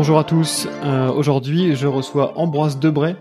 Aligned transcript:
Bonjour 0.00 0.18
à 0.18 0.24
tous. 0.24 0.66
Euh, 0.82 1.12
aujourd'hui, 1.12 1.76
je 1.76 1.86
reçois 1.86 2.38
Ambroise 2.38 2.78
Debray, 2.78 3.16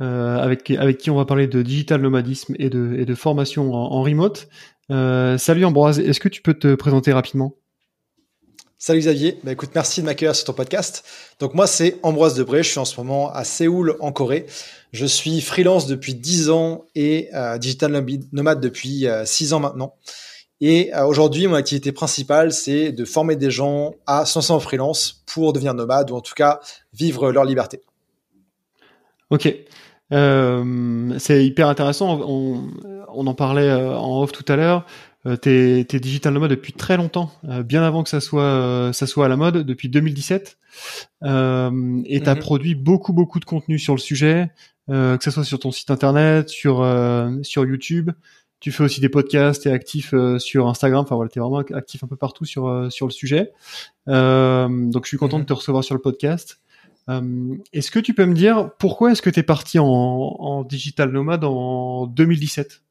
euh, 0.00 0.36
avec, 0.38 0.64
qui 0.64 1.08
on 1.08 1.14
va 1.14 1.24
parler 1.24 1.46
de 1.46 1.62
digital 1.62 2.00
nomadisme 2.00 2.56
et 2.58 2.68
de, 2.68 3.14
formation 3.14 3.72
en, 3.72 4.02
remote. 4.02 4.48
Euh, 4.90 5.38
salut 5.38 5.64
Ambroise, 5.64 6.00
est-ce 6.00 6.18
que 6.18 6.28
tu 6.28 6.42
peux 6.42 6.54
te 6.54 6.74
présenter 6.74 7.12
rapidement? 7.12 7.54
Salut 8.76 8.98
Xavier, 8.98 9.38
bah, 9.44 9.52
écoute, 9.52 9.70
merci 9.76 10.00
de 10.00 10.06
m'accueillir 10.06 10.34
sur 10.34 10.46
ton 10.46 10.52
podcast. 10.52 11.04
Donc 11.38 11.54
moi, 11.54 11.68
c'est 11.68 11.96
Ambroise 12.02 12.34
Debray, 12.34 12.64
je 12.64 12.70
suis 12.70 12.80
en 12.80 12.84
ce 12.84 13.00
moment 13.00 13.32
à 13.32 13.44
Séoul, 13.44 13.94
en 14.00 14.10
Corée. 14.10 14.46
Je 14.92 15.06
suis 15.06 15.40
freelance 15.40 15.86
depuis 15.86 16.16
10 16.16 16.50
ans 16.50 16.86
et 16.96 17.30
digital 17.60 18.04
nomade 18.32 18.60
depuis 18.60 19.06
6 19.24 19.52
ans 19.52 19.60
maintenant. 19.60 19.94
Et 20.60 20.94
euh, 20.94 21.04
aujourd'hui, 21.04 21.46
mon 21.46 21.54
activité 21.54 21.92
principale, 21.92 22.52
c'est 22.52 22.92
de 22.92 23.04
former 23.04 23.36
des 23.36 23.50
gens 23.50 23.94
à 24.06 24.24
se 24.24 24.52
en 24.52 24.60
freelance 24.60 25.22
pour 25.26 25.52
devenir 25.52 25.74
nomades 25.74 26.10
ou 26.10 26.16
en 26.16 26.20
tout 26.20 26.34
cas 26.34 26.60
vivre 26.94 27.30
leur 27.30 27.44
liberté. 27.44 27.82
Ok. 29.30 29.54
Euh, 30.12 31.18
c'est 31.18 31.44
hyper 31.44 31.68
intéressant. 31.68 32.20
On, 32.26 32.70
on, 33.08 33.26
en 33.26 33.34
parlait 33.34 33.68
euh, 33.68 33.96
en 33.96 34.22
off 34.22 34.32
tout 34.32 34.44
à 34.50 34.56
l'heure. 34.56 34.86
Euh, 35.26 35.36
t'es, 35.36 35.80
es 35.80 36.00
digital 36.00 36.32
nomade 36.32 36.50
depuis 36.50 36.72
très 36.72 36.96
longtemps, 36.96 37.32
euh, 37.48 37.64
bien 37.64 37.82
avant 37.82 38.04
que 38.04 38.08
ça 38.08 38.20
soit 38.20 38.90
ça 38.92 39.06
soit 39.06 39.26
à 39.26 39.28
la 39.28 39.36
mode, 39.36 39.58
depuis 39.58 39.88
2017. 39.88 40.56
Euh, 41.24 42.02
et 42.04 42.20
t'as 42.20 42.34
mhm. 42.34 42.40
produit 42.40 42.74
beaucoup 42.74 43.12
beaucoup 43.12 43.40
de 43.40 43.44
contenu 43.44 43.78
sur 43.78 43.94
le 43.94 43.98
sujet, 43.98 44.50
que 44.88 45.18
ce 45.20 45.30
soit 45.30 45.44
sur 45.44 45.58
ton 45.58 45.72
site 45.72 45.90
internet, 45.90 46.48
sur 46.48 46.86
sur 47.42 47.64
YouTube. 47.64 48.10
Tu 48.60 48.72
fais 48.72 48.84
aussi 48.84 49.00
des 49.00 49.08
podcasts, 49.08 49.66
et 49.66 49.70
actif 49.70 50.14
euh, 50.14 50.38
sur 50.38 50.66
Instagram. 50.66 51.02
Enfin 51.02 51.14
voilà, 51.14 51.28
t'es 51.28 51.40
vraiment 51.40 51.58
actif 51.58 52.02
un 52.02 52.06
peu 52.06 52.16
partout 52.16 52.44
sur 52.44 52.66
euh, 52.66 52.88
sur 52.90 53.06
le 53.06 53.12
sujet. 53.12 53.52
Euh, 54.08 54.68
donc 54.68 55.04
je 55.04 55.08
suis 55.08 55.18
content 55.18 55.36
de 55.36 55.42
mhm. 55.42 55.48
te 55.48 55.52
recevoir 55.52 55.84
sur 55.84 55.94
le 55.94 56.00
podcast. 56.00 56.60
est-ce 57.72 57.90
que 57.90 57.98
tu 57.98 58.14
peux 58.14 58.26
me 58.26 58.34
dire 58.34 58.70
pourquoi 58.78 59.12
est-ce 59.12 59.22
que 59.22 59.30
tu 59.30 59.40
es 59.40 59.42
parti 59.42 59.78
en, 59.78 59.86
en, 59.86 60.64
digital 60.64 61.12
nomade 61.12 61.44
en 61.44 62.06
2017 62.06 62.82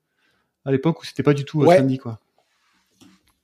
à 0.65 0.71
l'époque 0.71 1.01
où 1.01 1.05
c'était 1.05 1.23
pas 1.23 1.33
du 1.33 1.45
tout 1.45 1.59
ouais. 1.59 1.75
trendy 1.75 1.97
quoi 1.97 2.19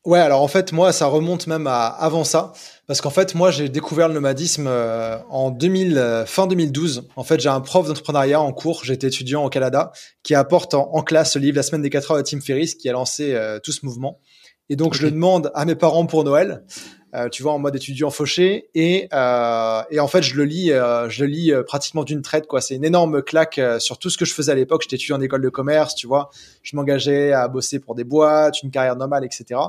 Ouais, 0.03 0.17
alors 0.17 0.41
en 0.41 0.47
fait, 0.47 0.71
moi, 0.71 0.91
ça 0.91 1.05
remonte 1.05 1.45
même 1.45 1.67
à 1.67 1.85
avant 1.85 2.23
ça, 2.23 2.53
parce 2.87 3.01
qu'en 3.01 3.11
fait, 3.11 3.35
moi, 3.35 3.51
j'ai 3.51 3.69
découvert 3.69 4.07
le 4.07 4.15
nomadisme 4.15 4.65
euh, 4.67 5.19
en 5.29 5.51
2000, 5.51 5.95
euh, 5.95 6.25
fin 6.25 6.47
2012. 6.47 7.07
En 7.15 7.23
fait, 7.23 7.39
j'ai 7.39 7.49
un 7.49 7.61
prof 7.61 7.87
d'entrepreneuriat 7.87 8.41
en 8.41 8.51
cours, 8.51 8.83
j'étais 8.83 9.07
étudiant 9.07 9.45
au 9.45 9.49
Canada, 9.49 9.91
qui 10.23 10.33
apporte 10.33 10.73
en, 10.73 11.03
classe 11.03 11.35
le 11.35 11.43
livre 11.43 11.57
La 11.57 11.61
semaine 11.61 11.83
des 11.83 11.91
4 11.91 12.11
heures 12.11 12.17
de 12.17 12.23
Tim 12.23 12.41
Ferriss, 12.41 12.73
qui 12.73 12.89
a 12.89 12.93
lancé 12.93 13.35
euh, 13.35 13.59
tout 13.59 13.71
ce 13.71 13.85
mouvement. 13.85 14.19
Et 14.69 14.75
donc, 14.75 14.95
je 14.95 15.03
le 15.03 15.11
demande 15.11 15.51
à 15.53 15.65
mes 15.65 15.75
parents 15.75 16.07
pour 16.07 16.23
Noël, 16.23 16.63
tu 17.31 17.43
vois, 17.43 17.53
en 17.53 17.59
mode 17.59 17.75
étudiant 17.75 18.09
fauché, 18.09 18.69
et, 18.75 19.09
et 19.11 19.99
en 19.99 20.07
fait, 20.07 20.21
je 20.21 20.35
le 20.35 20.45
lis, 20.45 20.67
je 20.69 21.23
le 21.23 21.25
lis 21.25 21.53
pratiquement 21.67 22.03
d'une 22.03 22.21
traite, 22.21 22.47
quoi. 22.47 22.61
C'est 22.61 22.75
une 22.75 22.85
énorme 22.85 23.21
claque 23.21 23.59
sur 23.79 23.97
tout 23.97 24.09
ce 24.09 24.17
que 24.17 24.25
je 24.25 24.33
faisais 24.33 24.51
à 24.51 24.55
l'époque. 24.55 24.83
J'étais 24.83 24.95
étudiant 24.95 25.17
en 25.17 25.21
école 25.21 25.41
de 25.41 25.49
commerce, 25.49 25.95
tu 25.95 26.07
vois. 26.07 26.29
Je 26.63 26.75
m'engageais 26.75 27.33
à 27.33 27.47
bosser 27.47 27.79
pour 27.79 27.95
des 27.95 28.03
boîtes, 28.03 28.61
une 28.63 28.71
carrière 28.71 28.95
normale, 28.95 29.25
etc. 29.25 29.59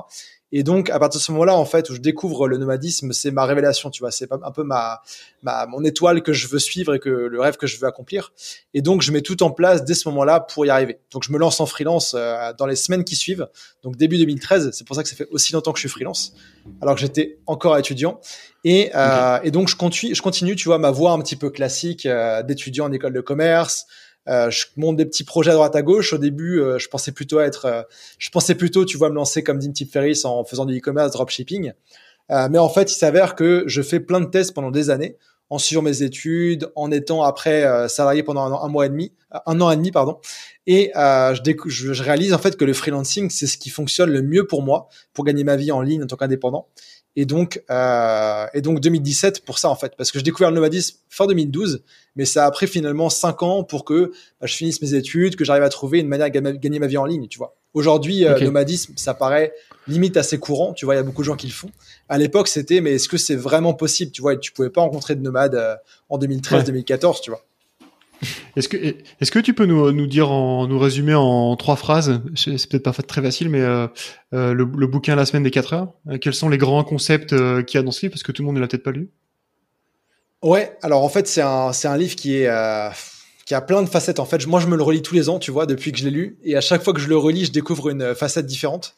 Et 0.55 0.61
donc, 0.61 0.91
à 0.91 0.99
partir 0.99 1.19
de 1.19 1.23
ce 1.23 1.31
moment-là, 1.31 1.55
en 1.55 1.65
fait, 1.65 1.89
où 1.89 1.95
je 1.95 1.99
découvre 1.99 2.47
le 2.47 2.57
nomadisme, 2.57 3.11
c'est 3.11 3.31
ma 3.31 3.43
révélation, 3.43 3.89
tu 3.89 4.01
vois. 4.01 4.11
C'est 4.11 4.31
un 4.31 4.51
peu 4.51 4.63
ma, 4.63 5.01
ma, 5.41 5.65
mon 5.65 5.83
étoile 5.83 6.21
que 6.21 6.31
je 6.31 6.47
veux 6.47 6.59
suivre 6.59 6.93
et 6.93 6.99
que 6.99 7.09
le 7.09 7.41
rêve 7.41 7.57
que 7.57 7.65
je 7.65 7.79
veux 7.79 7.87
accomplir. 7.87 8.33
Et 8.75 8.83
donc, 8.83 9.01
je 9.01 9.11
mets 9.11 9.21
tout 9.21 9.41
en 9.41 9.49
place 9.49 9.83
dès 9.83 9.95
ce 9.95 10.07
moment-là 10.09 10.39
pour 10.41 10.63
y 10.63 10.69
arriver. 10.69 10.99
Donc, 11.11 11.23
je 11.23 11.31
me 11.31 11.39
lance 11.39 11.59
en 11.59 11.65
freelance 11.65 12.13
euh, 12.15 12.53
dans 12.55 12.67
les 12.67 12.75
semaines 12.75 13.03
qui 13.03 13.15
suivent. 13.15 13.47
Donc, 13.81 13.97
début 13.97 14.19
2013. 14.19 14.69
C'est 14.73 14.85
pour 14.85 14.95
ça 14.95 15.01
que 15.01 15.09
ça 15.09 15.15
fait 15.15 15.27
aussi 15.31 15.53
longtemps 15.53 15.73
que 15.73 15.79
je 15.79 15.87
suis 15.87 15.89
freelance, 15.89 16.35
alors 16.83 16.93
que 16.93 17.01
j'étais 17.01 17.39
encore 17.47 17.75
étudiant. 17.79 18.21
Et, 18.63 18.91
euh, 18.93 19.39
et 19.43 19.49
donc, 19.49 19.69
je 19.69 19.75
continue, 19.75 20.13
je 20.13 20.21
continue, 20.21 20.55
tu 20.55 20.65
vois, 20.65 20.77
ma 20.77 20.91
voie 20.91 21.13
un 21.13 21.19
petit 21.19 21.35
peu 21.35 21.49
classique 21.49 22.05
euh, 22.05 22.43
d'étudiant 22.43 22.85
en 22.85 22.91
école 22.91 23.13
de 23.13 23.21
commerce, 23.21 23.87
euh, 24.29 24.49
je 24.49 24.65
monte 24.77 24.95
des 24.97 25.05
petits 25.05 25.23
projets 25.23 25.51
à 25.51 25.53
droite 25.53 25.75
à 25.75 25.81
gauche. 25.81 26.13
Au 26.13 26.17
début, 26.17 26.59
euh, 26.59 26.79
je 26.79 26.87
pensais 26.87 27.11
plutôt 27.11 27.39
être, 27.39 27.65
euh, 27.65 27.81
je 28.17 28.29
pensais 28.29 28.55
plutôt, 28.55 28.85
tu 28.85 28.97
vois, 28.97 29.09
me 29.09 29.15
lancer 29.15 29.43
comme 29.43 29.59
Dean 29.59 29.71
Tip 29.71 29.91
Ferris 29.91 30.21
en 30.23 30.43
faisant 30.43 30.65
du 30.65 30.77
e-commerce, 30.77 31.11
dropshipping. 31.11 31.73
mais 32.29 32.57
en 32.57 32.69
fait, 32.69 32.91
il 32.91 32.95
s'avère 32.95 33.35
que 33.35 33.63
je 33.67 33.81
fais 33.81 33.99
plein 33.99 34.21
de 34.21 34.25
tests 34.25 34.53
pendant 34.53 34.71
des 34.71 34.89
années, 34.89 35.17
en 35.49 35.59
suivant 35.59 35.81
mes 35.81 36.01
études, 36.01 36.71
en 36.75 36.89
étant 36.89 37.21
après 37.21 37.87
salarié 37.89 38.23
pendant 38.23 38.41
un, 38.63 38.67
mois 38.69 38.85
et 38.87 38.89
demi, 38.89 39.11
un 39.45 39.59
an 39.61 39.69
et 39.69 39.75
demi, 39.75 39.91
pardon. 39.91 40.17
Et 40.65 40.91
je, 40.95 41.53
je, 41.67 41.93
je 41.93 42.03
réalise 42.03 42.33
en 42.33 42.39
fait 42.39 42.55
que 42.55 42.65
le 42.65 42.73
freelancing, 42.73 43.29
c'est 43.29 43.45
ce 43.45 43.57
qui 43.57 43.69
fonctionne 43.69 44.09
le 44.09 44.21
mieux 44.21 44.47
pour 44.47 44.63
moi, 44.63 44.87
pour 45.13 45.25
gagner 45.25 45.43
ma 45.43 45.57
vie 45.57 45.71
en 45.71 45.81
ligne 45.81 46.03
en 46.03 46.07
tant 46.07 46.15
qu'indépendant. 46.15 46.67
Et 47.15 47.25
donc, 47.25 47.61
euh, 47.69 48.45
et 48.53 48.61
donc 48.61 48.79
2017 48.79 49.45
pour 49.45 49.59
ça 49.59 49.69
en 49.69 49.75
fait, 49.75 49.93
parce 49.95 50.11
que 50.11 50.17
j'ai 50.17 50.23
découvert 50.23 50.49
le 50.49 50.55
nomadisme 50.55 50.97
fin 51.09 51.27
2012, 51.27 51.83
mais 52.15 52.25
ça 52.25 52.45
a 52.45 52.51
pris 52.51 52.65
finalement 52.65 53.09
cinq 53.09 53.43
ans 53.43 53.63
pour 53.63 53.85
que 53.85 54.11
bah, 54.41 54.47
je 54.47 54.55
finisse 54.55 54.81
mes 54.81 54.95
études, 54.95 55.35
que 55.35 55.45
j'arrive 55.45 55.63
à 55.63 55.69
trouver 55.69 55.99
une 55.99 56.07
manière 56.07 56.31
de 56.31 56.51
gagner 56.57 56.79
ma 56.79 56.87
vie 56.87 56.97
en 56.97 57.05
ligne, 57.05 57.27
tu 57.27 57.37
vois. 57.37 57.55
Aujourd'hui, 57.73 58.25
euh, 58.25 58.39
nomadisme, 58.39 58.93
ça 58.95 59.13
paraît 59.13 59.53
limite 59.87 60.17
assez 60.17 60.37
courant, 60.39 60.73
tu 60.73 60.85
vois, 60.85 60.95
il 60.95 60.97
y 60.97 60.99
a 60.99 61.03
beaucoup 61.03 61.21
de 61.21 61.27
gens 61.27 61.35
qui 61.35 61.47
le 61.47 61.53
font. 61.53 61.69
À 62.07 62.17
l'époque, 62.17 62.47
c'était, 62.47 62.81
mais 62.81 62.93
est-ce 62.93 63.09
que 63.09 63.17
c'est 63.17 63.35
vraiment 63.35 63.73
possible, 63.73 64.11
tu 64.11 64.21
vois, 64.21 64.33
et 64.33 64.39
tu 64.39 64.51
pouvais 64.51 64.69
pas 64.69 64.81
rencontrer 64.81 65.15
de 65.15 65.21
nomades 65.21 65.55
euh, 65.55 65.75
en 66.09 66.17
2013-2014, 66.19 67.21
tu 67.21 67.31
vois. 67.31 67.43
Est-ce 68.55 68.69
que, 68.69 68.77
est-ce 68.77 69.31
que 69.31 69.39
tu 69.39 69.53
peux 69.53 69.65
nous, 69.65 69.91
nous 69.91 70.07
dire, 70.07 70.31
en, 70.31 70.67
nous 70.67 70.79
résumer 70.79 71.13
en 71.13 71.55
trois 71.55 71.75
phrases? 71.75 72.21
C'est 72.35 72.69
peut-être 72.69 72.83
pas 72.83 72.93
très 72.93 73.21
facile, 73.21 73.49
mais 73.49 73.61
euh, 73.61 73.87
euh, 74.33 74.53
le, 74.53 74.67
le, 74.77 74.87
bouquin 74.87 75.15
La 75.15 75.25
semaine 75.25 75.43
des 75.43 75.51
4 75.51 75.73
heures. 75.73 75.93
Euh, 76.09 76.17
quels 76.17 76.33
sont 76.33 76.49
les 76.49 76.57
grands 76.57 76.83
concepts 76.83 77.29
qu'il 77.29 77.77
y 77.77 77.81
a 77.81 77.83
dans 77.83 77.91
ce 77.91 78.01
livre? 78.01 78.13
Parce 78.13 78.23
que 78.23 78.31
tout 78.31 78.41
le 78.41 78.47
monde 78.47 78.55
ne 78.55 78.61
l'a 78.61 78.67
peut-être 78.67 78.83
pas 78.83 78.91
lu. 78.91 79.09
Ouais, 80.41 80.77
alors 80.81 81.03
en 81.03 81.09
fait, 81.09 81.27
c'est 81.27 81.41
un, 81.41 81.71
un 81.83 81.97
livre 81.97 82.15
qui 82.15 82.35
est 82.35 82.49
qui 83.45 83.53
a 83.53 83.61
plein 83.61 83.81
de 83.81 83.89
facettes. 83.89 84.19
En 84.19 84.25
fait, 84.25 84.45
moi, 84.47 84.61
je 84.61 84.67
me 84.67 84.77
le 84.77 84.83
relis 84.83 85.01
tous 85.01 85.15
les 85.15 85.27
ans, 85.27 85.37
tu 85.37 85.51
vois, 85.51 85.65
depuis 85.65 85.91
que 85.91 85.97
je 85.97 86.05
l'ai 86.05 86.11
lu, 86.11 86.37
et 86.43 86.55
à 86.55 86.61
chaque 86.61 86.81
fois 86.81 86.93
que 86.93 87.01
je 87.01 87.09
le 87.09 87.17
relis, 87.17 87.45
je 87.45 87.51
découvre 87.51 87.89
une 87.89 88.15
facette 88.15 88.45
différente. 88.45 88.95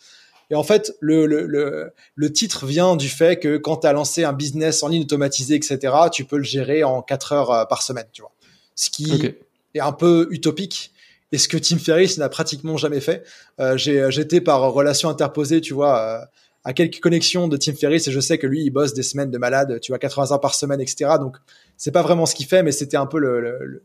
Et 0.52 0.56
en 0.56 0.62
fait, 0.62 0.94
le, 1.00 1.26
le, 1.26 1.48
le, 1.48 1.92
le 2.14 2.32
titre 2.32 2.68
vient 2.68 2.96
du 2.96 3.10
fait 3.10 3.40
que 3.40 3.58
quand 3.58 3.78
tu 3.78 3.88
as 3.88 3.94
lancé 3.94 4.24
un 4.24 4.34
business 4.34 4.84
en 4.84 4.90
ligne 4.90 5.02
automatisé, 5.02 5.56
etc., 5.56 5.80
tu 6.12 6.26
peux 6.26 6.38
le 6.38 6.44
gérer 6.44 6.84
en 6.84 7.02
4 7.02 7.34
heures 7.34 7.68
par 7.68 7.82
semaine, 7.82 8.06
tu 8.12 8.22
vois 8.22 8.32
ce 8.76 8.90
qui 8.90 9.36
est 9.74 9.80
un 9.80 9.92
peu 9.92 10.28
utopique 10.32 10.92
et 11.32 11.38
ce 11.38 11.48
que 11.48 11.58
Tim 11.58 11.78
Ferriss 11.78 12.18
n'a 12.18 12.30
pratiquement 12.30 12.78
jamais 12.78 13.02
fait. 13.02 13.24
Euh, 13.60 13.78
j'ai 13.78 14.10
j'étais 14.12 14.42
par 14.42 14.62
relation 14.72 15.10
interposée, 15.10 15.60
tu 15.62 15.74
vois, 15.74 16.00
euh, 16.00 16.26
à 16.66 16.74
quelques 16.74 17.00
connexions 17.00 17.48
de 17.48 17.58
Tim 17.58 17.74
Ferriss 17.74 18.08
et 18.08 18.12
je 18.12 18.20
sais 18.20 18.38
que 18.38 18.48
lui, 18.48 18.64
il 18.64 18.72
bosse 18.72 18.94
des 18.94 19.04
semaines 19.04 19.32
de 19.32 19.38
malade, 19.38 19.80
tu 19.82 19.92
vois, 19.92 20.00
80 20.00 20.32
heures 20.32 20.42
par 20.42 20.56
semaine, 20.56 20.82
etc. 20.82 21.12
Donc 21.20 21.38
c'est 21.78 21.92
pas 21.92 22.02
vraiment 22.02 22.26
ce 22.26 22.34
qu'il 22.34 22.48
fait, 22.48 22.64
mais 22.64 22.72
c'était 22.72 22.98
un 22.98 23.06
peu 23.06 23.20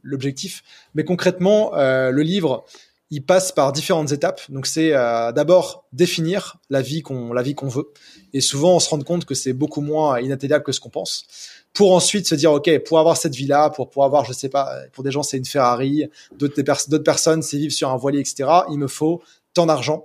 l'objectif. 0.02 0.62
Mais 0.94 1.04
concrètement, 1.04 1.74
euh, 1.74 2.10
le 2.10 2.22
livre, 2.22 2.64
il 3.10 3.24
passe 3.24 3.52
par 3.52 3.72
différentes 3.72 4.12
étapes. 4.12 4.40
Donc 4.48 4.66
c'est 4.66 4.94
euh, 4.94 5.30
d'abord 5.32 5.84
définir 5.92 6.56
la 6.70 6.80
vie 6.80 7.02
qu'on 7.02 7.32
la 7.32 7.42
vie 7.42 7.54
qu'on 7.54 7.68
veut 7.68 7.90
et 8.32 8.40
souvent 8.40 8.76
on 8.76 8.80
se 8.80 8.88
rend 8.88 9.00
compte 9.00 9.24
que 9.26 9.34
c'est 9.34 9.52
beaucoup 9.52 9.80
moins 9.80 10.20
inatteignable 10.20 10.64
que 10.64 10.72
ce 10.72 10.80
qu'on 10.80 10.90
pense 10.90 11.26
pour 11.72 11.94
ensuite 11.94 12.26
se 12.26 12.34
dire 12.34 12.52
ok 12.52 12.78
pour 12.84 12.98
avoir 12.98 13.16
cette 13.16 13.34
vie-là, 13.34 13.70
pour 13.70 13.90
pour 13.90 14.04
avoir 14.04 14.24
je 14.24 14.32
sais 14.32 14.48
pas, 14.48 14.76
pour 14.92 15.04
des 15.04 15.10
gens 15.10 15.22
c'est 15.22 15.36
une 15.36 15.44
Ferrari, 15.44 16.08
d'autres 16.32 16.98
personnes 16.98 17.42
c'est 17.42 17.56
vivre 17.56 17.72
sur 17.72 17.90
un 17.90 17.96
voilier 17.96 18.20
etc. 18.20 18.48
Il 18.70 18.78
me 18.78 18.88
faut 18.88 19.22
tant 19.54 19.66
d'argent 19.66 20.04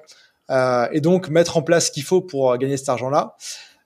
euh, 0.51 0.87
et 0.91 1.01
donc 1.01 1.29
mettre 1.29 1.57
en 1.57 1.61
place 1.61 1.87
ce 1.87 1.91
qu'il 1.91 2.03
faut 2.03 2.21
pour 2.21 2.51
euh, 2.51 2.57
gagner 2.57 2.77
cet 2.77 2.89
argent-là. 2.89 3.35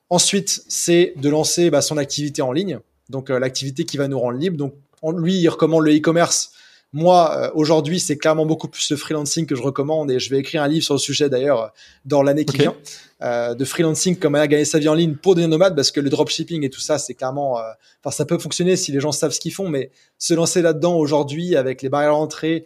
Ensuite 0.09 0.63
c'est 0.67 1.13
de 1.15 1.29
lancer 1.29 1.69
bah, 1.69 1.81
son 1.81 1.97
activité 1.97 2.41
en 2.41 2.51
ligne, 2.51 2.79
donc 3.09 3.29
euh, 3.29 3.39
l'activité 3.39 3.85
qui 3.85 3.97
va 3.97 4.07
nous 4.07 4.19
rendre 4.19 4.37
libre. 4.37 4.57
Donc 4.57 4.73
lui 5.17 5.35
il 5.39 5.47
recommande 5.47 5.85
le 5.85 5.95
e-commerce 5.95 6.51
moi, 6.91 7.37
euh, 7.37 7.51
aujourd'hui, 7.53 7.99
c'est 7.99 8.17
clairement 8.17 8.47
beaucoup 8.47 8.67
plus 8.67 8.89
le 8.89 8.97
freelancing 8.97 9.45
que 9.45 9.55
je 9.55 9.61
recommande 9.61 10.09
et 10.09 10.19
je 10.19 10.29
vais 10.31 10.39
écrire 10.39 10.63
un 10.63 10.67
livre 10.67 10.83
sur 10.83 10.95
le 10.95 10.99
sujet 10.99 11.29
d'ailleurs 11.29 11.71
dans 12.05 12.23
l'année 12.23 12.45
qui 12.45 12.57
vient. 12.57 12.75
Euh, 13.21 13.53
de 13.53 13.65
freelancing 13.65 14.15
comme 14.17 14.35
à 14.35 14.47
gagner 14.47 14.63
sa 14.63 14.79
vie 14.79 14.87
en 14.87 14.93
ligne 14.93 15.15
pour 15.15 15.35
des 15.35 15.45
nomades 15.45 15.75
parce 15.75 15.91
que 15.91 15.99
le 15.99 16.09
dropshipping 16.09 16.63
et 16.63 16.69
tout 16.69 16.79
ça, 16.79 16.97
c'est 16.97 17.13
clairement, 17.13 17.59
euh, 17.59 17.63
enfin, 18.01 18.15
ça 18.15 18.25
peut 18.25 18.39
fonctionner 18.39 18.75
si 18.75 18.91
les 18.91 19.01
gens 19.01 19.11
savent 19.11 19.33
ce 19.33 19.41
qu'ils 19.41 19.53
font, 19.53 19.67
mais 19.67 19.91
se 20.17 20.33
lancer 20.33 20.61
là-dedans 20.61 20.95
aujourd'hui 20.95 21.55
avec 21.55 21.81
les 21.81 21.89
barrières 21.89 22.13
d'entrée 22.13 22.65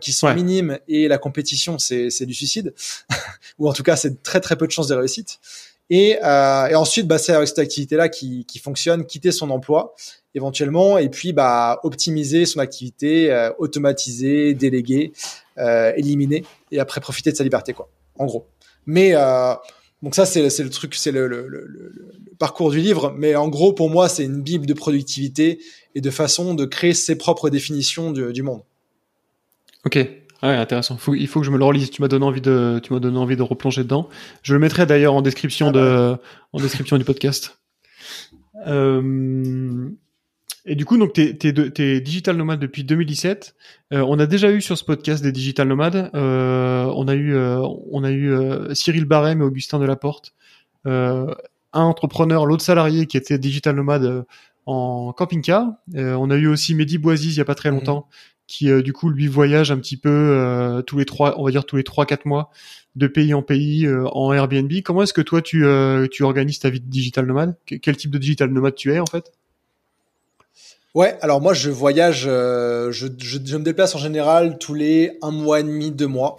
qui 0.00 0.12
sont 0.12 0.32
minimes 0.32 0.78
et 0.88 1.06
la 1.06 1.18
compétition, 1.18 1.78
c'est 1.78 2.24
du 2.24 2.32
suicide. 2.32 2.72
Ou 3.58 3.68
en 3.68 3.72
tout 3.74 3.82
cas, 3.82 3.96
c'est 3.96 4.22
très 4.22 4.40
très 4.40 4.56
peu 4.56 4.66
de 4.66 4.72
chances 4.72 4.88
de 4.88 4.94
réussite. 4.94 5.38
Et, 5.90 6.18
euh, 6.22 6.66
et 6.68 6.74
ensuite, 6.76 7.08
bah, 7.08 7.18
c'est 7.18 7.32
avec 7.32 7.48
cette 7.48 7.58
activité-là 7.58 8.08
qui, 8.08 8.44
qui 8.46 8.60
fonctionne, 8.60 9.04
quitter 9.04 9.32
son 9.32 9.50
emploi 9.50 9.94
éventuellement, 10.34 10.98
et 10.98 11.08
puis 11.08 11.32
bah, 11.32 11.80
optimiser 11.82 12.46
son 12.46 12.60
activité, 12.60 13.32
euh, 13.32 13.50
automatiser, 13.58 14.54
déléguer, 14.54 15.12
euh, 15.58 15.92
éliminer, 15.96 16.44
et 16.70 16.78
après 16.78 17.00
profiter 17.00 17.32
de 17.32 17.36
sa 17.36 17.42
liberté, 17.42 17.72
quoi. 17.72 17.88
En 18.16 18.26
gros. 18.26 18.46
Mais 18.86 19.10
euh, 19.14 19.54
donc 20.02 20.14
ça, 20.14 20.26
c'est 20.26 20.42
le 20.42 20.70
truc, 20.70 20.94
c'est 20.94 21.10
le, 21.10 21.26
le, 21.26 21.48
le, 21.48 21.66
le, 21.66 21.92
parcours 22.38 22.70
du 22.70 22.78
livre. 22.78 23.12
Mais 23.18 23.34
en 23.34 23.48
gros, 23.48 23.72
pour 23.72 23.90
moi, 23.90 24.08
c'est 24.08 24.24
une 24.24 24.40
bible 24.40 24.66
de 24.66 24.74
productivité 24.74 25.58
et 25.94 26.00
de 26.00 26.10
façon 26.10 26.54
de 26.54 26.64
créer 26.64 26.94
ses 26.94 27.16
propres 27.16 27.50
définitions 27.50 28.12
du, 28.12 28.32
du 28.32 28.42
monde. 28.42 28.62
Ok, 29.84 29.98
Ouais, 30.42 30.56
intéressant. 30.56 30.96
Faut, 30.96 31.14
il 31.14 31.26
faut 31.26 31.40
que 31.40 31.46
je 31.46 31.50
me 31.50 31.58
le 31.58 31.64
relise. 31.64 31.90
Tu 31.90 32.00
m'as 32.02 32.08
donné 32.08 32.24
envie 32.24 32.40
de, 32.40 32.80
tu 32.82 32.92
m'as 32.92 33.00
donné 33.00 33.18
envie 33.18 33.36
de 33.36 33.42
replonger 33.42 33.82
dedans. 33.82 34.08
Je 34.42 34.54
le 34.54 34.60
mettrai 34.60 34.86
d'ailleurs 34.86 35.14
en 35.14 35.22
description 35.22 35.68
ah 35.68 35.72
bah. 35.72 35.80
de, 35.80 36.16
en 36.52 36.60
description 36.60 36.98
du 36.98 37.04
podcast. 37.04 37.58
Euh, 38.66 39.88
et 40.66 40.74
du 40.74 40.84
coup, 40.84 40.98
donc, 40.98 41.14
t'es, 41.14 41.34
t'es, 41.34 41.52
t'es 41.52 42.00
digital 42.00 42.36
nomade 42.36 42.60
depuis 42.60 42.84
2017. 42.84 43.54
Euh, 43.92 44.04
on 44.06 44.18
a 44.18 44.26
déjà 44.26 44.50
eu 44.52 44.60
sur 44.60 44.76
ce 44.76 44.84
podcast 44.84 45.22
des 45.22 45.32
digital 45.32 45.66
nomades. 45.66 46.10
Euh, 46.14 46.84
on 46.94 47.08
a 47.08 47.14
eu, 47.14 47.34
euh, 47.34 47.66
on 47.90 48.04
a 48.04 48.10
eu 48.10 48.30
euh, 48.30 48.74
Cyril 48.74 49.04
Barrem 49.06 49.40
et 49.40 49.44
Augustin 49.44 49.78
Delaporte. 49.78 50.34
un 50.84 51.34
entrepreneur, 51.72 52.46
l'autre 52.46 52.62
salarié 52.62 53.06
qui 53.06 53.16
était 53.16 53.38
digital 53.38 53.74
nomade 53.76 54.24
en 54.66 55.12
camping-car. 55.12 55.72
on 55.94 56.30
a 56.30 56.36
eu 56.36 56.46
aussi 56.46 56.74
Mehdi 56.74 56.98
Boisiz 56.98 57.34
il 57.34 57.38
y 57.38 57.40
a 57.40 57.44
pas 57.44 57.54
très 57.54 57.70
mhm. 57.70 57.78
longtemps, 57.78 58.08
qui 58.50 58.68
euh, 58.68 58.82
du 58.82 58.92
coup 58.92 59.10
lui 59.10 59.28
voyage 59.28 59.70
un 59.70 59.78
petit 59.78 59.96
peu 59.96 60.10
euh, 60.10 60.82
tous 60.82 60.98
les 60.98 61.04
trois, 61.04 61.40
on 61.40 61.44
va 61.44 61.52
dire 61.52 61.64
tous 61.64 61.76
les 61.76 61.84
trois 61.84 62.04
quatre 62.04 62.26
mois 62.26 62.50
de 62.96 63.06
pays 63.06 63.32
en 63.32 63.42
pays 63.42 63.86
euh, 63.86 64.08
en 64.08 64.32
Airbnb. 64.32 64.72
Comment 64.84 65.04
est-ce 65.04 65.12
que 65.12 65.20
toi 65.20 65.40
tu 65.40 65.64
organises 65.64 66.58
ta 66.58 66.68
vie 66.68 66.80
de 66.80 66.90
digital 66.90 67.26
nomade? 67.26 67.54
Quel 67.64 67.96
type 67.96 68.10
de 68.10 68.18
digital 68.18 68.50
nomade 68.50 68.74
tu 68.74 68.92
es 68.92 68.98
en 68.98 69.06
fait? 69.06 69.32
Ouais, 70.96 71.16
alors 71.20 71.40
moi 71.40 71.54
je 71.54 71.70
voyage, 71.70 72.24
je, 72.24 73.06
me 73.06 73.62
déplace 73.62 73.94
en 73.94 73.98
général 73.98 74.58
tous 74.58 74.74
les 74.74 75.16
un 75.22 75.30
mois 75.30 75.60
et 75.60 75.62
demi, 75.62 75.92
deux 75.92 76.08
mois. 76.08 76.38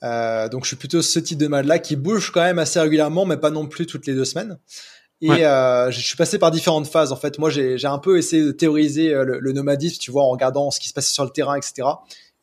Donc 0.00 0.64
je 0.64 0.68
suis 0.68 0.76
plutôt 0.76 1.02
ce 1.02 1.18
type 1.18 1.36
de 1.36 1.44
nomade 1.44 1.66
là 1.66 1.78
qui 1.78 1.96
bouge 1.96 2.30
quand 2.30 2.40
même 2.40 2.58
assez 2.58 2.80
régulièrement, 2.80 3.26
mais 3.26 3.36
pas 3.36 3.50
non 3.50 3.66
plus 3.66 3.84
toutes 3.84 4.06
les 4.06 4.14
deux 4.14 4.24
semaines. 4.24 4.56
Et 5.22 5.46
euh, 5.46 5.90
je 5.92 6.00
suis 6.00 6.16
passé 6.16 6.36
par 6.36 6.50
différentes 6.50 6.88
phases. 6.88 7.12
En 7.12 7.16
fait, 7.16 7.38
moi, 7.38 7.48
j'ai 7.48 7.86
un 7.86 7.98
peu 7.98 8.18
essayé 8.18 8.42
de 8.42 8.50
théoriser 8.50 9.14
euh, 9.14 9.24
le, 9.24 9.52
nomadisme, 9.52 9.98
tu 10.00 10.10
vois, 10.10 10.24
en 10.24 10.30
regardant 10.30 10.70
ce 10.72 10.80
qui 10.80 10.88
se 10.88 10.94
passait 10.94 11.12
sur 11.12 11.24
le 11.24 11.30
terrain, 11.30 11.56
etc. 11.56 11.88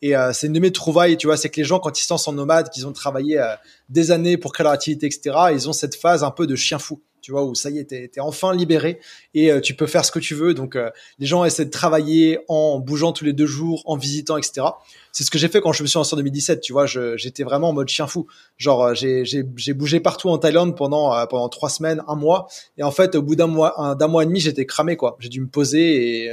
Et 0.01 0.15
euh, 0.15 0.31
c'est 0.31 0.47
une 0.47 0.53
de 0.53 0.59
mes 0.59 0.71
trouvailles, 0.71 1.17
tu 1.17 1.27
vois, 1.27 1.35
c'est 1.35 1.49
que 1.49 1.59
les 1.59 1.65
gens, 1.65 1.79
quand 1.79 1.99
ils 1.99 2.03
se 2.03 2.13
lancent 2.13 2.27
en 2.27 2.33
nomade, 2.33 2.69
qu'ils 2.69 2.87
ont 2.87 2.93
travaillé 2.93 3.37
euh, 3.37 3.53
des 3.89 4.11
années 4.11 4.37
pour 4.37 4.53
créer 4.53 4.63
leur 4.63 4.71
activité, 4.71 5.07
etc., 5.07 5.35
ils 5.51 5.67
ont 5.67 5.73
cette 5.73 5.95
phase 5.95 6.23
un 6.23 6.31
peu 6.31 6.47
de 6.47 6.55
chien 6.55 6.79
fou 6.79 7.01
tu 7.21 7.31
vois, 7.31 7.43
où 7.43 7.55
ça 7.55 7.69
y 7.69 7.79
est, 7.79 7.85
t'es 7.85 8.11
es 8.15 8.19
enfin 8.19 8.53
libéré 8.53 8.99
et 9.33 9.51
euh, 9.51 9.59
tu 9.61 9.73
peux 9.73 9.87
faire 9.87 10.05
ce 10.05 10.11
que 10.11 10.19
tu 10.19 10.35
veux. 10.35 10.53
Donc, 10.53 10.75
euh, 10.75 10.89
les 11.19 11.25
gens 11.25 11.45
essaient 11.45 11.65
de 11.65 11.69
travailler 11.69 12.39
en 12.47 12.79
bougeant 12.79 13.11
tous 13.11 13.25
les 13.25 13.33
deux 13.33 13.45
jours, 13.45 13.81
en 13.85 13.97
visitant, 13.97 14.37
etc. 14.37 14.67
C'est 15.11 15.23
ce 15.23 15.31
que 15.31 15.37
j'ai 15.37 15.47
fait 15.47 15.61
quand 15.61 15.73
je 15.73 15.83
me 15.83 15.87
suis 15.87 15.97
lancé 15.97 16.13
en 16.13 16.17
2017. 16.17 16.61
Tu 16.61 16.73
vois, 16.73 16.85
j'étais 16.85 17.43
vraiment 17.43 17.69
en 17.69 17.73
mode 17.73 17.89
chien 17.89 18.07
fou. 18.07 18.27
Genre, 18.57 18.83
euh, 18.83 18.93
j'ai 18.93 19.73
bougé 19.73 19.99
partout 19.99 20.29
en 20.29 20.37
Thaïlande 20.37 20.75
pendant 20.75 21.25
pendant 21.27 21.49
trois 21.49 21.69
semaines, 21.69 22.03
un 22.07 22.15
mois. 22.15 22.47
Et 22.77 22.83
en 22.83 22.91
fait, 22.91 23.15
au 23.15 23.21
bout 23.21 23.35
d'un 23.35 23.47
mois, 23.47 23.95
d'un 23.99 24.07
mois 24.07 24.23
et 24.23 24.25
demi, 24.25 24.39
j'étais 24.39 24.65
cramé, 24.65 24.95
quoi. 24.95 25.17
J'ai 25.19 25.29
dû 25.29 25.41
me 25.41 25.47
poser 25.47 26.25
et 26.25 26.31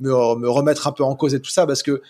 me, 0.00 0.10
me 0.36 0.48
remettre 0.48 0.86
un 0.86 0.92
peu 0.92 1.04
en 1.04 1.14
cause 1.14 1.34
et 1.34 1.40
tout 1.40 1.50
ça 1.50 1.66
parce 1.66 1.82
que 1.82 2.02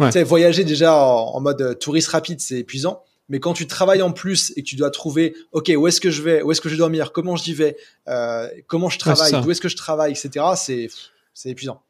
tu 0.00 0.12
sais, 0.12 0.22
voyager 0.24 0.64
déjà 0.64 0.94
en 0.94 1.40
mode 1.40 1.78
touriste 1.78 2.08
rapide, 2.08 2.40
c'est 2.40 2.58
épuisant. 2.58 3.02
Mais 3.28 3.40
quand 3.40 3.54
tu 3.54 3.66
travailles 3.66 4.02
en 4.02 4.12
plus 4.12 4.52
et 4.56 4.62
que 4.62 4.68
tu 4.68 4.76
dois 4.76 4.90
trouver, 4.90 5.34
ok, 5.52 5.72
où 5.76 5.88
est-ce 5.88 6.00
que 6.00 6.10
je 6.10 6.22
vais, 6.22 6.42
où 6.42 6.52
est-ce 6.52 6.60
que 6.60 6.68
je 6.68 6.74
dois 6.76 6.84
dormir, 6.84 7.12
comment 7.12 7.36
j'y 7.36 7.54
vais, 7.54 7.76
euh, 8.08 8.48
comment 8.68 8.88
je 8.88 8.98
travaille, 8.98 9.34
où 9.44 9.50
est-ce 9.50 9.60
que 9.60 9.68
je 9.68 9.76
travaille, 9.76 10.12
etc. 10.12 10.44
C'est 10.56 10.88
c'est 11.34 11.50
épuisant. 11.50 11.82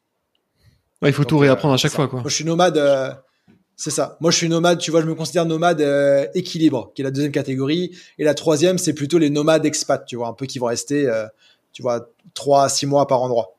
Ouais, 1.02 1.10
il 1.10 1.12
faut 1.12 1.24
tout 1.24 1.38
réapprendre 1.38 1.74
à 1.74 1.76
chaque 1.76 1.92
fois, 1.92 2.08
quoi. 2.08 2.20
Moi, 2.20 2.28
je 2.28 2.34
suis 2.34 2.44
nomade. 2.44 2.78
Euh, 2.78 3.12
c'est 3.76 3.90
ça. 3.90 4.16
Moi, 4.20 4.30
je 4.30 4.38
suis 4.38 4.48
nomade. 4.48 4.78
Tu 4.78 4.90
vois, 4.90 5.02
je 5.02 5.06
me 5.06 5.14
considère 5.14 5.44
nomade 5.44 5.80
euh, 5.80 6.26
équilibre, 6.34 6.90
qui 6.94 7.02
est 7.02 7.04
la 7.04 7.10
deuxième 7.10 7.32
catégorie. 7.32 7.96
Et 8.18 8.24
la 8.24 8.34
troisième, 8.34 8.78
c'est 8.78 8.94
plutôt 8.94 9.18
les 9.18 9.30
nomades 9.30 9.66
expats. 9.66 10.04
Tu 10.06 10.16
vois, 10.16 10.28
un 10.28 10.32
peu 10.32 10.46
qui 10.46 10.58
vont 10.58 10.66
rester, 10.66 11.06
euh, 11.06 11.26
tu 11.72 11.82
vois, 11.82 12.08
trois 12.34 12.64
à 12.64 12.68
six 12.68 12.86
mois 12.86 13.06
par 13.06 13.22
endroit. 13.22 13.56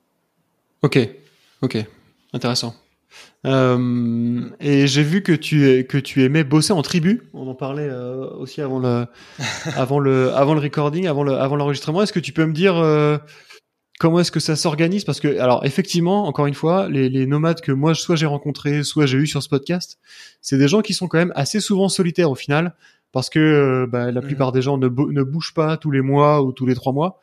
Ok, 0.82 1.00
ok, 1.62 1.78
intéressant. 2.34 2.76
Euh, 3.46 4.50
et 4.60 4.88
j'ai 4.88 5.04
vu 5.04 5.22
que 5.22 5.32
tu 5.32 5.86
que 5.88 5.98
tu 5.98 6.24
aimais 6.24 6.44
bosser 6.44 6.74
en 6.74 6.82
tribu. 6.82 7.30
On 7.34 7.48
en 7.48 7.56
parlait 7.56 7.88
euh, 7.90 8.28
aussi 8.32 8.62
avant 8.62 8.80
le 8.80 9.06
avant 9.76 10.00
le 10.00 10.34
avant 10.34 10.54
le 10.54 10.60
recording, 10.60 11.08
avant 11.08 11.24
le 11.24 11.34
avant 11.34 11.56
l'enregistrement. 11.56 12.02
Est-ce 12.02 12.14
que 12.14 12.20
tu 12.20 12.34
peux 12.34 12.46
me 12.46 12.54
dire 12.54 12.78
euh, 12.78 13.18
comment 14.00 14.20
est-ce 14.20 14.32
que 14.32 14.40
ça 14.40 14.56
s'organise? 14.56 15.04
Parce 15.04 15.20
que 15.20 15.40
alors 15.40 15.66
effectivement, 15.66 16.28
encore 16.28 16.48
une 16.48 16.56
fois, 16.56 16.90
les, 16.90 17.10
les 17.10 17.28
nomades 17.28 17.62
que 17.62 17.72
moi 17.72 17.94
soit 17.94 18.16
j'ai 18.16 18.26
rencontrés, 18.26 18.84
soit 18.84 19.06
j'ai 19.06 19.18
eu 19.18 19.28
sur 19.28 19.44
ce 19.44 19.50
podcast, 19.50 20.00
c'est 20.42 20.58
des 20.58 20.68
gens 20.68 20.82
qui 20.82 20.94
sont 20.94 21.08
quand 21.08 21.20
même 21.20 21.34
assez 21.36 21.60
souvent 21.60 21.90
solitaires 21.90 22.32
au 22.32 22.36
final, 22.36 22.76
parce 23.12 23.30
que 23.30 23.88
bah, 23.90 24.12
la 24.12 24.20
mmh. 24.22 24.24
plupart 24.26 24.52
des 24.52 24.64
gens 24.64 24.78
ne, 24.80 24.88
ne 24.88 25.24
bougent 25.24 25.54
pas 25.54 25.78
tous 25.78 25.92
les 25.92 26.02
mois 26.02 26.42
ou 26.42 26.52
tous 26.52 26.66
les 26.66 26.76
trois 26.76 26.92
mois. 26.92 27.20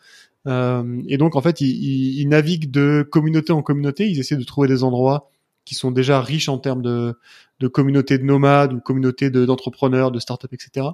Et 0.46 1.16
donc 1.16 1.36
en 1.36 1.40
fait, 1.40 1.62
ils, 1.62 1.70
ils, 1.70 2.20
ils, 2.20 2.28
naviguent 2.28 2.70
de 2.70 3.06
communauté 3.10 3.52
en 3.52 3.62
communauté. 3.62 4.08
Ils 4.08 4.20
essaient 4.20 4.36
de 4.36 4.44
trouver 4.44 4.68
des 4.68 4.84
endroits 4.84 5.30
qui 5.64 5.74
sont 5.74 5.90
déjà 5.90 6.20
riches 6.20 6.48
en 6.48 6.58
termes 6.58 6.82
de, 6.82 7.18
de 7.60 7.68
communautés 7.68 8.18
de 8.18 8.24
nomades 8.24 8.72
ou 8.72 8.80
communautés 8.80 9.30
d'entrepreneurs, 9.30 10.10
de, 10.10 10.18
startups, 10.18 10.48
etc. 10.52 10.88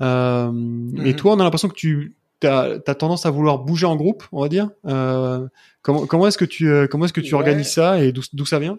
Euh, 0.00 0.50
Mais 0.52 1.10
mhm. 1.10 1.16
toi, 1.16 1.34
on 1.34 1.40
a 1.40 1.44
l'impression 1.44 1.68
que 1.68 1.74
tu 1.74 2.14
as, 2.44 2.78
tendance 2.94 3.26
à 3.26 3.30
vouloir 3.30 3.58
bouger 3.58 3.86
en 3.86 3.96
groupe, 3.96 4.24
on 4.32 4.40
va 4.40 4.48
dire. 4.48 4.70
Euh, 4.86 5.46
comment 5.82 6.06
comment 6.06 6.26
est-ce 6.26 6.38
que 6.38 6.44
tu 6.44 6.70
euh, 6.70 6.86
comment 6.86 7.04
est-ce 7.04 7.12
que 7.12 7.20
tu 7.20 7.34
organises 7.34 7.72
ça 7.72 8.02
et 8.02 8.12
d'où 8.12 8.46
ça 8.46 8.58
vient? 8.58 8.78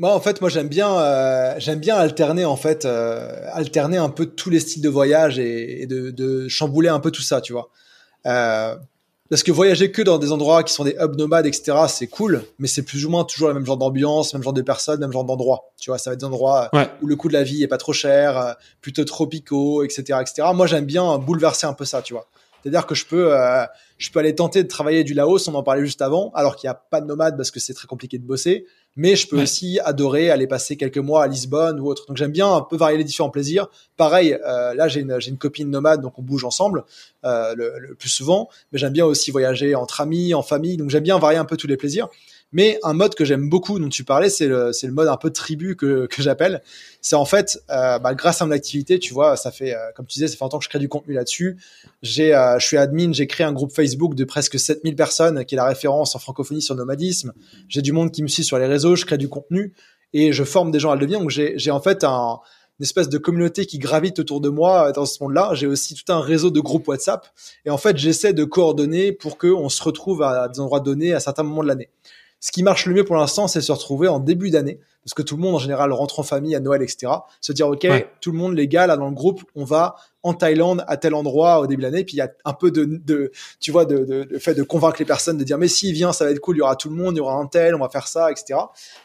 Moi, 0.00 0.14
en 0.14 0.20
fait, 0.20 0.40
moi 0.40 0.48
j'aime 0.48 0.68
bien 0.68 0.98
euh, 0.98 1.54
j'aime 1.58 1.78
bien 1.78 1.94
alterner 1.94 2.46
en 2.46 2.56
fait 2.56 2.86
euh, 2.86 3.44
alterner 3.52 3.98
un 3.98 4.08
peu 4.08 4.24
tous 4.24 4.48
les 4.48 4.58
styles 4.58 4.80
de 4.80 4.88
voyage 4.88 5.38
et, 5.38 5.82
et 5.82 5.86
de, 5.86 6.10
de, 6.10 6.48
chambouler 6.48 6.88
un 6.88 7.00
peu 7.00 7.10
tout 7.10 7.20
ça, 7.20 7.42
tu 7.42 7.52
vois. 7.52 7.68
Euh, 8.24 8.76
parce 9.30 9.44
que 9.44 9.52
voyager 9.52 9.92
que 9.92 10.02
dans 10.02 10.18
des 10.18 10.32
endroits 10.32 10.64
qui 10.64 10.74
sont 10.74 10.82
des 10.82 10.96
hubs 11.00 11.16
nomades, 11.16 11.46
etc., 11.46 11.78
c'est 11.88 12.08
cool, 12.08 12.42
mais 12.58 12.66
c'est 12.66 12.82
plus 12.82 13.06
ou 13.06 13.10
moins 13.10 13.22
toujours 13.22 13.46
le 13.46 13.54
même 13.54 13.64
genre 13.64 13.76
d'ambiance, 13.76 14.34
même 14.34 14.42
genre 14.42 14.52
de 14.52 14.60
personnes, 14.60 14.98
même 14.98 15.12
genre 15.12 15.24
d'endroits. 15.24 15.70
Tu 15.78 15.90
vois, 15.90 15.98
ça 15.98 16.10
va 16.10 16.14
être 16.14 16.20
des 16.20 16.26
endroits 16.26 16.68
où 17.00 17.06
le 17.06 17.14
coût 17.14 17.28
de 17.28 17.34
la 17.34 17.44
vie 17.44 17.62
est 17.62 17.68
pas 17.68 17.78
trop 17.78 17.92
cher, 17.92 18.36
euh, 18.36 18.52
plutôt 18.80 19.04
tropicaux, 19.04 19.84
etc., 19.84 20.18
etc. 20.20 20.48
Moi, 20.52 20.66
j'aime 20.66 20.84
bien 20.84 21.16
bouleverser 21.18 21.68
un 21.68 21.74
peu 21.74 21.84
ça, 21.84 22.02
tu 22.02 22.12
vois. 22.12 22.26
C'est-à-dire 22.62 22.86
que 22.86 22.94
je 22.96 23.06
peux, 23.06 23.32
euh, 23.32 23.64
je 23.98 24.10
peux 24.10 24.18
aller 24.18 24.34
tenter 24.34 24.64
de 24.64 24.68
travailler 24.68 25.04
du 25.04 25.14
Laos, 25.14 25.46
on 25.48 25.54
en 25.54 25.62
parlait 25.62 25.84
juste 25.84 26.02
avant, 26.02 26.32
alors 26.34 26.56
qu'il 26.56 26.68
n'y 26.68 26.72
a 26.72 26.74
pas 26.74 27.00
de 27.00 27.06
nomades 27.06 27.36
parce 27.36 27.52
que 27.52 27.60
c'est 27.60 27.72
très 27.72 27.86
compliqué 27.86 28.18
de 28.18 28.26
bosser. 28.26 28.66
Mais 28.96 29.16
je 29.16 29.28
peux 29.28 29.40
aussi 29.40 29.78
adorer 29.80 30.30
aller 30.30 30.46
passer 30.46 30.76
quelques 30.76 30.98
mois 30.98 31.22
à 31.22 31.26
Lisbonne 31.26 31.80
ou 31.80 31.86
autre. 31.86 32.06
Donc 32.06 32.16
j'aime 32.16 32.32
bien 32.32 32.52
un 32.52 32.60
peu 32.60 32.76
varier 32.76 32.98
les 32.98 33.04
différents 33.04 33.30
plaisirs. 33.30 33.68
Pareil, 33.96 34.38
euh, 34.46 34.74
là 34.74 34.88
j'ai 34.88 35.00
une, 35.00 35.16
une, 35.26 35.38
copine 35.38 35.70
nomade, 35.70 36.00
donc 36.00 36.18
on 36.18 36.22
bouge 36.22 36.44
ensemble 36.44 36.84
euh, 37.24 37.54
le, 37.54 37.78
le, 37.78 37.94
plus 37.94 38.08
souvent. 38.08 38.48
Mais 38.72 38.78
j'aime 38.78 38.92
bien 38.92 39.06
aussi 39.06 39.30
voyager 39.30 39.74
entre 39.74 40.00
amis, 40.00 40.34
en 40.34 40.42
famille. 40.42 40.76
Donc 40.76 40.90
j'aime 40.90 41.04
bien 41.04 41.18
varier 41.18 41.38
un 41.38 41.44
peu 41.44 41.56
tous 41.56 41.68
les 41.68 41.76
plaisirs. 41.76 42.08
Mais 42.52 42.78
un 42.82 42.94
mode 42.94 43.14
que 43.14 43.24
j'aime 43.24 43.48
beaucoup, 43.48 43.78
dont 43.78 43.88
tu 43.88 44.04
parlais, 44.04 44.28
c'est 44.28 44.48
le, 44.48 44.72
le 44.82 44.92
mode 44.92 45.08
un 45.08 45.16
peu 45.16 45.30
tribu 45.30 45.76
que, 45.76 46.06
que 46.06 46.22
j'appelle. 46.22 46.62
C'est 47.00 47.16
en 47.16 47.24
fait, 47.24 47.62
euh, 47.70 47.98
bah, 47.98 48.14
grâce 48.14 48.42
à 48.42 48.46
mon 48.46 48.50
activité, 48.50 48.98
tu 48.98 49.14
vois, 49.14 49.36
ça 49.36 49.52
fait, 49.52 49.74
euh, 49.74 49.78
comme 49.94 50.06
tu 50.06 50.14
disais, 50.14 50.26
ça 50.26 50.36
fait 50.36 50.44
longtemps 50.44 50.58
que 50.58 50.64
je 50.64 50.68
crée 50.68 50.80
du 50.80 50.88
contenu 50.88 51.14
là-dessus. 51.14 51.58
J'ai, 52.02 52.34
euh, 52.34 52.58
je 52.58 52.66
suis 52.66 52.76
admin, 52.76 53.12
j'ai 53.12 53.26
créé 53.26 53.46
un 53.46 53.52
groupe 53.52 53.72
Facebook 53.72 54.14
de 54.14 54.24
presque 54.24 54.58
7000 54.58 54.96
personnes, 54.96 55.44
qui 55.44 55.54
est 55.54 55.56
la 55.56 55.64
référence 55.64 56.16
en 56.16 56.18
francophonie 56.18 56.62
sur 56.62 56.74
nomadisme. 56.74 57.32
J'ai 57.68 57.82
du 57.82 57.92
monde 57.92 58.10
qui 58.10 58.22
me 58.22 58.28
suit 58.28 58.44
sur 58.44 58.58
les 58.58 58.66
réseaux, 58.66 58.96
je 58.96 59.06
crée 59.06 59.18
du 59.18 59.28
contenu 59.28 59.72
et 60.12 60.32
je 60.32 60.42
forme 60.42 60.72
des 60.72 60.80
gens 60.80 60.90
à 60.90 60.96
le 60.96 61.00
devenir. 61.00 61.20
Donc 61.20 61.30
j'ai, 61.30 61.70
en 61.70 61.80
fait 61.80 62.02
un, 62.02 62.40
une 62.80 62.84
espèce 62.84 63.08
de 63.08 63.18
communauté 63.18 63.64
qui 63.64 63.78
gravite 63.78 64.18
autour 64.18 64.40
de 64.40 64.48
moi 64.48 64.90
dans 64.90 65.06
ce 65.06 65.22
monde-là. 65.22 65.50
J'ai 65.54 65.68
aussi 65.68 65.94
tout 65.94 66.12
un 66.12 66.20
réseau 66.20 66.50
de 66.50 66.60
groupes 66.60 66.88
WhatsApp. 66.88 67.28
Et 67.64 67.70
en 67.70 67.78
fait, 67.78 67.96
j'essaie 67.96 68.32
de 68.32 68.42
coordonner 68.42 69.12
pour 69.12 69.38
qu'on 69.38 69.68
se 69.68 69.82
retrouve 69.82 70.22
à 70.22 70.48
des 70.48 70.58
endroits 70.58 70.80
donnés 70.80 71.12
à 71.12 71.20
certains 71.20 71.44
moments 71.44 71.62
de 71.62 71.68
l'année. 71.68 71.90
Ce 72.40 72.52
qui 72.52 72.62
marche 72.62 72.86
le 72.86 72.94
mieux 72.94 73.04
pour 73.04 73.16
l'instant, 73.16 73.48
c'est 73.48 73.60
se 73.60 73.70
retrouver 73.70 74.08
en 74.08 74.18
début 74.18 74.50
d'année, 74.50 74.80
parce 75.04 75.12
que 75.14 75.22
tout 75.22 75.36
le 75.36 75.42
monde 75.42 75.54
en 75.54 75.58
général 75.58 75.92
rentre 75.92 76.20
en 76.20 76.22
famille 76.22 76.54
à 76.54 76.60
Noël, 76.60 76.82
etc. 76.82 77.12
Se 77.40 77.52
dire 77.52 77.68
ok, 77.68 77.86
tout 78.20 78.32
le 78.32 78.38
monde 78.38 78.54
les 78.54 78.66
gars 78.66 78.86
là 78.86 78.96
dans 78.96 79.08
le 79.08 79.14
groupe, 79.14 79.42
on 79.54 79.64
va 79.64 79.96
en 80.22 80.34
Thaïlande 80.34 80.84
à 80.86 80.96
tel 80.96 81.14
endroit 81.14 81.60
au 81.60 81.66
début 81.66 81.82
de 81.82 81.86
l'année. 81.86 82.04
Puis 82.04 82.14
il 82.14 82.18
y 82.18 82.22
a 82.22 82.30
un 82.44 82.52
peu 82.52 82.70
de, 82.70 82.84
de 82.84 83.30
tu 83.60 83.70
vois, 83.70 83.84
de, 83.84 84.04
de, 84.04 84.38
fait 84.38 84.54
de 84.54 84.62
convaincre 84.62 84.96
les 84.98 85.04
personnes 85.04 85.36
de 85.36 85.44
dire 85.44 85.58
mais 85.58 85.68
si 85.68 85.92
vient, 85.92 86.12
ça 86.12 86.24
va 86.24 86.30
être 86.30 86.40
cool, 86.40 86.56
il 86.56 86.60
y 86.60 86.62
aura 86.62 86.76
tout 86.76 86.88
le 86.88 86.96
monde, 86.96 87.14
il 87.14 87.18
y 87.18 87.20
aura 87.20 87.34
un 87.34 87.46
tel, 87.46 87.74
on 87.74 87.78
va 87.78 87.88
faire 87.90 88.06
ça, 88.06 88.30
etc. 88.30 88.58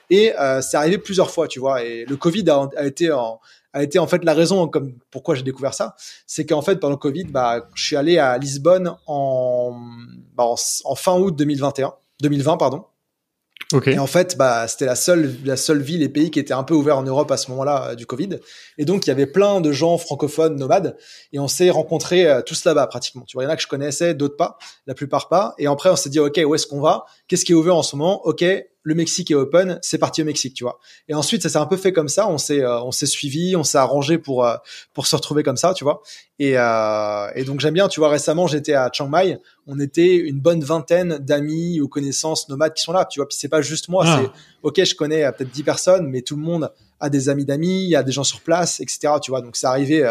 Et 0.09 0.33
euh, 0.39 0.61
c'est 0.61 0.77
arrivé 0.77 0.97
plusieurs 0.97 1.29
fois, 1.29 1.47
tu 1.47 1.59
vois. 1.59 1.83
Et 1.83 2.05
le 2.05 2.15
Covid 2.15 2.49
a, 2.49 2.69
a 2.77 2.85
été 2.85 3.11
en, 3.11 3.39
a 3.73 3.83
été 3.83 3.99
en 3.99 4.07
fait 4.07 4.23
la 4.23 4.33
raison 4.33 4.67
comme 4.69 4.93
pourquoi 5.11 5.35
j'ai 5.35 5.43
découvert 5.43 5.73
ça, 5.73 5.95
c'est 6.25 6.45
qu'en 6.45 6.61
fait 6.61 6.77
pendant 6.77 6.93
le 6.93 6.97
Covid, 6.97 7.25
bah, 7.25 7.67
je 7.75 7.83
suis 7.83 7.97
allé 7.97 8.17
à 8.17 8.37
Lisbonne 8.37 8.95
en, 9.05 9.77
bah, 10.35 10.45
en, 10.45 10.55
en 10.85 10.95
fin 10.95 11.19
août 11.19 11.35
2021, 11.35 11.93
2020 12.21 12.57
pardon. 12.57 12.85
Et 13.87 13.99
en 13.99 14.07
fait, 14.07 14.37
bah, 14.37 14.67
c'était 14.67 14.85
la 14.85 14.95
seule, 14.95 15.35
la 15.43 15.57
seule 15.57 15.81
ville 15.81 16.03
et 16.03 16.09
pays 16.09 16.29
qui 16.29 16.39
était 16.39 16.53
un 16.53 16.63
peu 16.63 16.75
ouvert 16.75 16.97
en 16.97 17.03
Europe 17.03 17.31
à 17.31 17.37
ce 17.37 17.49
moment-là 17.51 17.89
euh, 17.89 17.95
du 17.95 18.05
Covid. 18.05 18.39
Et 18.77 18.85
donc, 18.85 19.05
il 19.05 19.09
y 19.09 19.11
avait 19.11 19.25
plein 19.25 19.59
de 19.59 19.71
gens 19.71 19.97
francophones, 19.97 20.55
nomades, 20.55 20.97
et 21.33 21.39
on 21.39 21.47
s'est 21.47 21.71
rencontrés 21.71 22.27
euh, 22.27 22.41
tous 22.41 22.63
là-bas 22.63 22.87
pratiquement. 22.87 23.23
Tu 23.25 23.35
vois, 23.35 23.43
il 23.43 23.47
y 23.47 23.49
en 23.49 23.51
a 23.51 23.55
que 23.55 23.63
je 23.63 23.67
connaissais, 23.67 24.13
d'autres 24.13 24.37
pas, 24.37 24.57
la 24.85 24.93
plupart 24.93 25.29
pas. 25.29 25.55
Et 25.57 25.65
après, 25.67 25.89
on 25.89 25.95
s'est 25.95 26.09
dit, 26.09 26.19
ok, 26.19 26.39
où 26.45 26.53
est-ce 26.53 26.67
qu'on 26.67 26.81
va? 26.81 27.05
Qu'est-ce 27.27 27.43
qui 27.43 27.53
est 27.53 27.55
ouvert 27.55 27.75
en 27.75 27.83
ce 27.83 27.95
moment? 27.95 28.21
Ok, 28.25 28.45
le 28.85 28.93
Mexique 28.93 29.31
est 29.31 29.35
open, 29.35 29.79
c'est 29.81 29.97
parti 29.97 30.21
au 30.21 30.25
Mexique, 30.25 30.53
tu 30.53 30.63
vois. 30.63 30.79
Et 31.09 31.15
ensuite, 31.15 31.41
ça 31.41 31.49
s'est 31.49 31.57
un 31.57 31.65
peu 31.65 31.75
fait 31.75 31.91
comme 31.91 32.07
ça. 32.07 32.29
On 32.29 32.37
s'est, 32.37 32.61
euh, 32.61 32.79
on 32.81 32.91
s'est 32.91 33.07
suivi, 33.07 33.55
on 33.55 33.63
s'est 33.63 33.79
arrangé 33.79 34.19
pour 34.19 34.45
euh, 34.45 34.55
pour 34.93 35.07
se 35.07 35.15
retrouver 35.15 35.41
comme 35.41 35.57
ça, 35.57 35.73
tu 35.73 35.83
vois. 35.83 36.03
Et, 36.37 36.53
euh, 36.55 37.27
et 37.33 37.45
donc 37.45 37.61
j'aime 37.61 37.73
bien, 37.73 37.87
tu 37.87 37.99
vois. 37.99 38.09
Récemment, 38.09 38.45
j'étais 38.45 38.75
à 38.75 38.91
Chiang 38.93 39.09
Mai. 39.09 39.39
On 39.65 39.79
était 39.79 40.15
une 40.15 40.39
bonne 40.39 40.63
vingtaine 40.63 41.17
d'amis 41.17 41.81
ou 41.81 41.87
connaissances 41.87 42.47
nomades 42.47 42.75
qui 42.75 42.83
sont 42.83 42.91
là, 42.91 43.05
tu 43.05 43.19
vois. 43.19 43.27
Puis 43.27 43.35
c'est 43.39 43.49
pas 43.49 43.63
juste 43.63 43.89
moi. 43.89 44.03
Ah. 44.05 44.21
C'est 44.21 44.31
ok, 44.61 44.83
je 44.83 44.93
connais 44.93 45.31
peut-être 45.31 45.51
dix 45.51 45.63
personnes, 45.63 46.07
mais 46.07 46.21
tout 46.21 46.35
le 46.35 46.43
monde 46.43 46.71
a 46.99 47.09
des 47.09 47.27
amis 47.27 47.43
d'amis, 47.43 47.85
il 47.85 47.89
y 47.89 47.95
a 47.95 48.03
des 48.03 48.11
gens 48.11 48.23
sur 48.23 48.41
place, 48.41 48.79
etc. 48.81 49.13
Tu 49.19 49.31
vois. 49.31 49.41
Donc 49.41 49.55
c'est 49.55 49.67
arrivé 49.67 50.07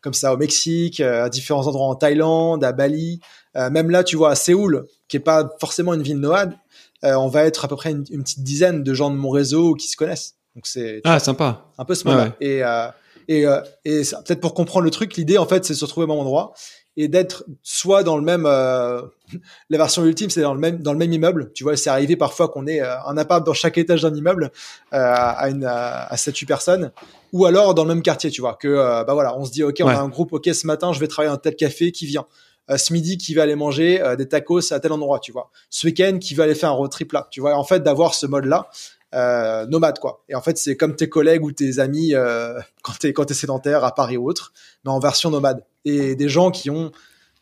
comme 0.00 0.14
ça 0.14 0.32
au 0.32 0.36
Mexique, 0.36 1.00
à 1.00 1.28
différents 1.28 1.66
endroits 1.66 1.88
en 1.88 1.96
Thaïlande, 1.96 2.62
à 2.62 2.70
Bali. 2.70 3.20
même 3.56 3.90
là, 3.90 4.04
tu 4.04 4.14
vois, 4.14 4.30
à 4.30 4.34
Séoul, 4.36 4.86
qui 5.08 5.16
est 5.16 5.20
pas 5.20 5.50
forcément 5.58 5.92
une 5.92 6.02
ville 6.02 6.18
nomade, 6.20 6.54
euh, 7.04 7.14
on 7.14 7.28
va 7.28 7.44
être 7.44 7.64
à 7.64 7.68
peu 7.68 7.76
près 7.76 7.90
une, 7.90 8.04
petite 8.04 8.42
dizaine 8.42 8.82
de 8.82 8.94
gens 8.94 9.10
de 9.10 9.16
mon 9.16 9.30
réseau 9.30 9.74
qui 9.74 9.88
se 9.88 9.96
connaissent. 9.96 10.36
Donc 10.54 10.66
c'est 10.66 11.00
ah 11.04 11.18
sympa. 11.18 11.66
Un 11.78 11.84
peu 11.84 11.94
ce 11.94 12.06
moment. 12.06 12.28
Et 12.40 12.62
euh, 12.62 12.88
et, 13.28 13.46
euh, 13.46 13.60
et 13.84 14.02
peut-être 14.02 14.40
pour 14.40 14.52
comprendre 14.52 14.84
le 14.84 14.90
truc, 14.90 15.16
l'idée 15.16 15.38
en 15.38 15.46
fait 15.46 15.64
c'est 15.64 15.74
de 15.74 15.78
se 15.78 15.84
retrouver 15.84 16.04
au 16.04 16.08
même 16.08 16.18
endroit 16.18 16.54
et 16.96 17.08
d'être 17.08 17.44
soit 17.62 18.02
dans 18.02 18.16
le 18.16 18.22
même 18.22 18.42
la 19.70 19.78
version 19.78 20.04
ultime 20.04 20.28
c'est 20.28 20.42
dans 20.42 20.52
le 20.52 20.60
même 20.60 20.82
dans 20.82 20.92
le 20.92 20.98
même 20.98 21.12
immeuble 21.12 21.50
tu 21.54 21.64
vois 21.64 21.74
c'est 21.76 21.88
arrivé 21.88 22.16
parfois 22.16 22.48
qu'on 22.48 22.66
ait 22.66 22.80
un 22.80 23.16
appart 23.16 23.46
dans 23.46 23.54
chaque 23.54 23.78
étage 23.78 24.02
d'un 24.02 24.14
immeuble 24.14 24.50
à 24.90 25.48
une 25.48 25.64
à 25.64 26.14
7 26.14 26.36
8 26.36 26.46
personnes 26.46 26.92
ou 27.32 27.46
alors 27.46 27.74
dans 27.74 27.84
le 27.84 27.94
même 27.94 28.02
quartier 28.02 28.30
tu 28.30 28.42
vois 28.42 28.56
que 28.56 28.74
bah 29.04 29.14
voilà 29.14 29.38
on 29.38 29.46
se 29.46 29.52
dit 29.52 29.62
ok 29.62 29.76
on 29.80 29.88
a 29.88 29.96
un 29.96 30.08
groupe 30.08 30.34
ok 30.34 30.50
ce 30.52 30.66
matin 30.66 30.92
je 30.92 31.00
vais 31.00 31.08
travailler 31.08 31.32
dans 31.32 31.40
tel 31.40 31.56
café 31.56 31.92
qui 31.92 32.04
vient 32.04 32.26
euh, 32.26 32.51
ce 32.68 32.92
midi 32.92 33.18
qui 33.18 33.34
va 33.34 33.42
aller 33.42 33.56
manger 33.56 34.00
euh, 34.00 34.16
des 34.16 34.28
tacos 34.28 34.72
à 34.72 34.80
tel 34.80 34.92
endroit, 34.92 35.18
tu 35.18 35.32
vois. 35.32 35.50
Ce 35.70 35.86
week-end 35.86 36.18
qui 36.18 36.34
va 36.34 36.44
aller 36.44 36.54
faire 36.54 36.70
un 36.70 36.74
road 36.74 36.90
trip 36.90 37.12
là, 37.12 37.28
tu 37.30 37.40
vois. 37.40 37.54
En 37.56 37.64
fait, 37.64 37.82
d'avoir 37.82 38.14
ce 38.14 38.26
mode-là, 38.26 38.68
euh, 39.14 39.66
nomade 39.66 39.98
quoi. 39.98 40.24
Et 40.28 40.34
en 40.34 40.42
fait, 40.42 40.56
c'est 40.56 40.76
comme 40.76 40.96
tes 40.96 41.08
collègues 41.08 41.44
ou 41.44 41.52
tes 41.52 41.78
amis 41.78 42.14
euh, 42.14 42.58
quand 42.82 42.94
t'es 42.98 43.12
quand 43.12 43.24
t'es 43.24 43.34
sédentaire 43.34 43.84
à 43.84 43.94
Paris 43.94 44.16
ou 44.16 44.28
autre, 44.28 44.52
mais 44.84 44.90
en 44.90 44.98
version 44.98 45.30
nomade. 45.30 45.64
Et 45.84 46.14
des 46.14 46.28
gens 46.28 46.50
qui 46.50 46.70
ont 46.70 46.92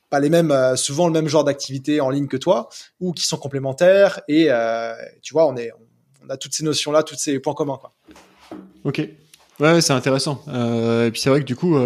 pas 0.09 0.19
les 0.19 0.31
mêmes, 0.31 0.53
souvent 0.75 1.07
le 1.07 1.13
même 1.13 1.29
genre 1.29 1.45
d'activité 1.45 2.01
en 2.01 2.11
ligne 2.11 2.27
que 2.27 2.37
toi, 2.37 2.69
ou 2.99 3.13
qui 3.13 3.25
sont 3.25 3.37
complémentaires. 3.37 4.23
Et 4.27 4.49
tu 5.23 5.33
vois, 5.33 5.47
on 5.47 5.57
est, 5.57 5.71
on 6.25 6.31
a 6.31 6.37
toutes 6.37 6.55
ces 6.55 6.65
notions 6.65 6.91
là, 6.91 7.05
tous 7.05 7.15
ces 7.15 7.39
points 7.39 7.55
communs 7.55 7.79
quoi. 7.79 7.93
Ok. 8.83 9.09
Ouais, 9.61 9.81
c'est 9.83 9.93
intéressant. 9.93 10.43
et 10.49 11.11
puis 11.13 11.21
c'est 11.21 11.31
vrai 11.31 11.41
que 11.41 11.45
du 11.45 11.55
coup. 11.55 11.79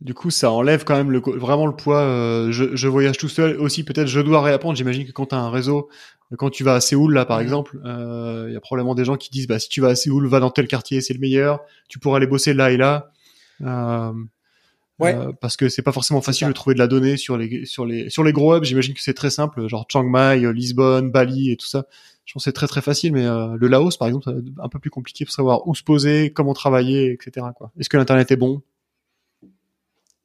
Du 0.00 0.14
coup, 0.14 0.30
ça 0.30 0.50
enlève 0.50 0.84
quand 0.84 0.96
même 0.96 1.10
le, 1.10 1.20
vraiment 1.20 1.66
le 1.66 1.76
poids. 1.76 2.00
Euh, 2.00 2.50
je, 2.52 2.74
je, 2.74 2.88
voyage 2.88 3.18
tout 3.18 3.28
seul. 3.28 3.60
Aussi, 3.60 3.84
peut-être, 3.84 4.06
je 4.06 4.20
dois 4.20 4.40
réapprendre. 4.40 4.74
J'imagine 4.74 5.06
que 5.06 5.12
quand 5.12 5.26
tu 5.26 5.34
as 5.34 5.38
un 5.38 5.50
réseau, 5.50 5.90
quand 6.38 6.48
tu 6.48 6.64
vas 6.64 6.74
à 6.74 6.80
Séoul, 6.80 7.12
là, 7.12 7.26
par 7.26 7.40
exemple, 7.40 7.78
euh, 7.84 8.46
il 8.48 8.54
y 8.54 8.56
a 8.56 8.60
probablement 8.60 8.94
des 8.94 9.04
gens 9.04 9.16
qui 9.16 9.28
disent, 9.28 9.46
bah, 9.46 9.58
si 9.58 9.68
tu 9.68 9.82
vas 9.82 9.88
à 9.88 9.94
Séoul, 9.94 10.26
va 10.26 10.40
dans 10.40 10.50
tel 10.50 10.68
quartier, 10.68 11.02
c'est 11.02 11.12
le 11.12 11.20
meilleur. 11.20 11.60
Tu 11.88 11.98
pourras 11.98 12.16
aller 12.16 12.26
bosser 12.26 12.54
là 12.54 12.70
et 12.70 12.78
là. 12.78 13.10
Euh, 13.60 14.12
ouais. 15.00 15.14
Parce 15.38 15.58
que 15.58 15.68
c'est 15.68 15.82
pas 15.82 15.92
forcément 15.92 16.22
facile 16.22 16.48
de 16.48 16.52
trouver 16.54 16.72
de 16.72 16.78
la 16.78 16.86
donnée 16.86 17.18
sur 17.18 17.36
les 17.36 17.66
sur 17.66 17.84
les 17.84 18.08
sur 18.08 18.24
les 18.24 18.32
gros 18.32 18.56
hubs. 18.56 18.64
J'imagine 18.64 18.94
que 18.94 19.02
c'est 19.02 19.12
très 19.12 19.30
simple, 19.30 19.68
genre 19.68 19.84
Chiang 19.90 20.04
Mai, 20.04 20.50
Lisbonne, 20.50 21.10
Bali 21.10 21.50
et 21.50 21.56
tout 21.58 21.66
ça. 21.66 21.84
Je 22.24 22.32
pense 22.32 22.44
que 22.44 22.50
c'est 22.50 22.54
très 22.54 22.68
très 22.68 22.80
facile, 22.80 23.12
mais 23.12 23.24
le 23.24 23.68
Laos, 23.68 23.98
par 23.98 24.08
exemple, 24.08 24.32
c'est 24.32 24.62
un 24.62 24.68
peu 24.70 24.78
plus 24.78 24.90
compliqué 24.90 25.26
pour 25.26 25.34
savoir 25.34 25.68
où 25.68 25.74
se 25.74 25.82
poser, 25.82 26.32
comment 26.32 26.54
travailler, 26.54 27.12
etc. 27.12 27.48
Est-ce 27.78 27.90
que 27.90 27.98
l'internet 27.98 28.30
est 28.30 28.36
bon? 28.36 28.62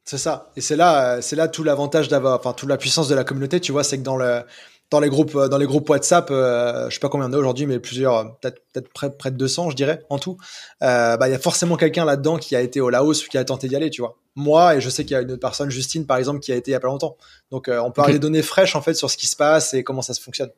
C'est 0.06 0.20
ça. 0.20 0.52
Et 0.56 0.62
c'est 0.62 0.76
là, 0.76 1.22
c'est 1.22 1.36
là 1.36 1.48
tout 1.48 1.64
l'avantage 1.64 2.08
d'avoir, 2.08 2.40
enfin, 2.40 2.54
toute 2.54 2.70
la 2.70 2.78
puissance 2.78 3.08
de 3.08 3.16
la 3.16 3.24
communauté, 3.24 3.60
tu 3.60 3.72
vois, 3.72 3.84
c'est 3.84 3.98
que 3.98 4.04
dans 4.04 4.18
le, 4.18 4.44
dans 4.92 5.00
les 5.00 5.10
groupes, 5.10 5.36
dans 5.36 5.58
les 5.58 5.66
groupes 5.66 5.90
WhatsApp, 5.90 6.30
euh, 6.30 6.88
je 6.90 6.94
sais 6.94 7.00
pas 7.00 7.10
combien 7.10 7.28
il 7.28 7.32
y 7.32 7.34
en 7.34 7.38
a 7.38 7.40
aujourd'hui, 7.40 7.66
mais 7.66 7.80
plusieurs, 7.80 8.38
peut-être, 8.38 8.62
peut-être 8.72 8.90
près, 8.94 9.12
près 9.12 9.32
de 9.32 9.38
200, 9.38 9.72
je 9.72 9.76
dirais, 9.76 10.04
en 10.12 10.20
tout. 10.20 10.38
Euh, 10.84 11.18
bah, 11.18 11.28
il 11.28 11.32
y 11.32 11.36
a 11.36 11.40
forcément 11.40 11.76
quelqu'un 11.76 12.06
là-dedans 12.06 12.38
qui 12.38 12.56
a 12.56 12.62
été 12.62 12.82
au 12.82 12.92
Laos 12.92 13.26
ou 13.26 13.30
qui 13.30 13.38
a 13.40 13.44
tenté 13.44 13.68
d'y 13.68 13.76
aller, 13.76 13.90
tu 13.90 14.02
vois. 14.02 14.20
Moi, 14.36 14.76
et 14.76 14.82
je 14.82 14.90
sais 14.90 15.04
qu'il 15.06 15.14
y 15.14 15.18
a 15.18 15.22
une 15.22 15.32
autre 15.32 15.42
personne, 15.42 15.72
Justine, 15.72 16.06
par 16.06 16.18
exemple, 16.18 16.40
qui 16.40 16.52
a 16.52 16.56
été 16.56 16.70
il 16.70 16.74
y 16.74 16.78
a 16.78 16.80
pas 16.80 16.88
longtemps. 16.88 17.18
Donc, 17.50 17.68
euh, 17.68 17.80
on 17.80 17.92
peut 17.92 18.02
avoir 18.02 18.14
des 18.14 18.20
données 18.20 18.44
fraîches, 18.44 18.76
en 18.76 18.82
fait, 18.82 18.94
sur 18.94 19.10
ce 19.10 19.18
qui 19.18 19.26
se 19.26 19.36
passe 19.36 19.74
et 19.74 19.84
comment 19.84 20.04
ça 20.04 20.14
se 20.14 20.22
fonctionne. 20.22 20.52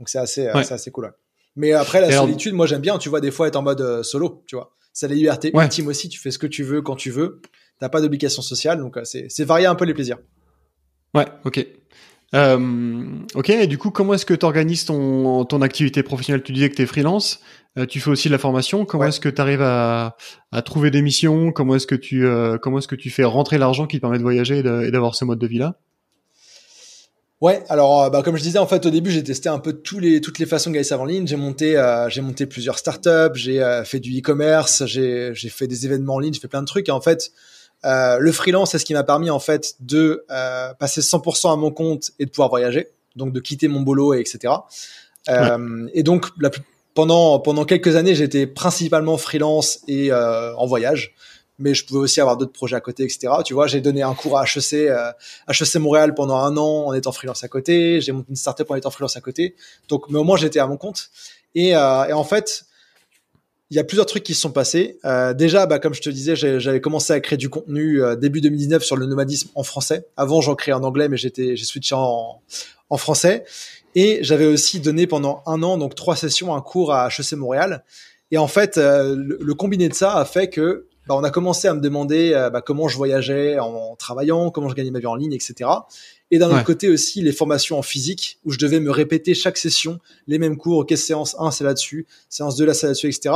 Donc, 0.00 0.08
c'est 0.08 0.18
assez, 0.18 0.50
c'est 0.64 0.74
assez 0.74 0.90
cool. 0.90 1.12
Mais 1.54 1.72
après, 1.72 2.00
la 2.00 2.10
solitude, 2.10 2.54
moi, 2.54 2.66
j'aime 2.66 2.80
bien, 2.80 2.98
tu 2.98 3.08
vois, 3.08 3.20
des 3.20 3.30
fois, 3.30 3.46
être 3.46 3.56
en 3.56 3.62
mode 3.62 4.02
solo, 4.02 4.42
tu 4.46 4.56
vois. 4.56 4.72
C'est 4.92 5.06
la 5.06 5.14
liberté 5.14 5.52
ultime 5.54 5.86
aussi, 5.86 6.08
tu 6.08 6.18
fais 6.18 6.32
ce 6.32 6.38
que 6.38 6.48
tu 6.48 6.64
veux 6.64 6.82
quand 6.82 6.96
tu 6.96 7.10
veux 7.10 7.40
t'as 7.78 7.88
pas 7.88 8.00
d'obligation 8.00 8.42
sociale, 8.42 8.78
donc 8.78 8.96
euh, 8.96 9.04
c'est 9.04 9.44
varier 9.44 9.66
un 9.66 9.74
peu 9.74 9.84
les 9.84 9.94
plaisirs. 9.94 10.18
Ouais, 11.14 11.26
ok. 11.44 11.66
Euh, 12.34 13.04
ok, 13.34 13.50
et 13.50 13.66
du 13.66 13.78
coup, 13.78 13.90
comment 13.90 14.14
est-ce 14.14 14.26
que 14.26 14.34
tu 14.34 14.44
organises 14.44 14.84
ton, 14.84 15.44
ton 15.46 15.62
activité 15.62 16.02
professionnelle? 16.02 16.42
Tu 16.42 16.52
disais 16.52 16.68
que 16.68 16.74
tu 16.74 16.82
es 16.82 16.86
freelance, 16.86 17.40
euh, 17.78 17.86
tu 17.86 18.00
fais 18.00 18.10
aussi 18.10 18.28
de 18.28 18.32
la 18.32 18.38
formation. 18.38 18.84
Comment 18.84 19.04
est-ce 19.04 19.20
que 19.20 19.30
tu 19.30 19.40
arrives 19.40 19.62
à, 19.62 20.16
à, 20.52 20.62
trouver 20.62 20.90
des 20.90 21.00
missions? 21.00 21.52
Comment 21.52 21.76
est-ce 21.76 21.86
que 21.86 21.94
tu 21.94 22.26
comment 22.60 22.78
est-ce 22.78 22.88
que 22.88 22.96
tu 22.96 23.10
fais 23.10 23.24
rentrer 23.24 23.56
l'argent 23.56 23.86
qui 23.86 23.96
te 23.96 24.00
permet 24.02 24.18
de 24.18 24.22
voyager 24.22 24.58
et 24.58 24.62
d'avoir 24.62 25.14
ce 25.14 25.24
mode 25.24 25.38
de 25.38 25.46
vie 25.46 25.58
là 25.58 25.76
Ouais, 27.40 27.62
alors 27.68 28.10
bah, 28.10 28.22
comme 28.24 28.36
je 28.36 28.42
disais 28.42 28.58
en 28.58 28.66
fait 28.66 28.84
au 28.84 28.90
début 28.90 29.12
j'ai 29.12 29.22
testé 29.22 29.48
un 29.48 29.60
peu 29.60 29.72
tous 29.72 30.00
les 30.00 30.20
toutes 30.20 30.40
les 30.40 30.46
façons 30.46 30.70
de 30.70 30.74
gagner 30.74 30.84
ça 30.84 30.98
en 30.98 31.04
ligne. 31.06 31.26
J'ai 31.26 31.36
monté 31.36 31.80
j'ai 32.10 32.20
monté 32.20 32.44
plusieurs 32.44 32.78
startups, 32.78 33.36
j'ai 33.36 33.82
fait 33.86 34.00
du 34.00 34.18
e-commerce, 34.18 34.84
j'ai 34.84 35.30
j'ai 35.32 35.48
fait 35.48 35.66
des 35.66 35.86
événements 35.86 36.16
en 36.16 36.18
ligne, 36.18 36.34
j'ai 36.34 36.40
fait 36.40 36.48
plein 36.48 36.62
de 36.62 36.66
trucs 36.66 36.90
et 36.90 36.92
en 36.92 37.00
fait 37.00 37.32
euh, 37.84 38.18
le 38.18 38.32
freelance, 38.32 38.72
c'est 38.72 38.78
ce 38.78 38.84
qui 38.84 38.94
m'a 38.94 39.04
permis 39.04 39.30
en 39.30 39.38
fait 39.38 39.74
de 39.80 40.24
euh, 40.30 40.74
passer 40.74 41.00
100% 41.00 41.52
à 41.52 41.56
mon 41.56 41.70
compte 41.70 42.10
et 42.18 42.26
de 42.26 42.30
pouvoir 42.30 42.48
voyager, 42.48 42.88
donc 43.16 43.32
de 43.32 43.40
quitter 43.40 43.68
mon 43.68 43.80
boulot 43.80 44.14
et 44.14 44.20
etc. 44.20 44.54
Euh, 45.28 45.88
Et 45.94 46.02
donc 46.02 46.26
la, 46.40 46.50
pendant 46.94 47.38
pendant 47.38 47.64
quelques 47.64 47.94
années, 47.96 48.14
j'étais 48.14 48.46
principalement 48.46 49.16
freelance 49.16 49.80
et 49.86 50.10
euh, 50.10 50.54
en 50.56 50.66
voyage, 50.66 51.14
mais 51.60 51.72
je 51.74 51.86
pouvais 51.86 52.00
aussi 52.00 52.20
avoir 52.20 52.36
d'autres 52.36 52.52
projets 52.52 52.76
à 52.76 52.80
côté, 52.80 53.04
etc. 53.04 53.28
Tu 53.44 53.54
vois, 53.54 53.68
j'ai 53.68 53.80
donné 53.80 54.02
un 54.02 54.14
cours 54.14 54.38
à 54.38 54.44
HEC 54.44 54.72
euh, 54.74 55.12
HEC 55.48 55.76
Montréal 55.76 56.14
pendant 56.14 56.36
un 56.36 56.56
an 56.56 56.86
en 56.86 56.94
étant 56.94 57.12
freelance 57.12 57.44
à 57.44 57.48
côté. 57.48 58.00
J'ai 58.00 58.10
monté 58.10 58.26
une 58.30 58.36
startup 58.36 58.68
en 58.70 58.74
étant 58.74 58.90
freelance 58.90 59.16
à 59.16 59.20
côté. 59.20 59.54
Donc, 59.88 60.10
mais 60.10 60.18
au 60.18 60.24
moins 60.24 60.36
j'étais 60.36 60.58
à 60.58 60.66
mon 60.66 60.76
compte. 60.76 61.10
Et, 61.54 61.68
et 61.70 62.12
en 62.12 62.24
fait, 62.24 62.66
il 63.70 63.76
y 63.76 63.80
a 63.80 63.84
plusieurs 63.84 64.06
trucs 64.06 64.22
qui 64.22 64.34
se 64.34 64.40
sont 64.40 64.50
passés. 64.50 64.98
Euh, 65.04 65.34
déjà, 65.34 65.66
bah, 65.66 65.78
comme 65.78 65.94
je 65.94 66.00
te 66.00 66.08
disais, 66.08 66.36
j'avais 66.36 66.80
commencé 66.80 67.12
à 67.12 67.20
créer 67.20 67.36
du 67.36 67.50
contenu 67.50 68.02
euh, 68.02 68.16
début 68.16 68.40
2019 68.40 68.82
sur 68.82 68.96
le 68.96 69.06
nomadisme 69.06 69.50
en 69.54 69.62
français. 69.62 70.06
Avant, 70.16 70.40
j'en 70.40 70.54
créais 70.54 70.74
en 70.74 70.82
anglais, 70.82 71.08
mais 71.08 71.18
j'étais, 71.18 71.54
j'ai 71.54 71.64
switché 71.64 71.94
en, 71.94 72.40
en 72.88 72.96
français. 72.96 73.44
Et 73.94 74.20
j'avais 74.22 74.46
aussi 74.46 74.80
donné 74.80 75.06
pendant 75.06 75.42
un 75.46 75.62
an, 75.62 75.76
donc 75.76 75.94
trois 75.94 76.16
sessions, 76.16 76.54
un 76.54 76.60
cours 76.60 76.92
à 76.92 77.08
HEC 77.08 77.32
Montréal. 77.32 77.84
Et 78.30 78.38
en 78.38 78.48
fait, 78.48 78.78
euh, 78.78 79.16
le, 79.16 79.54
combiné 79.54 79.88
de 79.88 79.94
ça 79.94 80.16
a 80.16 80.24
fait 80.24 80.48
que 80.48 80.86
bah, 81.08 81.14
on 81.16 81.24
a 81.24 81.30
commencé 81.30 81.66
à 81.68 81.74
me 81.74 81.80
demander 81.80 82.34
euh, 82.34 82.50
bah, 82.50 82.60
comment 82.60 82.86
je 82.86 82.96
voyageais 82.98 83.58
en, 83.58 83.96
travaillant, 83.96 84.50
comment 84.50 84.68
je 84.68 84.74
gagnais 84.74 84.90
ma 84.90 84.98
vie 84.98 85.06
en 85.06 85.14
ligne, 85.14 85.32
etc. 85.32 85.70
Et 86.30 86.38
d'un 86.38 86.50
autre 86.50 86.64
côté 86.64 86.90
aussi 86.90 87.22
les 87.22 87.32
formations 87.32 87.78
en 87.78 87.82
physique 87.82 88.38
où 88.44 88.52
je 88.52 88.58
devais 88.58 88.78
me 88.78 88.90
répéter 88.90 89.32
chaque 89.32 89.56
session 89.56 90.00
les 90.26 90.38
mêmes 90.38 90.58
cours. 90.58 90.80
Ok, 90.80 90.94
séance 90.98 91.34
1 91.38 91.50
c'est 91.50 91.64
là-dessus, 91.64 92.06
séance 92.28 92.56
2 92.56 92.66
là 92.66 92.74
c'est 92.74 92.88
là-dessus, 92.88 93.06
etc. 93.06 93.34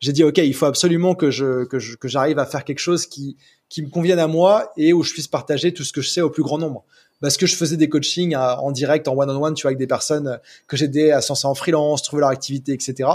J'ai 0.00 0.12
dit 0.12 0.22
ok, 0.22 0.36
il 0.36 0.52
faut 0.52 0.66
absolument 0.66 1.14
que 1.14 1.30
je 1.30 1.64
que 1.64 1.78
je, 1.78 1.96
que 1.96 2.08
j'arrive 2.08 2.38
à 2.38 2.44
faire 2.44 2.64
quelque 2.64 2.80
chose 2.80 3.06
qui 3.06 3.38
qui 3.70 3.80
me 3.80 3.88
convienne 3.88 4.18
à 4.18 4.26
moi 4.26 4.70
et 4.76 4.92
où 4.92 5.02
je 5.02 5.14
puisse 5.14 5.26
partager 5.26 5.72
tout 5.72 5.82
ce 5.82 5.94
que 5.94 6.02
je 6.02 6.10
sais 6.10 6.20
au 6.20 6.28
plus 6.28 6.42
grand 6.42 6.58
nombre. 6.58 6.84
Parce 7.22 7.38
que 7.38 7.46
je 7.46 7.56
faisais 7.56 7.78
des 7.78 7.88
coachings 7.88 8.36
en 8.36 8.70
direct, 8.70 9.08
en 9.08 9.16
one-on-one, 9.16 9.54
tu 9.54 9.62
vois, 9.62 9.70
avec 9.70 9.78
des 9.78 9.86
personnes 9.86 10.38
que 10.68 10.76
j'aidais 10.76 11.10
à 11.10 11.22
se 11.22 11.30
lancer 11.30 11.46
en 11.46 11.54
freelance, 11.54 12.02
trouver 12.02 12.20
leur 12.20 12.28
activité, 12.28 12.74
etc. 12.74 13.08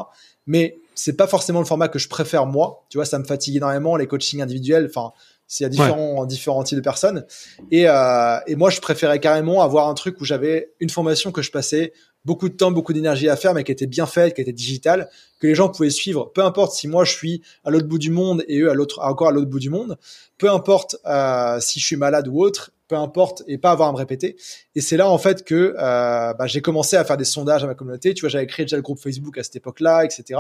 Mais 0.47 0.79
c'est 1.00 1.15
pas 1.15 1.27
forcément 1.27 1.60
le 1.60 1.65
format 1.65 1.88
que 1.88 1.98
je 1.98 2.10
préfère 2.10 2.46
moi. 2.46 2.86
Tu 2.89 2.98
vois, 2.98 3.06
ça 3.06 3.18
me 3.20 3.24
fatigue 3.24 3.56
énormément 3.56 3.96
les 3.96 4.06
coachings 4.06 4.41
individuels. 4.41 4.88
Enfin, 4.89 5.13
c'est 5.48 5.63
à 5.63 5.70
différents, 5.70 6.25
différents 6.25 6.63
types 6.63 6.77
de 6.77 6.84
personnes. 6.84 7.25
Et, 7.72 7.88
euh, 7.88 8.38
et 8.48 8.56
moi, 8.56 8.70
je 8.70 8.82
préférais 8.82 9.20
carrément 9.20 9.62
avoir 9.62 9.88
un 9.88 9.94
truc 9.94 10.20
où 10.20 10.25
j'avais 10.25 10.74
une 10.79 10.89
formation 10.89 11.32
que 11.32 11.41
je 11.41 11.51
passais 11.51 11.94
beaucoup 12.25 12.50
de 12.50 12.53
temps, 12.53 12.72
beaucoup 12.72 12.91
d'énergie 12.91 13.29
à 13.29 13.38
faire, 13.38 13.53
mais 13.53 13.63
qui 13.63 13.72
était 13.72 13.88
bien 13.88 14.06
faite, 14.06 14.36
qui 14.36 14.41
était 14.41 14.51
digitale, 14.51 15.10
que 15.39 15.48
les 15.48 15.56
gens 15.56 15.70
pouvaient 15.70 15.89
suivre. 15.89 16.32
Peu 16.36 16.44
importe 16.44 16.74
si 16.74 16.89
moi 16.89 17.06
je 17.06 17.13
suis 17.13 17.41
à 17.63 17.72
l'autre 17.72 17.88
bout 17.88 17.98
du 17.98 18.12
monde 18.12 18.44
et 18.50 18.60
eux 18.60 18.70
à 18.70 18.74
l'autre, 18.74 19.00
encore 19.01 19.29
à 19.29 19.32
l'autre 19.32 19.50
bout 19.50 19.60
du 19.60 19.70
monde. 19.70 19.98
Peu 20.38 20.51
importe 20.51 20.98
euh, 21.06 21.60
si 21.62 21.79
je 21.79 21.86
suis 21.86 21.96
malade 21.96 22.27
ou 22.27 22.44
autre. 22.44 22.72
Peu 22.89 22.96
importe 22.96 23.43
et 23.48 23.58
pas 23.58 23.72
avoir 23.72 23.88
à 23.88 23.91
me 23.93 23.98
répéter. 23.98 24.36
Et 24.75 24.81
c'est 24.81 24.98
là 24.98 25.10
en 25.10 25.17
fait 25.17 25.46
que 25.46 25.75
euh, 25.77 26.34
bah, 26.34 26.48
j'ai 26.48 26.60
commencé 26.62 26.98
à 26.98 27.05
faire 27.05 27.15
des 27.15 27.24
sondages 27.24 27.63
à 27.63 27.67
ma 27.67 27.75
communauté. 27.75 28.13
Tu 28.13 28.22
vois, 28.22 28.29
j'avais 28.29 28.48
créé 28.48 28.65
déjà 28.65 28.75
le 28.75 28.81
groupe 28.81 29.00
Facebook 29.00 29.38
à 29.38 29.43
cette 29.43 29.55
époque-là, 29.55 30.03
etc. 30.03 30.39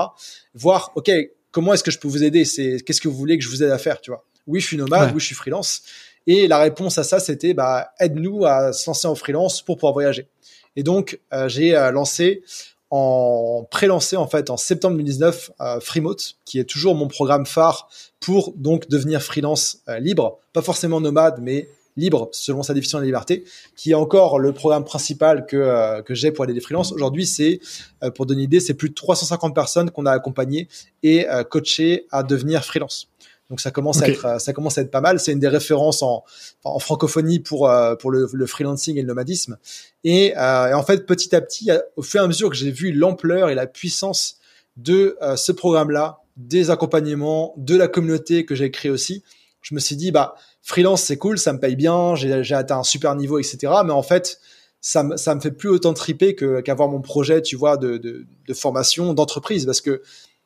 Voir, 0.53 0.91
ok, 0.95 1.11
comment 1.51 1.73
est-ce 1.73 1.83
que 1.83 1.91
je 1.91 1.99
peux 1.99 2.07
vous 2.07 2.23
aider? 2.23 2.43
C'est 2.45 2.79
qu'est-ce 2.85 2.99
que 2.99 3.07
vous 3.07 3.15
voulez 3.15 3.37
que 3.37 3.43
je 3.45 3.49
vous 3.49 3.63
aide 3.63 3.71
à 3.71 3.77
faire, 3.77 4.01
tu 4.01 4.11
vois? 4.11 4.25
Oui, 4.47 4.59
je 4.59 4.65
suis 4.67 4.77
nomade, 4.77 5.11
oui, 5.13 5.19
je 5.19 5.27
suis 5.27 5.35
freelance. 5.35 5.83
Et 6.27 6.47
la 6.47 6.57
réponse 6.57 6.97
à 6.97 7.03
ça, 7.03 7.19
c'était 7.19 7.53
bah, 7.53 7.91
aide-nous 7.99 8.45
à 8.45 8.73
se 8.73 8.89
lancer 8.89 9.07
en 9.07 9.15
freelance 9.15 9.61
pour 9.61 9.77
pouvoir 9.77 9.93
voyager. 9.93 10.27
Et 10.75 10.83
donc, 10.83 11.19
euh, 11.33 11.47
j'ai 11.47 11.77
euh, 11.77 11.91
lancé 11.91 12.43
en 12.91 13.67
pré-lancé 13.69 14.15
en 14.17 14.27
fait 14.27 14.49
en 14.49 14.57
septembre 14.57 14.95
2019 14.97 15.51
euh, 15.61 15.79
Freemote, 15.79 16.35
qui 16.45 16.59
est 16.59 16.63
toujours 16.63 16.95
mon 16.95 17.07
programme 17.07 17.45
phare 17.45 17.87
pour 18.19 18.53
donc 18.55 18.89
devenir 18.89 19.21
freelance 19.21 19.79
euh, 19.87 19.99
libre, 19.99 20.39
pas 20.53 20.61
forcément 20.61 20.99
nomade, 20.99 21.39
mais 21.41 21.69
libre 21.99 22.29
selon 22.31 22.63
sa 22.63 22.73
définition 22.73 22.97
de 22.97 23.03
la 23.03 23.07
liberté, 23.07 23.43
qui 23.75 23.91
est 23.91 23.95
encore 23.95 24.39
le 24.39 24.53
programme 24.53 24.85
principal 24.85 25.45
que, 25.45 25.57
euh, 25.57 26.01
que 26.01 26.13
j'ai 26.13 26.31
pour 26.31 26.43
aller 26.43 26.53
des 26.53 26.61
freelances. 26.61 26.91
Aujourd'hui, 26.91 27.25
c'est, 27.25 27.59
euh, 28.03 28.11
pour 28.11 28.25
donner 28.25 28.41
une 28.41 28.45
idée, 28.45 28.59
c'est 28.59 28.73
plus 28.73 28.89
de 28.89 28.93
350 28.95 29.53
personnes 29.53 29.91
qu'on 29.91 30.05
a 30.05 30.11
accompagnées 30.11 30.67
et 31.03 31.25
coachées 31.49 32.07
à 32.11 32.23
devenir 32.23 32.63
freelance. 32.63 33.09
Donc 33.49 33.61
ça 33.61 33.71
commence 33.71 34.01
à 34.01 34.07
être 34.07 34.39
ça 34.39 34.53
commence 34.53 34.77
à 34.77 34.81
être 34.81 34.91
pas 34.91 35.01
mal. 35.01 35.19
C'est 35.19 35.31
une 35.31 35.39
des 35.39 35.47
références 35.47 36.03
en, 36.03 36.23
en 36.63 36.79
francophonie 36.79 37.39
pour 37.39 37.71
pour 37.99 38.11
le, 38.11 38.29
le, 38.31 38.45
freelancing 38.45 38.97
et 38.97 39.01
le 39.01 39.07
nomadisme. 39.07 39.57
Et, 40.03 40.37
euh, 40.37 40.67
et, 40.67 40.73
en 40.73 40.83
fait 40.83 41.05
petit 41.05 41.35
à 41.35 41.41
petit, 41.41 41.71
au 41.95 42.03
fur 42.03 42.21
et 42.21 42.23
à 42.23 42.27
mesure 42.27 42.49
que 42.49 42.55
j'ai 42.55 42.71
vu 42.71 42.91
l'ampleur 42.91 43.49
et 43.49 43.55
la 43.55 43.65
puissance 43.65 44.37
de 44.77 45.17
ce 45.35 45.51
programme-là, 45.51 46.19
des 46.37 46.69
accompagnements, 46.69 47.53
de 47.57 47.75
la 47.75 47.87
communauté 47.87 48.45
que 48.45 48.55
j'ai 48.55 48.71
créé 48.71 48.89
aussi, 48.89 49.23
je 49.61 49.75
me 49.75 49.79
suis 49.79 49.95
dit 49.95 50.11
bah 50.11 50.35
freelance 50.61 51.03
c'est 51.03 51.17
cool, 51.17 51.37
ça 51.37 51.53
me 51.53 51.59
paye 51.59 51.75
bien, 51.75 52.15
j'ai 52.15 52.55
atteint 52.55 52.79
un 52.79 52.83
super 52.83 53.15
niveau, 53.15 53.39
etc. 53.39 53.73
Mais 53.85 53.91
en 53.91 54.03
fait, 54.03 54.39
ça 54.81 55.03
me, 55.03 55.17
ça 55.17 55.35
me 55.35 55.41
fait 55.41 55.51
plus 55.51 55.69
autant 55.69 55.93
triper 55.93 56.35
qu'avoir 56.35 56.89
mon 56.89 57.01
projet, 57.01 57.41
tu 57.41 57.55
vois, 57.55 57.77
de, 57.77 57.97
de, 57.97 58.25
de 58.47 58.53
formation, 58.53 59.13
d'entreprise, 59.13 59.65
parce 59.65 59.81
que 59.81 60.01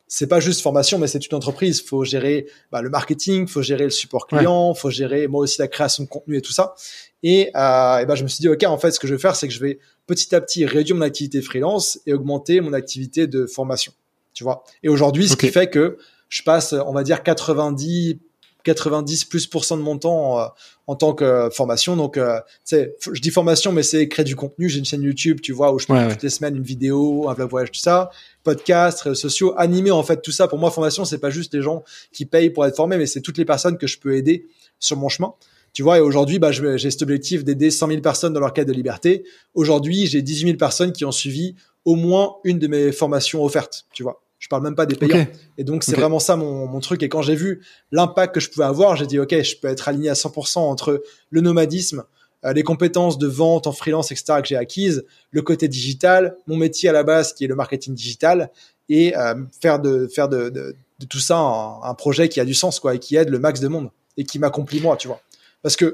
c'est 0.08 0.28
pas 0.28 0.40
juste 0.40 0.62
formation, 0.62 1.00
mais 1.00 1.08
c'est 1.08 1.26
une 1.26 1.36
entreprise. 1.36 1.82
Faut 1.82 2.04
gérer 2.04 2.48
bah, 2.72 2.84
le 2.84 2.90
marketing, 2.92 3.48
faut 3.48 3.64
gérer 3.64 3.86
le 3.86 3.90
support 3.90 4.28
client, 4.28 4.76
faut 4.76 4.92
gérer 4.92 5.28
moi 5.28 5.42
aussi 5.42 5.60
la 5.60 5.68
création 5.68 6.04
de 6.04 6.10
contenu 6.10 6.38
et 6.38 6.42
tout 6.42 6.52
ça. 6.52 6.76
Et, 7.24 7.50
euh, 7.56 7.98
et 7.98 8.06
ben 8.06 8.14
je 8.14 8.22
me 8.22 8.28
suis 8.28 8.42
dit 8.42 8.48
ok, 8.48 8.64
en 8.66 8.78
fait, 8.78 8.92
ce 8.92 9.00
que 9.00 9.08
je 9.08 9.16
vais 9.16 9.20
faire, 9.20 9.36
c'est 9.36 9.48
que 9.48 9.54
je 9.54 9.60
vais 9.60 9.80
petit 10.06 10.36
à 10.36 10.42
petit 10.42 10.66
réduire 10.66 10.98
mon 10.98 11.02
activité 11.02 11.42
freelance 11.42 12.00
et 12.06 12.14
augmenter 12.14 12.62
mon 12.62 12.74
activité 12.74 13.26
de 13.26 13.48
formation. 13.48 13.92
Tu 14.36 14.44
vois. 14.44 14.64
Et 14.84 14.90
aujourd'hui, 14.90 15.28
ce 15.28 15.36
qui 15.36 15.48
fait 15.48 15.70
que 15.70 15.98
je 16.30 16.44
passe, 16.44 16.74
on 16.74 16.92
va 16.92 17.02
dire 17.02 17.24
90 17.24 18.20
90 18.64 19.26
plus 19.26 19.50
de 19.50 19.76
mon 19.76 19.98
temps 19.98 20.40
euh, 20.40 20.46
en 20.88 20.96
tant 20.96 21.14
que 21.14 21.50
formation. 21.52 21.96
Donc, 21.96 22.18
euh, 22.18 22.40
je 22.70 23.22
dis 23.22 23.30
formation, 23.30 23.72
mais 23.72 23.84
c'est 23.84 24.08
créer 24.08 24.24
du 24.24 24.36
contenu. 24.36 24.70
J'ai 24.70 24.80
une 24.80 24.86
chaîne 24.86 25.02
YouTube, 25.02 25.42
tu 25.42 25.52
vois, 25.52 25.74
où 25.74 25.80
je 25.80 25.86
fais 25.86 26.10
toutes 26.10 26.24
les 26.24 26.30
semaines 26.30 26.56
une 26.56 26.64
vidéo, 26.64 27.30
un 27.30 27.34
vlog 27.34 27.50
voyage, 27.50 27.72
tout 27.72 27.80
ça, 27.80 28.10
podcast, 28.44 29.02
réseaux 29.02 29.16
sociaux, 29.16 29.54
animé 29.58 29.92
en 29.92 30.04
fait, 30.04 30.22
tout 30.22 30.32
ça. 30.32 30.48
Pour 30.48 30.60
moi, 30.60 30.72
formation, 30.72 31.06
c'est 31.06 31.20
pas 31.20 31.30
juste 31.30 31.54
les 31.54 31.62
gens 31.62 31.84
qui 32.12 32.26
payent 32.26 32.50
pour 32.50 32.66
être 32.66 32.76
formés, 32.76 32.98
mais 32.98 33.06
c'est 33.06 33.22
toutes 33.22 33.38
les 33.38 33.46
personnes 33.46 33.78
que 33.78 33.88
je 33.88 34.00
peux 34.00 34.16
aider 34.16 34.48
sur 34.80 34.98
mon 34.98 35.10
chemin. 35.10 35.34
Tu 35.74 35.82
vois, 35.82 35.98
et 35.98 36.02
aujourd'hui, 36.02 36.38
bah, 36.38 36.52
j'ai 36.52 36.92
cet 36.92 37.02
objectif 37.02 37.44
d'aider 37.44 37.72
100 37.72 37.88
000 37.88 38.02
personnes 38.02 38.32
dans 38.32 38.40
leur 38.40 38.54
quête 38.54 38.68
de 38.68 38.74
liberté. 38.74 39.24
Aujourd'hui, 39.56 40.06
j'ai 40.06 40.22
18 40.22 40.46
000 40.46 40.58
personnes 40.58 40.94
qui 40.94 41.04
ont 41.04 41.12
suivi 41.12 41.56
au 41.84 41.96
moins 41.96 42.36
une 42.44 42.60
de 42.60 42.68
mes 42.68 42.92
formations 42.92 43.44
offertes, 43.44 43.86
tu 43.92 44.04
vois. 44.04 44.22
Je 44.44 44.50
parle 44.50 44.62
même 44.62 44.76
pas 44.76 44.86
des 44.86 44.98
payants. 44.98 45.26
Et 45.58 45.64
donc, 45.64 45.86
c'est 45.86 45.96
vraiment 45.96 46.20
ça 46.20 46.36
mon, 46.36 46.68
mon, 46.68 46.82
truc. 46.82 47.02
Et 47.02 47.08
quand 47.08 47.22
j'ai 47.22 47.34
vu 47.34 47.62
l'impact 47.94 48.36
que 48.36 48.42
je 48.42 48.50
pouvais 48.50 48.66
avoir, 48.66 48.98
j'ai 48.98 49.08
dit, 49.08 49.18
OK, 49.18 49.34
je 49.42 49.56
peux 49.56 49.70
être 49.70 49.88
aligné 49.88 50.10
à 50.10 50.16
100% 50.16 50.60
entre 50.60 51.02
le 51.30 51.40
nomadisme, 51.40 52.04
euh, 52.44 52.52
les 52.52 52.62
compétences 52.62 53.18
de 53.18 53.26
vente 53.26 53.68
en 53.68 53.72
freelance, 53.72 54.12
etc., 54.12 54.42
que 54.42 54.48
j'ai 54.50 54.58
acquises, 54.58 55.06
le 55.32 55.42
côté 55.44 55.70
digital, 55.70 56.36
mon 56.46 56.58
métier 56.58 56.90
à 56.90 56.92
la 56.92 57.04
base, 57.04 57.32
qui 57.32 57.46
est 57.46 57.48
le 57.48 57.56
marketing 57.56 57.96
digital, 57.96 58.52
et 58.90 59.16
euh, 59.16 59.36
faire 59.62 59.80
de, 59.80 60.08
faire 60.08 60.28
de, 60.28 60.50
de, 60.50 60.76
de 61.00 61.06
tout 61.06 61.20
ça 61.20 61.38
un, 61.38 61.82
un, 61.82 61.94
projet 61.94 62.28
qui 62.28 62.42
a 62.42 62.46
du 62.46 62.54
sens, 62.54 62.82
quoi, 62.82 62.96
et 62.96 63.00
qui 63.00 63.16
aide 63.16 63.30
le 63.30 63.40
max 63.40 63.62
de 63.62 63.70
monde, 63.70 63.92
et 64.18 64.26
qui 64.26 64.40
m'accomplit 64.40 64.82
moi, 64.82 64.98
tu 64.98 65.08
vois. 65.08 65.22
Parce 65.62 65.78
que 65.78 65.94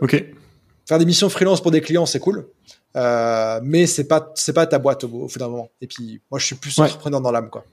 faire 0.88 0.98
des 0.98 1.06
missions 1.06 1.30
freelance 1.30 1.62
pour 1.62 1.70
des 1.70 1.82
clients, 1.82 2.08
c'est 2.08 2.20
cool. 2.20 2.48
Euh, 2.96 3.60
mais 3.62 3.86
c'est 3.86 4.08
pas 4.08 4.32
c'est 4.34 4.54
pas 4.54 4.66
ta 4.66 4.80
boîte 4.80 5.04
au, 5.04 5.08
au 5.10 5.28
bout 5.28 5.38
d'un 5.38 5.50
moment. 5.50 5.70
Et 5.82 5.86
puis 5.86 6.20
moi, 6.32 6.40
je 6.40 6.48
suis 6.48 6.56
plus 6.56 6.80
entrepreneur 6.80 7.22
dans 7.22 7.32
l'âme, 7.32 7.52
quoi. 7.52 7.64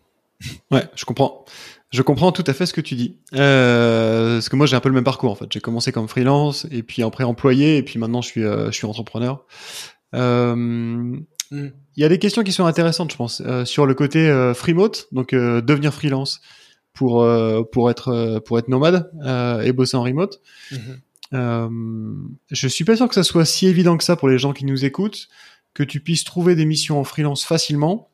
Ouais, 0.70 0.88
je 0.94 1.04
comprends. 1.04 1.44
Je 1.90 2.02
comprends 2.02 2.32
tout 2.32 2.44
à 2.46 2.52
fait 2.52 2.66
ce 2.66 2.74
que 2.74 2.80
tu 2.80 2.94
dis. 2.94 3.16
Euh, 3.34 4.34
parce 4.34 4.48
que 4.48 4.56
moi, 4.56 4.66
j'ai 4.66 4.76
un 4.76 4.80
peu 4.80 4.88
le 4.88 4.94
même 4.94 5.04
parcours 5.04 5.30
en 5.30 5.34
fait. 5.34 5.46
J'ai 5.50 5.60
commencé 5.60 5.92
comme 5.92 6.08
freelance 6.08 6.66
et 6.70 6.82
puis 6.82 7.02
après 7.02 7.24
employé 7.24 7.78
et 7.78 7.82
puis 7.82 7.98
maintenant 7.98 8.20
je 8.20 8.28
suis 8.28 8.44
euh, 8.44 8.66
je 8.66 8.72
suis 8.72 8.86
entrepreneur. 8.86 9.44
Euh, 10.14 10.54
mm. 10.56 11.24
Il 11.50 12.02
y 12.02 12.04
a 12.04 12.08
des 12.08 12.18
questions 12.18 12.42
qui 12.42 12.52
sont 12.52 12.66
intéressantes, 12.66 13.12
je 13.12 13.16
pense, 13.16 13.40
euh, 13.44 13.64
sur 13.64 13.86
le 13.86 13.94
côté 13.94 14.28
euh, 14.28 14.52
freemote, 14.52 15.08
donc 15.12 15.32
euh, 15.32 15.60
devenir 15.60 15.94
freelance 15.94 16.40
pour 16.92 17.28
pour 17.72 17.90
être 17.90 18.40
pour 18.46 18.58
être 18.58 18.68
nomade 18.68 19.10
et 19.62 19.72
bosser 19.72 19.98
en 19.98 20.02
remote. 20.02 20.40
Mm-hmm. 20.72 22.28
je 22.50 22.68
suis 22.68 22.84
pas 22.84 22.96
sûr 22.96 23.06
que 23.06 23.14
ça 23.14 23.22
soit 23.22 23.44
si 23.44 23.66
évident 23.66 23.98
que 23.98 24.04
ça 24.04 24.16
pour 24.16 24.30
les 24.30 24.38
gens 24.38 24.54
qui 24.54 24.64
nous 24.64 24.86
écoutent, 24.86 25.28
que 25.74 25.82
tu 25.82 26.00
puisses 26.00 26.24
trouver 26.24 26.54
des 26.54 26.64
missions 26.64 26.98
en 26.98 27.04
freelance 27.04 27.44
facilement 27.44 28.08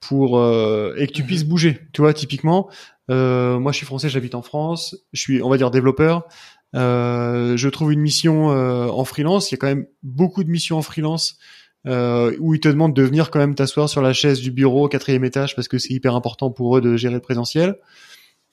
pour 0.00 0.38
euh, 0.38 0.94
et 0.98 1.06
que 1.06 1.12
tu 1.12 1.22
mhm. 1.22 1.28
puisses 1.28 1.44
bouger. 1.44 1.80
Tu 1.92 2.00
vois, 2.00 2.14
typiquement, 2.14 2.68
euh, 3.10 3.58
moi 3.58 3.72
je 3.72 3.78
suis 3.78 3.86
français, 3.86 4.08
j'habite 4.08 4.34
en 4.34 4.42
France, 4.42 4.96
je 5.12 5.20
suis, 5.20 5.42
on 5.42 5.48
va 5.48 5.56
dire, 5.56 5.70
développeur. 5.70 6.26
Euh, 6.74 7.56
je 7.56 7.68
trouve 7.68 7.92
une 7.92 8.00
mission 8.00 8.50
euh, 8.50 8.88
en 8.88 9.04
freelance. 9.04 9.50
Il 9.50 9.54
y 9.54 9.56
a 9.56 9.58
quand 9.58 9.68
même 9.68 9.86
beaucoup 10.02 10.44
de 10.44 10.50
missions 10.50 10.76
en 10.76 10.82
freelance 10.82 11.38
euh, 11.86 12.36
où 12.40 12.54
ils 12.54 12.60
te 12.60 12.68
demandent 12.68 12.94
de 12.94 13.02
venir 13.02 13.30
quand 13.30 13.38
même 13.38 13.54
t'asseoir 13.54 13.88
sur 13.88 14.02
la 14.02 14.12
chaise 14.12 14.40
du 14.40 14.50
bureau 14.50 14.86
au 14.86 14.88
quatrième 14.88 15.24
étage 15.24 15.54
parce 15.54 15.68
que 15.68 15.78
c'est 15.78 15.94
hyper 15.94 16.14
important 16.14 16.50
pour 16.50 16.76
eux 16.76 16.80
de 16.80 16.96
gérer 16.96 17.14
le 17.14 17.20
présentiel. 17.20 17.76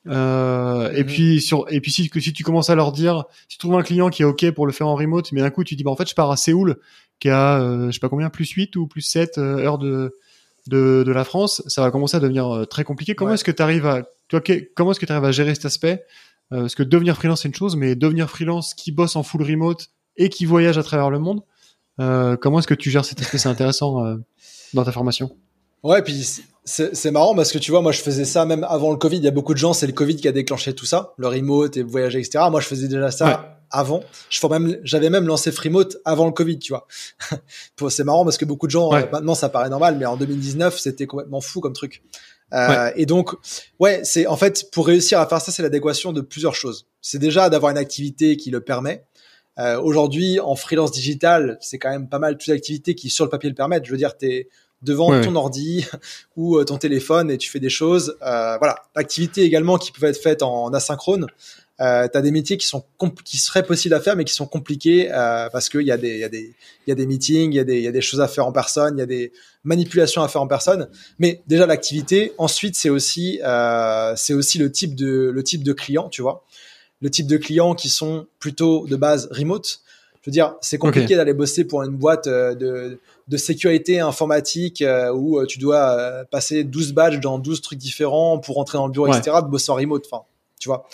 Euh, 0.07 0.91
Et 0.93 1.03
mhm. 1.03 1.05
puis 1.05 1.41
sur 1.41 1.65
et 1.71 1.79
puis 1.79 1.91
si, 1.91 2.11
si 2.13 2.33
tu 2.33 2.43
commences 2.43 2.69
à 2.69 2.75
leur 2.75 2.91
dire, 2.91 3.23
si 3.47 3.57
tu 3.57 3.57
trouves 3.57 3.75
un 3.75 3.83
client 3.83 4.09
qui 4.09 4.21
est 4.21 4.25
ok 4.25 4.51
pour 4.51 4.67
le 4.67 4.73
faire 4.73 4.87
en 4.87 4.95
remote, 4.95 5.31
mais 5.31 5.41
d'un 5.41 5.49
coup 5.49 5.63
tu 5.63 5.75
dis 5.75 5.83
bah 5.83 5.91
en 5.91 5.95
fait 5.95 6.09
je 6.09 6.13
pars 6.13 6.29
à 6.29 6.37
Séoul 6.37 6.77
qui 7.19 7.29
a 7.29 7.59
euh, 7.61 7.87
je 7.87 7.91
sais 7.91 7.99
pas 7.99 8.09
combien 8.09 8.29
plus 8.29 8.49
8 8.49 8.75
ou 8.75 8.85
plus 8.85 9.01
7 9.01 9.37
heures 9.37 9.77
de 9.77 10.13
de, 10.67 11.03
de 11.05 11.11
la 11.11 11.23
France, 11.23 11.61
ça 11.67 11.81
va 11.81 11.91
commencer 11.91 12.17
à 12.17 12.19
devenir 12.19 12.53
euh, 12.53 12.65
très 12.65 12.83
compliqué. 12.83 13.15
Comment 13.15 13.33
est-ce 13.33 13.43
que 13.43 13.51
tu 13.51 13.61
arrives 13.61 13.85
à, 13.85 14.03
toi, 14.27 14.41
comment 14.75 14.91
est-ce 14.91 14.99
que 14.99 15.05
tu 15.05 15.11
arrives 15.11 15.25
à 15.25 15.31
gérer 15.31 15.53
cet 15.55 15.65
aspect? 15.65 16.03
Euh, 16.51 16.61
Parce 16.61 16.75
que 16.75 16.83
devenir 16.83 17.15
freelance 17.15 17.41
c'est 17.41 17.47
une 17.47 17.55
chose, 17.55 17.75
mais 17.75 17.95
devenir 17.95 18.29
freelance 18.29 18.73
qui 18.73 18.91
bosse 18.91 19.15
en 19.15 19.23
full 19.23 19.43
remote 19.43 19.89
et 20.17 20.29
qui 20.29 20.45
voyage 20.45 20.77
à 20.77 20.83
travers 20.83 21.09
le 21.09 21.19
monde, 21.19 21.41
euh, 21.99 22.37
comment 22.37 22.59
est-ce 22.59 22.67
que 22.67 22.73
tu 22.73 22.89
gères 22.91 23.05
cet 23.05 23.21
aspect? 23.21 23.37
C'est 23.37 23.49
intéressant 23.49 24.05
euh, 24.05 24.15
dans 24.73 24.83
ta 24.83 24.91
formation. 24.91 25.35
Ouais, 25.83 26.01
puis 26.01 26.25
c'est 26.65 27.11
marrant 27.11 27.35
parce 27.35 27.51
que 27.51 27.57
tu 27.57 27.71
vois, 27.71 27.81
moi 27.81 27.91
je 27.91 27.99
faisais 27.99 28.25
ça 28.25 28.45
même 28.45 28.63
avant 28.63 28.91
le 28.91 28.97
Covid. 28.97 29.17
Il 29.17 29.23
y 29.23 29.27
a 29.27 29.31
beaucoup 29.31 29.53
de 29.53 29.59
gens, 29.59 29.73
c'est 29.73 29.87
le 29.87 29.93
Covid 29.93 30.15
qui 30.15 30.27
a 30.27 30.31
déclenché 30.31 30.73
tout 30.73 30.85
ça, 30.85 31.13
le 31.17 31.27
remote 31.27 31.75
et 31.75 31.83
voyager, 31.83 32.19
etc. 32.19 32.45
Moi 32.49 32.61
je 32.61 32.67
faisais 32.67 32.87
déjà 32.87 33.11
ça 33.11 33.59
avant. 33.73 34.03
Je 34.29 34.45
même, 34.47 34.79
j'avais 34.83 35.09
même 35.09 35.27
lancé 35.27 35.51
Freemote 35.51 35.97
avant 36.05 36.25
le 36.25 36.31
Covid, 36.31 36.59
tu 36.59 36.71
vois. 36.71 36.87
c'est 37.89 38.03
marrant 38.05 38.23
parce 38.23 38.37
que 38.37 38.45
beaucoup 38.45 38.67
de 38.67 38.71
gens, 38.71 38.93
euh, 38.93 39.01
maintenant 39.11 39.35
ça 39.35 39.49
paraît 39.49 39.69
normal, 39.69 39.97
mais 39.99 40.05
en 40.05 40.15
2019 40.15 40.79
c'était 40.79 41.07
complètement 41.07 41.41
fou 41.41 41.59
comme 41.59 41.73
truc. 41.73 42.01
Euh, 42.53 42.91
Et 42.95 43.07
donc, 43.07 43.31
ouais, 43.79 44.01
c'est 44.03 44.27
en 44.27 44.37
fait 44.37 44.69
pour 44.71 44.87
réussir 44.87 45.19
à 45.19 45.27
faire 45.27 45.41
ça, 45.41 45.51
c'est 45.51 45.63
l'adéquation 45.63 46.13
de 46.13 46.21
plusieurs 46.21 46.55
choses. 46.55 46.85
C'est 47.01 47.17
déjà 47.17 47.49
d'avoir 47.49 47.71
une 47.71 47.77
activité 47.77 48.37
qui 48.37 48.51
le 48.51 48.61
permet. 48.61 49.03
Euh, 49.59 49.79
Aujourd'hui, 49.81 50.39
en 50.39 50.55
freelance 50.55 50.91
digital, 50.91 51.57
c'est 51.61 51.79
quand 51.79 51.89
même 51.89 52.09
pas 52.09 52.19
mal 52.19 52.37
toutes 52.37 52.47
les 52.47 52.53
activités 52.53 52.95
qui 52.95 53.09
sur 53.09 53.25
le 53.25 53.29
papier 53.29 53.49
le 53.49 53.55
permettent. 53.55 53.85
Je 53.85 53.91
veux 53.91 53.97
dire, 53.97 54.15
t'es 54.17 54.49
devant 54.83 55.21
ton 55.21 55.35
ordi 55.35 55.87
ou 56.35 56.57
euh, 56.57 56.65
ton 56.65 56.77
téléphone 56.77 57.31
et 57.31 57.37
tu 57.37 57.49
fais 57.49 57.59
des 57.59 57.69
choses. 57.69 58.17
Euh, 58.21 58.57
voilà, 58.57 58.75
activités 58.95 59.43
également 59.43 59.77
qui 59.77 59.91
peuvent 59.91 60.09
être 60.09 60.21
faites 60.21 60.43
en, 60.43 60.71
asynchrone. 60.73 61.27
Euh, 61.83 62.07
tu 62.11 62.17
as 62.17 62.21
des 62.21 62.31
métiers 62.31 62.57
qui 62.57 62.65
sont 62.65 62.83
qui 63.23 63.37
seraient 63.37 63.65
possibles 63.65 63.93
à 63.93 63.99
faire 63.99 64.15
mais 64.15 64.23
qui 64.23 64.33
sont 64.33 64.47
compliqués 64.47 65.11
euh, 65.11 65.49
parce 65.51 65.69
qu'il 65.69 65.81
y 65.81 65.91
a 65.91 65.97
des 65.97 66.13
il 66.13 66.19
y 66.19 66.23
a 66.23 66.29
des 66.29 66.53
il 66.87 66.89
y 66.89 66.91
a 66.91 66.95
des 66.95 67.05
meetings, 67.05 67.51
il 67.51 67.55
y 67.55 67.59
a 67.59 67.63
des 67.63 67.77
il 67.77 67.83
y 67.83 67.87
a 67.87 67.91
des 67.91 68.01
choses 68.01 68.21
à 68.21 68.27
faire 68.27 68.47
en 68.47 68.51
personne, 68.51 68.95
il 68.97 68.99
y 68.99 69.03
a 69.03 69.07
des 69.07 69.31
manipulations 69.63 70.23
à 70.23 70.27
faire 70.27 70.41
en 70.41 70.47
personne. 70.47 70.87
Mais 71.19 71.41
déjà 71.47 71.65
l'activité. 71.65 72.33
Ensuite 72.37 72.75
c'est 72.75 72.89
aussi 72.89 73.39
euh, 73.43 74.13
c'est 74.15 74.33
aussi 74.33 74.57
le 74.57 74.71
type 74.71 74.95
de 74.95 75.29
le 75.33 75.43
type 75.43 75.63
de 75.63 75.73
client, 75.73 76.09
tu 76.09 76.21
vois, 76.21 76.45
le 77.01 77.09
type 77.09 77.27
de 77.27 77.37
clients 77.37 77.75
qui 77.75 77.89
sont 77.89 78.27
plutôt 78.39 78.87
de 78.87 78.95
base 78.95 79.27
remote. 79.31 79.81
Je 80.23 80.29
veux 80.29 80.33
dire, 80.33 80.55
c'est 80.61 80.77
compliqué 80.77 81.17
d'aller 81.17 81.33
bosser 81.33 81.65
pour 81.65 81.83
une 81.83 81.97
boîte 81.97 82.27
euh, 82.27 82.55
de 82.55 82.99
de 83.27 83.37
sécurité 83.37 83.99
informatique 83.99 84.81
euh, 84.81 85.11
où 85.11 85.39
euh, 85.39 85.45
tu 85.45 85.59
dois 85.59 86.25
passer 86.31 86.63
12 86.63 86.93
badges 86.93 87.19
dans 87.19 87.39
12 87.39 87.61
trucs 87.61 87.79
différents 87.79 88.37
pour 88.37 88.55
rentrer 88.55 88.77
dans 88.77 88.87
le 88.87 88.91
bureau, 88.91 89.07
etc., 89.07 89.37
de 89.41 89.47
bosser 89.49 89.71
en 89.71 89.75
remote. 89.75 90.05
Enfin, 90.09 90.23
tu 90.63 90.69
vois. 90.69 90.87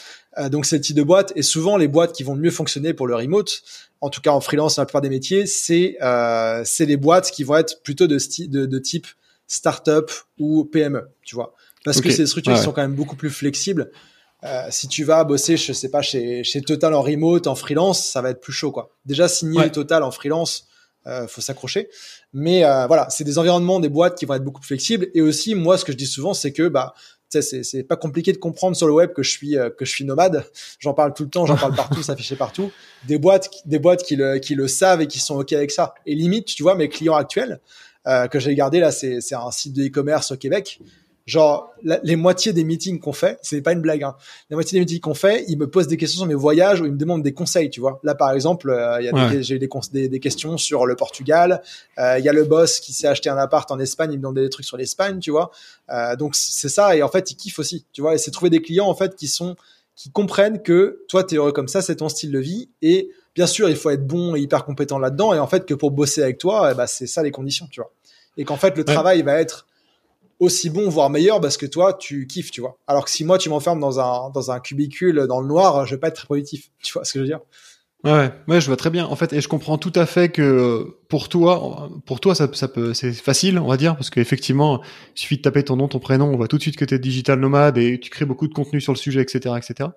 donc 0.50 0.66
c'est 0.66 0.78
le 0.78 0.82
type 0.82 0.96
de 0.96 1.04
boîte. 1.04 1.32
Et 1.36 1.44
souvent, 1.44 1.78
les 1.78 1.88
boîtes 1.88 2.14
qui 2.14 2.24
vont 2.24 2.34
le 2.34 2.42
mieux 2.42 2.52
fonctionner 2.52 2.94
pour 2.94 3.06
le 3.06 3.16
remote, 3.16 3.62
en 4.02 4.10
tout 4.10 4.22
cas 4.22 4.32
en 4.32 4.42
freelance 4.42 4.76
dans 4.76 4.82
la 4.82 4.86
plupart 4.88 5.02
des 5.02 5.10
métiers, 5.10 5.46
c'est 5.46 5.98
euh, 6.02 6.64
c'est 6.66 6.86
les 6.86 6.98
boîtes 6.98 7.30
qui 7.32 7.44
vont 7.44 7.58
être 7.58 7.84
plutôt 7.84 8.08
de, 8.08 8.18
de, 8.48 8.66
de 8.66 8.80
type 8.80 9.08
startup 9.48 10.12
ou 10.40 10.66
PME, 10.66 11.10
tu 11.24 11.36
vois. 11.36 11.54
Parce 11.86 12.02
que 12.02 12.10
ces 12.10 12.26
structures 12.26 12.56
qui 12.56 12.62
sont 12.62 12.72
quand 12.72 12.82
même 12.82 12.96
beaucoup 12.96 13.16
plus 13.16 13.30
flexibles. 13.30 13.92
Euh, 14.44 14.68
si 14.70 14.88
tu 14.88 15.04
vas 15.04 15.24
bosser, 15.26 15.58
je 15.58 15.74
sais 15.74 15.90
pas, 15.90 16.02
chez, 16.02 16.44
chez 16.44 16.62
Total 16.62 16.94
en 16.94 17.02
remote, 17.02 17.48
en 17.48 17.56
freelance, 17.56 18.06
ça 18.06 18.22
va 18.22 18.30
être 18.30 18.40
plus 18.40 18.54
chaud, 18.54 18.72
quoi. 18.72 18.96
Déjà, 19.06 19.28
signer 19.28 19.70
Total 19.70 20.02
en 20.02 20.12
freelance, 20.12 20.68
euh, 21.08 21.28
faut 21.28 21.42
s'accrocher. 21.42 21.90
Mais 22.34 22.64
euh, 22.64 22.88
voilà, 22.88 23.10
c'est 23.10 23.24
des 23.24 23.38
environnements, 23.38 23.80
des 23.80 23.90
boîtes 23.90 24.18
qui 24.18 24.26
vont 24.26 24.36
être 24.36 24.44
beaucoup 24.44 24.62
plus 24.62 24.68
flexibles. 24.68 25.08
Et 25.14 25.22
aussi, 25.22 25.56
moi, 25.56 25.78
ce 25.78 25.84
que 25.84 25.92
je 25.92 25.98
dis 25.98 26.06
souvent, 26.06 26.34
c'est 26.34 26.54
que 26.54 26.68
bah, 26.68 26.94
c'est 27.30 27.64
c'est 27.64 27.84
pas 27.84 27.96
compliqué 27.96 28.34
de 28.34 28.38
comprendre 28.38 28.76
sur 28.76 28.88
le 28.88 28.94
web 28.94 29.14
que 29.14 29.24
je 29.24 29.32
suis 29.32 29.58
euh, 29.58 29.70
que 29.70 29.86
je 29.86 29.92
suis 29.92 30.06
nomade. 30.06 30.46
J'en 30.80 30.94
parle 30.94 31.14
tout 31.14 31.24
le 31.24 31.30
temps, 31.30 31.46
j'en 31.46 31.58
parle 31.58 31.76
partout, 31.78 32.02
ça 32.04 32.14
affiché 32.14 32.36
partout. 32.36 32.72
Des 33.08 33.18
boîtes, 33.18 33.50
des 33.66 33.80
boîtes 33.80 34.04
qui 34.04 34.16
le 34.16 34.40
qui 34.40 34.56
le 34.56 34.68
savent 34.68 35.02
et 35.02 35.08
qui 35.08 35.20
sont 35.20 35.40
ok 35.40 35.54
avec 35.54 35.72
ça. 35.72 35.94
Et 36.06 36.16
limite, 36.16 36.46
tu 36.46 36.64
vois, 36.64 36.76
mes 36.76 36.90
clients 36.90 37.16
actuels, 37.16 37.60
que 38.32 38.40
j'ai 38.40 38.56
gardé 38.56 38.80
là, 38.80 38.92
c'est 38.92 39.34
un 39.34 39.52
site 39.52 39.74
de 39.74 39.86
e-commerce 39.86 40.32
au 40.32 40.38
Québec 40.38 40.80
genre 41.30 41.72
les 41.84 42.16
moitiés 42.16 42.54
des 42.54 42.64
meetings 42.64 43.00
qu'on 43.00 43.14
fait, 43.14 43.38
c'est 43.42 43.62
pas 43.62 43.74
une 43.74 43.82
blague, 43.82 44.04
hein, 44.04 44.16
la 44.50 44.56
moitié 44.56 44.78
des 44.78 44.80
meetings 44.80 45.00
qu'on 45.00 45.14
fait, 45.14 45.46
ils 45.48 45.58
me 45.58 45.70
posent 45.70 45.88
des 45.88 45.98
questions 45.98 46.20
sur 46.20 46.28
mes 46.28 46.34
voyages 46.34 46.82
ou 46.82 46.86
ils 46.86 46.92
me 46.92 46.98
demandent 46.98 47.22
des 47.22 47.34
conseils, 47.34 47.70
tu 47.70 47.80
vois. 47.80 48.00
Là, 48.04 48.16
par 48.16 48.32
exemple, 48.32 48.70
euh, 48.72 49.42
j'ai 49.42 49.56
eu 49.56 49.60
des, 49.60 50.10
des, 50.10 50.20
questions 50.20 50.58
sur 50.58 50.86
le 50.86 50.96
Portugal. 50.96 51.62
Euh, 52.00 52.18
il 52.18 52.26
y 52.26 52.30
a 52.30 52.34
le 52.34 52.46
boss 52.46 52.80
qui 52.80 52.94
s'est 52.94 53.08
acheté 53.08 53.30
un 53.30 53.38
appart 53.38 53.70
en 53.72 53.80
Espagne, 53.80 54.12
il 54.12 54.18
me 54.18 54.24
demandait 54.24 54.42
des 54.42 54.50
trucs 54.50 54.66
sur 54.66 54.78
l'Espagne, 54.78 55.20
tu 55.20 55.30
vois. 55.30 55.52
Euh, 55.90 56.16
donc 56.16 56.36
c'est 56.36 56.70
ça 56.70 56.96
et 56.96 57.04
en 57.04 57.10
fait, 57.10 57.30
il 57.32 57.36
kiffe 57.36 57.60
aussi, 57.60 57.86
tu 57.94 58.02
vois. 58.02 58.16
Et 58.16 58.18
c'est 58.18 58.32
trouver 58.32 58.50
des 58.50 58.62
clients 58.62 58.88
en 58.88 58.96
fait 58.96 59.16
qui 59.16 59.28
sont 59.28 59.56
qui 59.96 60.10
comprennent 60.10 60.62
que 60.62 61.04
toi, 61.10 61.24
tu 61.24 61.36
es 61.36 61.38
heureux 61.38 61.52
comme 61.52 61.68
ça, 61.68 61.82
c'est 61.82 61.98
ton 61.98 62.10
style 62.10 62.32
de 62.32 62.40
vie 62.40 62.70
et 62.82 63.12
bien 63.36 63.46
sûr, 63.46 63.70
il 63.70 63.76
faut 63.76 63.90
être 63.90 64.08
bon 64.08 64.36
et 64.36 64.40
hyper 64.40 64.66
compétent 64.66 64.98
là-dedans 64.98 65.34
et 65.34 65.40
en 65.40 65.48
fait 65.48 65.66
que 65.66 65.74
pour 65.74 65.92
bosser 65.92 66.24
avec 66.24 66.38
toi, 66.38 66.70
eh 66.72 66.76
ben, 66.76 66.88
c'est 66.88 67.06
ça 67.06 67.22
les 67.22 67.32
conditions, 67.32 67.68
tu 67.70 67.82
vois. 67.82 67.92
Et 68.38 68.46
qu'en 68.46 68.56
fait, 68.56 68.78
le 68.78 68.86
travail 68.86 69.22
va 69.22 69.40
être 69.40 69.68
aussi 70.40 70.70
bon, 70.70 70.90
voire 70.90 71.10
meilleur, 71.10 71.42
parce 71.42 71.58
que 71.58 71.66
toi, 71.66 71.94
tu 71.94 72.26
kiffes, 72.28 72.52
tu 72.52 72.62
vois. 72.62 72.78
Alors 72.88 73.06
que 73.06 73.12
si 73.12 73.26
moi, 73.26 73.38
tu 73.38 73.50
m'enfermes 73.50 73.80
dans 73.80 74.00
un, 74.00 74.30
dans 74.32 74.52
un 74.52 74.60
cubicule 74.60 75.28
dans 75.28 75.42
le 75.42 75.48
noir, 75.48 75.86
je 75.86 75.96
vais 75.96 76.00
pas 76.00 76.08
être 76.08 76.16
très 76.16 76.28
positif. 76.28 76.70
Tu 76.82 76.94
vois 76.94 77.04
ce 77.04 77.14
que 77.14 77.20
je 77.20 77.24
veux 77.24 77.28
dire? 77.28 77.42
Ouais, 78.06 78.32
ouais, 78.48 78.62
je 78.62 78.68
vois 78.68 78.78
très 78.78 78.90
bien. 78.90 79.06
En 79.06 79.18
fait, 79.18 79.34
et 79.34 79.42
je 79.42 79.50
comprends 79.50 79.78
tout 79.78 79.92
à 79.94 80.06
fait 80.06 80.30
que 80.30 80.88
pour 81.10 81.28
toi, 81.28 81.90
pour 82.06 82.22
toi, 82.22 82.34
ça, 82.34 82.48
ça 82.54 82.70
peut, 82.70 82.94
c'est 82.94 83.12
facile, 83.12 83.60
on 83.60 83.68
va 83.68 83.76
dire, 83.76 83.98
parce 83.98 84.10
qu'effectivement, 84.10 84.82
il 85.18 85.20
suffit 85.20 85.36
de 85.36 85.42
taper 85.42 85.64
ton 85.64 85.76
nom, 85.76 85.90
ton 85.90 86.00
prénom, 86.00 86.28
on 86.28 86.38
voit 86.38 86.48
tout 86.48 86.56
de 86.56 86.62
suite 86.62 86.78
que 86.78 86.86
tu 86.86 86.96
es 86.96 87.00
digital 87.00 87.38
nomade 87.42 87.78
et 87.78 88.00
tu 88.00 88.10
crées 88.10 88.24
beaucoup 88.24 88.48
de 88.48 88.54
contenu 88.54 88.80
sur 88.80 88.94
le 88.94 88.98
sujet, 88.98 89.22
etc., 89.22 89.54
etc. 89.58 89.90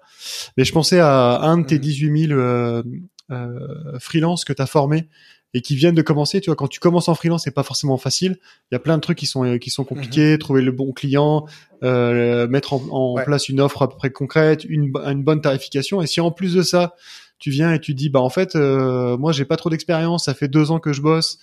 Mais 0.56 0.64
je 0.64 0.72
pensais 0.72 0.98
à 0.98 1.42
un 1.42 1.58
de 1.58 1.66
tes 1.66 1.78
18 1.78 2.10
mhm. 2.10 2.26
000 2.26 2.40
euh, 2.40 2.82
euh, 3.30 3.98
freelances 4.00 4.44
que 4.44 4.52
tu 4.52 4.62
as 4.62 4.66
formé 4.66 5.08
et 5.54 5.60
qui 5.60 5.76
viennent 5.76 5.94
de 5.94 6.02
commencer. 6.02 6.40
Tu 6.40 6.50
vois, 6.50 6.56
quand 6.56 6.68
tu 6.68 6.80
commences 6.80 7.08
en 7.08 7.14
freelance, 7.14 7.44
c'est 7.44 7.50
pas 7.50 7.62
forcément 7.62 7.98
facile. 7.98 8.38
Il 8.70 8.74
y 8.74 8.76
a 8.76 8.78
plein 8.78 8.96
de 8.96 9.02
trucs 9.02 9.18
qui 9.18 9.26
sont 9.26 9.58
qui 9.58 9.70
sont 9.70 9.84
compliqués. 9.84 10.32
Mhm. 10.32 10.38
Trouver 10.38 10.62
le 10.62 10.72
bon 10.72 10.92
client, 10.92 11.46
euh, 11.82 12.46
mettre 12.48 12.74
en, 12.74 12.82
en 12.90 13.14
place 13.22 13.48
une 13.48 13.60
offre 13.60 13.82
à 13.82 13.90
peu 13.90 13.96
près 13.96 14.10
concrète, 14.10 14.64
une, 14.64 14.92
une 15.06 15.22
bonne 15.22 15.40
tarification. 15.40 16.02
Et 16.02 16.06
si 16.06 16.20
en 16.20 16.30
plus 16.30 16.54
de 16.54 16.62
ça, 16.62 16.94
tu 17.38 17.50
viens 17.50 17.72
et 17.72 17.80
tu 17.80 17.94
dis, 17.94 18.08
bah 18.08 18.20
en 18.20 18.30
fait, 18.30 18.54
euh, 18.54 19.16
moi 19.16 19.32
j'ai 19.32 19.44
pas 19.44 19.56
trop 19.56 19.68
d'expérience, 19.68 20.26
ça 20.26 20.34
fait 20.34 20.48
deux 20.48 20.70
ans 20.70 20.78
que 20.78 20.92
je 20.92 21.02
bosse. 21.02 21.38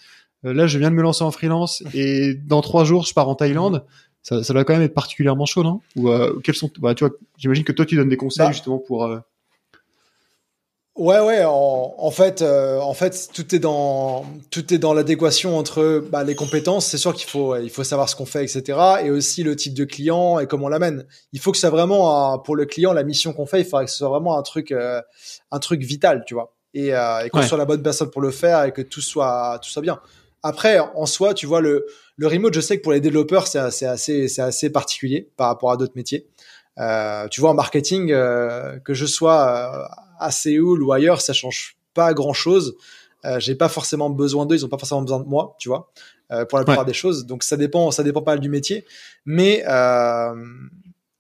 Euh, 0.46 0.54
là, 0.54 0.68
je 0.68 0.80
viens 0.80 0.90
de 0.90 0.96
me 0.96 1.02
lancer 1.02 1.24
en 1.24 1.32
freelance 1.32 1.84
et 1.94 2.34
dans 2.34 2.62
trois 2.62 2.86
jours, 2.86 3.06
je 3.06 3.14
pars 3.14 3.28
en 3.28 3.36
Thaïlande. 3.36 3.86
Ça, 4.22 4.44
ça 4.44 4.54
doit 4.54 4.66
quand 4.66 4.74
même 4.74 4.82
être 4.82 4.94
particulièrement 4.94 5.46
chaud, 5.46 5.64
non? 5.64 5.82
Ou 5.96 6.10
euh, 6.10 6.40
quels 6.44 6.56
sont, 6.56 6.70
bah, 6.80 6.94
tu 6.94 7.06
vois, 7.06 7.14
j'imagine 7.38 7.64
que 7.64 7.72
toi 7.72 7.86
tu 7.86 7.96
donnes 7.96 8.10
des 8.10 8.18
conseils 8.18 8.48
bah. 8.48 8.52
justement 8.52 8.78
pour 8.78 9.06
euh, 9.06 9.20
Ouais, 11.00 11.22
ouais. 11.22 11.46
En, 11.46 11.96
en 11.98 12.12
fait, 12.12 12.42
euh, 12.42 12.78
en 12.82 12.94
fait, 12.94 13.30
tout 13.34 13.56
est 13.56 13.60
dans 13.60 14.26
tout 14.52 14.74
est 14.74 14.78
dans 14.78 14.94
l'adéquation 14.94 15.58
entre 15.58 16.04
bah, 16.12 16.26
les 16.26 16.36
compétences. 16.36 16.88
C'est 16.88 16.98
sûr 16.98 17.14
qu'il 17.14 17.30
faut 17.30 17.56
il 17.56 17.70
faut 17.70 17.86
savoir 17.86 18.10
ce 18.10 18.18
qu'on 18.18 18.26
fait, 18.26 18.44
etc. 18.44 18.78
Et 19.06 19.10
aussi 19.10 19.44
le 19.44 19.56
type 19.56 19.74
de 19.74 19.86
client 19.86 20.40
et 20.40 20.46
comment 20.46 20.66
on 20.66 20.68
l'amène. 20.68 21.06
Il 21.32 21.40
faut 21.40 21.54
que 21.54 21.58
ça 21.58 21.70
vraiment 21.70 22.38
pour 22.40 22.58
le 22.58 22.66
client 22.66 22.92
la 22.92 23.04
mission 23.04 23.32
qu'on 23.32 23.46
fait. 23.46 23.62
Il 23.62 23.66
faudrait 23.66 23.86
que 23.86 23.92
ce 23.92 23.98
soit 23.98 24.10
vraiment 24.10 24.38
un 24.38 24.42
truc 24.42 24.74
euh, 24.74 25.02
un 25.52 25.60
truc 25.60 25.84
vital, 25.84 26.26
tu 26.28 26.34
vois. 26.34 26.54
Et, 26.74 26.94
euh, 26.94 27.24
et 27.24 27.30
qu'on 27.30 27.44
soit 27.44 27.58
la 27.58 27.64
bonne 27.64 27.82
personne 27.82 28.10
pour 28.10 28.22
le 28.22 28.32
faire 28.32 28.66
et 28.66 28.74
que 28.74 28.82
tout 28.82 29.02
soit 29.02 29.58
tout 29.64 29.70
soit 29.70 29.82
bien. 29.82 30.02
Après, 30.44 30.80
en 30.80 31.06
soi, 31.06 31.34
tu 31.34 31.46
vois 31.46 31.62
le 31.62 31.86
le 32.18 32.28
remote. 32.28 32.54
Je 32.54 32.60
sais 32.60 32.78
que 32.78 32.84
pour 32.84 32.92
les 32.92 33.00
développeurs, 33.00 33.48
c'est 33.48 33.58
assez 33.58 34.28
c'est 34.28 34.42
assez 34.42 34.70
particulier 34.70 35.32
par 35.38 35.48
rapport 35.48 35.72
à 35.72 35.78
d'autres 35.78 35.96
métiers. 35.96 36.28
Euh, 36.78 37.30
tu 37.30 37.40
vois, 37.40 37.52
en 37.52 37.54
marketing, 37.54 38.12
euh, 38.12 38.80
que 38.80 38.94
je 38.94 39.06
sois 39.06 39.90
à 40.20 40.32
Séoul 40.32 40.84
ou 40.84 40.92
ailleurs, 40.92 41.22
ça 41.22 41.34
change 41.34 41.78
pas 41.94 42.14
grand 42.14 42.34
chose. 42.34 42.76
Euh, 43.26 43.40
j'ai 43.40 43.56
pas 43.56 43.70
forcément 43.70 44.10
besoin 44.10 44.46
d'eux, 44.46 44.56
ils 44.56 44.66
ont 44.66 44.70
pas 44.70 44.78
forcément 44.78 45.02
besoin 45.02 45.20
de 45.20 45.28
moi, 45.28 45.56
tu 45.60 45.68
vois, 45.68 45.92
euh, 46.32 46.46
pour 46.46 46.58
la 46.58 46.64
plupart 46.64 46.86
des 46.86 46.94
choses. 46.94 47.26
Donc 47.26 47.44
ça 47.44 47.58
dépend, 47.58 47.92
ça 47.92 48.04
dépend 48.04 48.22
pas 48.22 48.32
mal 48.32 48.40
du 48.40 48.50
métier, 48.50 48.86
mais 49.26 49.64
euh, 49.68 50.34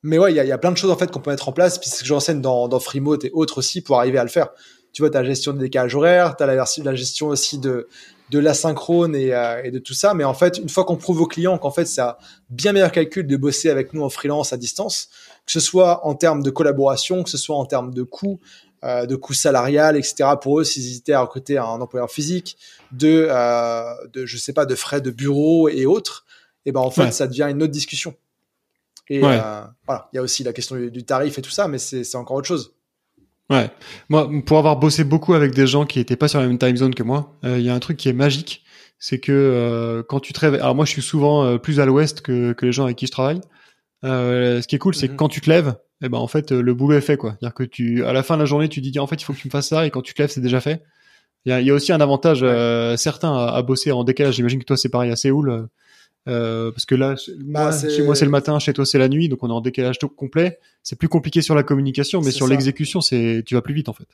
mais 0.01 0.17
ouais, 0.17 0.31
il 0.31 0.35
y 0.35 0.39
a, 0.39 0.45
y 0.45 0.51
a, 0.51 0.57
plein 0.57 0.71
de 0.71 0.77
choses 0.77 0.91
en 0.91 0.95
fait 0.95 1.11
qu'on 1.11 1.19
peut 1.19 1.31
mettre 1.31 1.49
en 1.49 1.51
place, 1.51 1.77
puisque 1.77 2.05
j'enseigne 2.05 2.39
dans, 2.39 2.69
dans 2.69 2.79
Freemote 2.79 3.25
et 3.25 3.31
autres 3.33 3.57
aussi 3.57 3.81
pour 3.81 3.99
arriver 3.99 4.17
à 4.17 4.23
le 4.23 4.29
faire. 4.29 4.47
Tu 4.93 5.01
vois, 5.01 5.09
tu 5.09 5.17
as 5.17 5.21
la 5.21 5.27
gestion 5.27 5.51
des 5.51 5.59
décalages 5.59 5.93
horaires, 5.93 6.37
tu 6.37 6.43
as 6.43 6.45
la, 6.47 6.55
la, 6.55 6.95
gestion 6.95 7.27
aussi 7.27 7.59
de 7.59 7.87
de 8.29 8.39
l'asynchrone 8.39 9.15
et, 9.15 9.33
euh, 9.33 9.61
et 9.63 9.71
de 9.71 9.79
tout 9.79 9.93
ça. 9.93 10.13
Mais 10.13 10.23
en 10.23 10.33
fait, 10.33 10.57
une 10.59 10.69
fois 10.69 10.85
qu'on 10.85 10.97
prouve 10.97 11.21
aux 11.21 11.25
clients 11.25 11.57
qu'en 11.57 11.71
fait, 11.71 11.85
c'est 11.85 12.01
un 12.01 12.15
bien 12.49 12.73
meilleur 12.73 12.91
calcul 12.91 13.25
de 13.25 13.37
bosser 13.37 13.69
avec 13.69 13.93
nous 13.93 14.03
en 14.03 14.09
freelance 14.09 14.53
à 14.53 14.57
distance, 14.57 15.09
que 15.45 15.51
ce 15.51 15.59
soit 15.59 16.05
en 16.05 16.15
termes 16.15 16.43
de 16.43 16.49
collaboration, 16.49 17.23
que 17.23 17.29
ce 17.29 17.37
soit 17.37 17.55
en 17.55 17.65
termes 17.65 17.93
de 17.93 18.03
coûts, 18.03 18.39
euh, 18.85 19.05
de 19.05 19.17
coûts 19.17 19.33
salariales, 19.33 19.97
etc. 19.97 20.29
pour 20.41 20.61
eux 20.61 20.63
s'ils 20.63 20.83
hésitaient 20.83 21.11
à 21.11 21.19
recruter 21.19 21.57
un 21.57 21.81
employeur 21.81 22.09
physique, 22.09 22.57
de, 22.93 23.27
euh, 23.29 23.93
de 24.13 24.25
je 24.25 24.37
sais 24.37 24.53
pas, 24.53 24.65
de 24.65 24.73
frais 24.73 25.01
de 25.01 25.11
bureau 25.11 25.67
et 25.67 25.85
autres. 25.85 26.25
Et 26.65 26.71
ben 26.71 26.79
en 26.79 26.89
fait, 26.89 27.11
ça 27.11 27.27
devient 27.27 27.47
une 27.49 27.61
autre 27.61 27.73
discussion. 27.73 28.15
Et 29.09 29.21
euh, 29.21 29.61
voilà, 29.85 30.09
il 30.13 30.15
y 30.15 30.19
a 30.19 30.21
aussi 30.21 30.45
la 30.45 30.53
question 30.53 30.77
du, 30.77 31.03
tarif 31.03 31.37
et 31.37 31.41
tout 31.41 31.49
ça, 31.49 31.67
mais 31.67 31.77
c'est 31.77 32.15
encore 32.15 32.37
autre 32.37 32.47
chose. 32.47 32.73
Ouais, 33.49 33.69
moi, 34.07 34.29
pour 34.45 34.59
avoir 34.59 34.77
bossé 34.77 35.03
beaucoup 35.03 35.33
avec 35.33 35.53
des 35.53 35.67
gens 35.67 35.85
qui 35.85 35.99
étaient 35.99 36.15
pas 36.15 36.29
sur 36.29 36.39
la 36.39 36.47
même 36.47 36.59
time 36.59 36.77
zone 36.77 36.95
que 36.95 37.03
moi, 37.03 37.37
il 37.43 37.61
y 37.61 37.69
a 37.69 37.73
un 37.73 37.79
truc 37.79 37.97
qui 37.97 38.07
est 38.07 38.13
magique, 38.13 38.63
c'est 38.97 39.19
que 39.19 40.05
quand 40.07 40.21
tu 40.21 40.31
te 40.31 40.39
réveilles, 40.39 40.61
alors 40.61 40.75
moi 40.75 40.85
je 40.85 40.91
suis 40.91 41.01
souvent 41.01 41.57
plus 41.57 41.81
à 41.81 41.85
l'ouest 41.85 42.21
que, 42.21 42.53
que 42.53 42.65
les 42.65 42.71
gens 42.71 42.85
avec 42.85 42.95
qui 42.97 43.07
je 43.07 43.11
travaille. 43.11 43.41
Ce 44.03 44.67
qui 44.67 44.75
est 44.75 44.79
cool, 44.79 44.95
c'est 44.95 45.07
que 45.07 45.13
mhm. 45.13 45.17
quand 45.17 45.29
tu 45.29 45.41
te 45.41 45.49
lèves, 45.49 45.75
eh 46.01 46.09
ben 46.09 46.17
en 46.17 46.27
fait 46.27 46.51
le 46.51 46.73
boulot 46.73 46.97
est 46.97 47.01
fait 47.01 47.17
quoi. 47.17 47.31
C'est-à-dire 47.39 47.53
que 47.53 47.63
tu 47.63 48.05
à 48.05 48.13
la 48.13 48.23
fin 48.23 48.35
de 48.35 48.39
la 48.39 48.45
journée 48.45 48.69
tu 48.69 48.81
dis 48.81 48.97
en 48.99 49.07
fait 49.07 49.21
il 49.21 49.25
faut 49.25 49.33
que 49.33 49.39
tu 49.39 49.47
me 49.47 49.51
fasses 49.51 49.67
ça 49.67 49.85
et 49.85 49.89
quand 49.89 50.01
tu 50.01 50.13
te 50.13 50.21
lèves 50.21 50.31
c'est 50.31 50.41
déjà 50.41 50.61
fait. 50.61 50.83
Il 51.45 51.49
y 51.49 51.53
a, 51.53 51.61
y 51.61 51.69
a, 51.69 51.73
aussi 51.73 51.93
un 51.93 52.01
avantage 52.01 52.39
euh, 52.43 52.97
certain 52.97 53.33
à, 53.33 53.51
à, 53.51 53.61
bosser 53.61 53.93
en 53.93 54.03
décalage. 54.03 54.35
J'imagine 54.35 54.59
que 54.59 54.65
toi 54.65 54.77
c'est 54.77 54.89
pareil 54.89 55.11
à 55.11 55.15
Séoul 55.15 55.49
euh, 55.49 55.63
euh 56.27 56.71
parce 56.71 56.85
que 56.85 56.95
là 56.95 57.15
bah, 57.39 57.71
chez 57.71 58.03
moi 58.03 58.15
c'est 58.15 58.25
le 58.25 58.31
matin, 58.31 58.59
chez 58.59 58.73
toi 58.73 58.85
c'est 58.85 58.97
la 58.97 59.09
nuit 59.09 59.29
donc 59.29 59.43
on 59.43 59.49
est 59.49 59.53
en 59.53 59.61
décalage 59.61 59.99
tout 59.99 60.09
complet. 60.09 60.59
C'est 60.83 60.97
plus 60.97 61.09
compliqué 61.09 61.41
sur 61.41 61.55
la 61.55 61.63
communication 61.63 62.21
mais 62.21 62.31
sur 62.31 62.47
l'exécution 62.47 63.01
c'est 63.01 63.43
tu 63.45 63.55
vas 63.55 63.61
plus 63.61 63.73
vite 63.73 63.89
en 63.89 63.93
fait. 63.93 64.07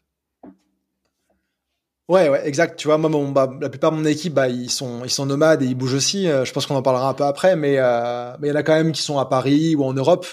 Ouais, 2.07 2.29
ouais, 2.29 2.47
exact. 2.47 2.77
Tu 2.77 2.87
vois, 2.87 2.97
moi, 2.97 3.09
mon, 3.09 3.29
bah, 3.29 3.51
la 3.59 3.69
plupart 3.69 3.91
de 3.91 3.97
mon 3.97 4.05
équipe, 4.05 4.33
bah, 4.33 4.47
ils 4.47 4.69
sont, 4.69 5.03
ils 5.03 5.09
sont 5.09 5.25
nomades 5.25 5.63
et 5.63 5.65
ils 5.65 5.75
bougent 5.75 5.95
aussi. 5.95 6.27
Euh, 6.27 6.45
je 6.45 6.53
pense 6.53 6.67
qu'on 6.67 6.75
en 6.75 6.83
parlera 6.83 7.09
un 7.09 7.13
peu 7.13 7.23
après, 7.23 7.55
mais 7.55 7.77
euh, 7.79 8.31
mais 8.39 8.49
il 8.49 8.51
y 8.51 8.53
en 8.53 8.57
a 8.57 8.63
quand 8.63 8.75
même 8.75 8.91
qui 8.91 9.01
sont 9.01 9.17
à 9.17 9.25
Paris 9.25 9.75
ou 9.75 9.83
en 9.83 9.93
Europe. 9.93 10.27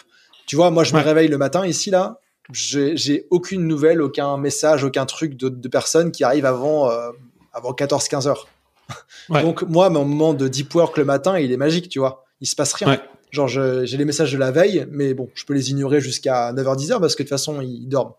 Tu 0.46 0.56
vois, 0.56 0.70
moi, 0.70 0.84
je 0.84 0.94
me 0.94 1.00
réveille 1.00 1.28
le 1.28 1.38
matin 1.38 1.66
ici, 1.66 1.90
là. 1.90 2.18
J'ai 2.52 3.26
aucune 3.30 3.66
nouvelle, 3.66 4.02
aucun 4.02 4.36
message, 4.36 4.84
aucun 4.84 5.06
truc 5.06 5.36
de, 5.36 5.48
de 5.48 5.68
personnes 5.68 6.12
qui 6.12 6.24
arrivent 6.24 6.44
avant, 6.44 6.90
euh, 6.90 7.10
avant 7.54 7.72
14-15 7.72 8.28
heures. 8.28 8.48
Donc, 9.30 9.62
moi, 9.62 9.88
mon 9.88 10.04
moment 10.04 10.34
de 10.34 10.48
deep 10.48 10.74
work 10.74 10.98
le 10.98 11.04
matin, 11.04 11.38
il 11.38 11.52
est 11.52 11.56
magique, 11.56 11.88
tu 11.88 12.00
vois. 12.00 12.24
Il 12.40 12.46
se 12.46 12.56
passe 12.56 12.74
rien. 12.74 12.88
Genre, 13.32 13.48
j'ai 13.48 13.96
les 13.96 14.04
messages 14.04 14.30
de 14.30 14.38
la 14.38 14.50
veille, 14.50 14.86
mais 14.90 15.14
bon, 15.14 15.28
je 15.34 15.44
peux 15.44 15.54
les 15.54 15.70
ignorer 15.70 16.00
jusqu'à 16.00 16.52
9h, 16.52 16.76
10h 16.76 17.00
parce 17.00 17.14
que 17.14 17.22
de 17.22 17.28
toute 17.28 17.30
façon, 17.30 17.60
ils 17.60 17.88
dorment. 17.88 18.12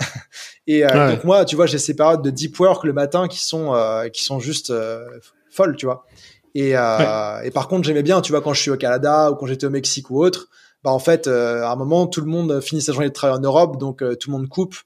et 0.66 0.84
euh, 0.84 1.10
donc, 1.12 1.24
moi, 1.24 1.44
tu 1.44 1.54
vois, 1.54 1.66
j'ai 1.66 1.78
ces 1.78 1.94
périodes 1.94 2.22
de 2.22 2.30
deep 2.30 2.58
work 2.58 2.84
le 2.84 2.94
matin 2.94 3.28
qui 3.28 3.44
sont, 3.44 3.74
euh, 3.74 4.08
qui 4.08 4.24
sont 4.24 4.40
juste 4.40 4.70
euh, 4.70 5.04
folles, 5.50 5.76
tu 5.76 5.86
vois. 5.86 6.06
Et, 6.54 6.70
et 6.70 7.50
par 7.52 7.68
contre, 7.68 7.84
j'aimais 7.84 8.02
bien, 8.02 8.20
tu 8.20 8.32
vois, 8.32 8.40
quand 8.40 8.54
je 8.54 8.60
suis 8.60 8.70
au 8.70 8.76
Canada 8.76 9.30
ou 9.30 9.34
quand 9.34 9.46
j'étais 9.46 9.66
au 9.66 9.70
Mexique 9.70 10.10
ou 10.10 10.24
autre, 10.24 10.48
bah 10.84 10.90
en 10.90 10.98
fait, 10.98 11.26
euh, 11.26 11.62
à 11.64 11.72
un 11.72 11.76
moment, 11.76 12.06
tout 12.06 12.20
le 12.20 12.26
monde 12.26 12.60
finit 12.60 12.82
sa 12.82 12.92
journée 12.92 13.08
de 13.08 13.14
travail 13.14 13.38
en 13.38 13.40
Europe, 13.40 13.78
donc 13.78 14.02
euh, 14.02 14.14
tout 14.14 14.30
le 14.30 14.36
monde 14.36 14.48
coupe, 14.50 14.76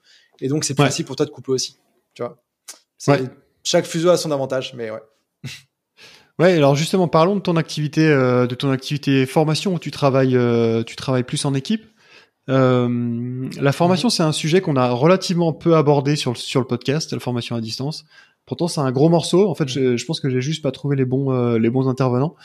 et 0.40 0.46
donc 0.46 0.62
c'est 0.64 0.74
plus 0.74 0.84
facile 0.84 1.04
pour 1.04 1.16
toi 1.16 1.26
de 1.26 1.30
couper 1.30 1.50
aussi. 1.50 1.76
Tu 2.14 2.22
vois. 2.22 2.40
Chaque 3.64 3.84
fuseau 3.84 4.08
a 4.08 4.16
son 4.16 4.30
avantage, 4.30 4.74
mais 4.74 4.92
ouais. 4.92 5.02
Ouais, 6.38 6.53
alors 6.53 6.77
justement, 6.77 7.09
parlons 7.09 7.37
de 7.37 7.40
ton 7.40 7.57
activité, 7.57 8.07
euh, 8.07 8.46
de 8.46 8.55
ton 8.55 8.70
activité 8.70 9.27
formation 9.27 9.74
où 9.74 9.79
tu 9.79 9.90
travailles, 9.90 10.38
tu 10.87 10.96
travailles 10.96 11.24
plus 11.24 11.44
en 11.44 11.55
équipe. 11.55 11.85
la 12.46 13.72
formation, 13.72 14.09
c'est 14.09 14.22
un 14.22 14.33
sujet 14.33 14.61
qu'on 14.61 14.77
a 14.77 14.90
relativement 14.90 15.53
peu 15.53 15.77
abordé 15.77 16.16
sur 16.16 16.33
le, 16.33 16.37
sur 16.37 16.61
le 16.61 16.66
podcast, 16.66 17.12
la 17.12 17.20
formation 17.20 17.57
à 17.57 17.61
distance. 17.61 18.05
Pourtant, 18.46 18.68
c'est 18.68 18.81
un 18.81 18.92
gros 18.92 19.09
morceau. 19.09 19.48
En 19.51 19.55
fait, 19.55 19.68
je, 19.68 19.96
je 19.96 20.05
pense 20.07 20.20
que 20.20 20.31
j'ai 20.31 20.40
juste 20.40 20.62
pas 20.62 20.70
trouvé 20.70 20.96
les 20.96 21.05
bons, 21.05 21.57
les 21.59 21.70
bons 21.70 21.88
intervenants. 21.88 22.37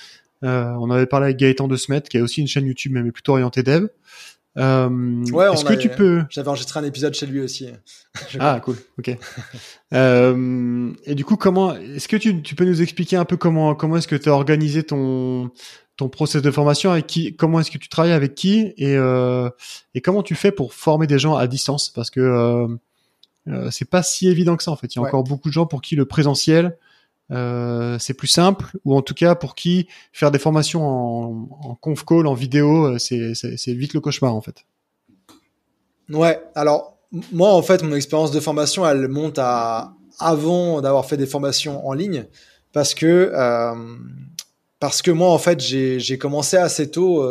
Euh, 0.44 0.76
on 0.80 0.90
avait 0.92 1.06
parlé 1.06 1.26
avec 1.26 1.38
Gaëtan 1.38 1.68
de 1.68 1.76
Smet, 1.76 2.02
qui 2.02 2.18
a 2.18 2.22
aussi 2.22 2.42
une 2.42 2.48
chaîne 2.48 2.66
YouTube, 2.66 2.92
mais 2.94 3.12
plutôt 3.12 3.34
orientée 3.34 3.64
dev. 3.64 3.88
Euh, 4.58 5.24
ouais, 5.32 5.52
est-ce 5.52 5.66
que 5.66 5.74
tu 5.74 5.89
peux 5.89 6.24
J'avais 6.30 6.48
enregistré 6.48 6.80
un 6.80 6.84
épisode 6.84 7.13
chez 7.16 7.26
lui 7.26 7.42
aussi. 7.42 7.70
ah 8.39 8.60
cool, 8.63 8.78
ok. 9.00 9.18
euh, 9.94 10.92
et 11.06 11.16
du 11.16 11.26
coup, 11.26 11.38
comment 11.38 11.76
Est-ce 11.76 12.08
que 12.08 12.18
tu, 12.18 12.42
tu, 12.44 12.54
peux 12.54 12.66
nous 12.66 12.82
expliquer 12.82 13.16
un 13.16 13.26
peu 13.26 13.36
comment 13.36 13.74
comment 13.74 13.98
est-ce 13.98 14.08
que 14.08 14.16
tu 14.16 14.30
as 14.30 14.34
organisé 14.34 14.84
ton 14.84 15.52
ton 15.98 16.10
process 16.10 16.42
de 16.42 16.52
formation 16.52 16.92
avec 16.92 17.08
qui 17.08 17.36
Comment 17.36 17.60
est-ce 17.60 17.72
que 17.72 17.78
tu 17.78 17.89
travailles 17.89 18.13
avec 18.13 18.36
qui 18.36 18.74
et 18.78 18.96
euh, 18.96 19.50
et 19.96 20.02
comment 20.02 20.24
tu 20.24 20.36
fais 20.36 20.52
pour 20.52 20.74
former 20.74 21.08
des 21.08 21.20
gens 21.20 21.36
à 21.36 21.48
distance? 21.48 21.89
Parce 21.89 22.10
que 22.10 22.20
euh, 22.20 22.68
euh 23.48 23.72
c'est 23.72 23.89
pas 23.89 24.04
si 24.04 24.28
évident 24.28 24.56
que 24.56 24.63
ça 24.63 24.72
en 24.72 24.76
fait. 24.76 24.94
Il 24.94 25.00
y 25.00 25.04
a 25.04 25.08
encore 25.08 25.24
beaucoup 25.24 25.50
de 25.50 25.54
gens 25.54 25.66
pour 25.66 25.82
qui 25.82 25.96
le 25.96 26.06
présentiel 26.06 26.78
euh, 27.34 27.98
c'est 28.00 28.13
plus 28.13 28.28
simple, 28.28 28.65
ou 28.86 28.96
en 28.96 29.02
tout 29.02 29.13
cas 29.13 29.36
pour 29.36 29.56
qui 29.56 29.88
faire 30.12 30.32
des 30.32 30.39
formations 30.39 30.84
en, 30.84 31.76
conf 31.76 32.04
call, 32.06 32.28
en 32.28 32.34
vidéo, 32.34 32.96
euh, 32.96 32.98
c'est 33.00 33.74
vite 33.74 33.93
le 33.93 34.02
cauchemar 34.02 34.36
en 34.36 34.41
fait. 34.41 34.65
Ouais, 36.10 36.41
alors 36.56 36.98
moi 37.32 37.54
en 37.54 37.62
fait 37.62 37.84
mon 37.84 37.96
expérience 37.96 38.32
de 38.32 38.39
formation 38.39 38.88
elle 38.88 39.08
monte 39.08 39.39
à 39.39 39.93
avant 40.19 40.82
d'avoir 40.82 41.06
fait 41.06 41.17
des 41.17 41.26
formations 41.26 41.88
en 41.88 41.93
ligne 41.93 42.26
parce 42.72 42.93
que 42.93 43.32
euh, 43.34 43.76
parce 44.80 45.02
que 45.02 45.12
moi, 45.12 45.30
en 45.30 45.38
fait, 45.38 45.62
j'ai 45.62 46.17
commencé 46.17 46.58
assez 46.58 46.91
tôt, 46.91 47.26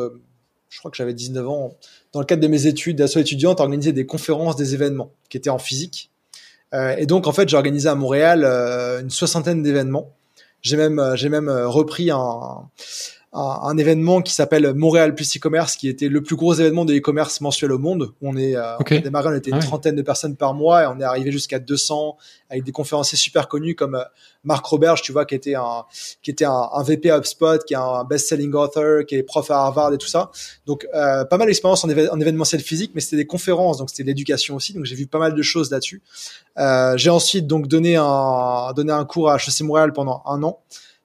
je 0.70 0.78
crois 0.78 0.90
que 0.90 0.96
j'avais 0.96 1.12
19 1.12 1.46
ans, 1.46 1.76
dans 2.12 2.20
le 2.20 2.24
cadre 2.24 2.40
de 2.40 2.48
mes 2.48 2.66
études 2.66 2.96
d'asso 2.96 3.18
étudiante, 3.18 3.60
à 3.60 3.64
organiser 3.64 3.92
des 3.92 4.06
conférences, 4.06 4.56
des 4.56 4.72
événements 4.72 5.12
qui 5.28 5.36
étaient 5.36 5.50
en 5.50 5.58
physique. 5.58 6.11
Et 6.72 7.06
donc, 7.06 7.26
en 7.26 7.32
fait, 7.32 7.48
j'ai 7.48 7.56
organisé 7.56 7.88
à 7.88 7.94
Montréal 7.94 8.44
une 9.00 9.10
soixantaine 9.10 9.62
d'événements. 9.62 10.10
J'ai 10.62 10.76
même, 10.76 11.12
j'ai 11.16 11.28
même 11.28 11.50
repris 11.50 12.10
un, 12.10 12.68
un, 13.34 13.76
événement 13.78 14.20
qui 14.20 14.34
s'appelle 14.34 14.74
Montréal 14.74 15.14
plus 15.14 15.36
e-commerce, 15.36 15.76
qui 15.76 15.88
était 15.88 16.08
le 16.08 16.22
plus 16.22 16.36
gros 16.36 16.52
événement 16.52 16.84
de 16.84 16.94
e-commerce 16.94 17.40
mensuel 17.40 17.72
au 17.72 17.78
monde. 17.78 18.12
On 18.20 18.36
est, 18.36 18.56
euh, 18.56 18.76
on 18.78 18.82
a 18.82 18.98
démarré, 18.98 19.28
on 19.30 19.34
était 19.34 19.50
une 19.50 19.56
ah 19.56 19.60
trentaine 19.60 19.96
de 19.96 20.02
personnes 20.02 20.36
par 20.36 20.52
mois 20.52 20.82
et 20.82 20.86
on 20.86 21.00
est 21.00 21.04
arrivé 21.04 21.32
jusqu'à 21.32 21.58
200 21.58 22.18
avec 22.50 22.64
des 22.64 22.72
conférenciers 22.72 23.16
super 23.16 23.48
connus 23.48 23.74
comme 23.74 23.94
euh, 23.94 24.04
Marc 24.44 24.66
Roberge, 24.66 25.00
tu 25.00 25.12
vois, 25.12 25.24
qui 25.24 25.34
était 25.34 25.54
un, 25.54 25.84
qui 26.22 26.30
était 26.30 26.44
un, 26.44 26.68
un 26.72 26.82
VP 26.82 27.10
HubSpot, 27.10 27.64
qui 27.64 27.72
est 27.72 27.78
un 27.78 28.04
best-selling 28.04 28.52
author, 28.52 29.06
qui 29.06 29.14
est 29.14 29.22
prof 29.22 29.50
à 29.50 29.56
Harvard 29.56 29.94
et 29.94 29.98
tout 29.98 30.08
ça. 30.08 30.30
Donc, 30.66 30.86
euh, 30.94 31.24
pas 31.24 31.38
mal 31.38 31.46
d'expérience 31.46 31.84
en, 31.84 31.88
en, 31.88 32.20
événementiel 32.20 32.60
physique, 32.60 32.92
mais 32.94 33.00
c'était 33.00 33.16
des 33.16 33.26
conférences, 33.26 33.78
donc 33.78 33.88
c'était 33.88 34.02
de 34.02 34.08
l'éducation 34.08 34.56
aussi. 34.56 34.74
Donc, 34.74 34.84
j'ai 34.84 34.96
vu 34.96 35.06
pas 35.06 35.18
mal 35.18 35.34
de 35.34 35.42
choses 35.42 35.70
là-dessus. 35.70 36.02
Euh, 36.58 36.98
j'ai 36.98 37.10
ensuite 37.10 37.46
donc 37.46 37.66
donné 37.66 37.96
un, 37.96 38.72
donné 38.76 38.92
un 38.92 39.06
cours 39.06 39.30
à 39.30 39.36
HEC 39.36 39.62
Montréal 39.62 39.94
pendant 39.94 40.22
un 40.26 40.42
an. 40.42 40.60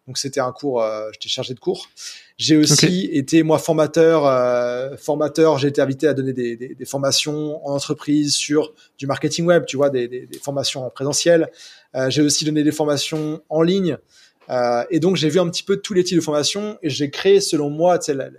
Donc 0.08 0.18
c'était 0.18 0.40
un 0.40 0.54
cours, 0.54 0.82
euh, 0.82 1.10
j'étais 1.12 1.28
chargé 1.28 1.54
de 1.54 1.60
cours. 1.60 1.90
J'ai 2.38 2.56
aussi 2.56 3.10
été 3.12 3.44
moi 3.44 3.60
formateur, 3.60 4.26
euh, 4.26 4.96
formateur. 4.96 5.58
J'ai 5.58 5.68
été 5.68 5.82
invité 5.82 6.08
à 6.08 6.14
donner 6.14 6.34
des, 6.34 6.56
des, 6.56 6.76
des, 6.76 6.86
formations 6.86 7.66
en 7.68 7.74
entreprise 7.74 8.34
sur 8.34 8.74
du 8.98 9.06
marketing 9.06 9.46
web, 9.46 9.66
tu 9.66 9.76
vois, 9.76 9.90
des, 9.90 10.08
des 10.08 10.40
formations 10.42 10.86
en 10.86 10.90
présentiel. 10.90 11.50
Euh, 11.96 12.10
j'ai 12.10 12.22
aussi 12.22 12.46
donné 12.46 12.64
des 12.64 12.72
formations 12.72 13.42
en 13.50 13.62
ligne. 13.62 13.98
Euh, 14.50 14.84
et 14.90 15.00
donc 15.00 15.18
j'ai 15.18 15.30
vu 15.30 15.40
un 15.40 15.50
petit 15.50 15.64
peu 15.64 15.78
tous 15.78 15.94
les 15.94 16.04
types 16.04 16.18
de 16.18 16.24
formations 16.24 16.78
et 16.82 16.90
j'ai 16.90 17.10
créé, 17.10 17.42
selon 17.42 17.70
moi, 17.70 18.00
le, 18.08 18.32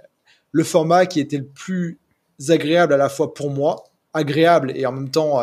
le 0.53 0.65
format 0.65 1.07
qui 1.07 1.21
était 1.21 1.39
le 1.39 1.47
plus 1.47 1.99
agréable 2.49 2.95
à 2.95 2.97
la 2.97 3.09
fois 3.09 3.35
pour 3.35 3.51
moi, 3.51 3.85
agréable 4.15 4.73
et 4.75 4.87
en 4.87 4.93
même 4.93 5.11
temps 5.11 5.43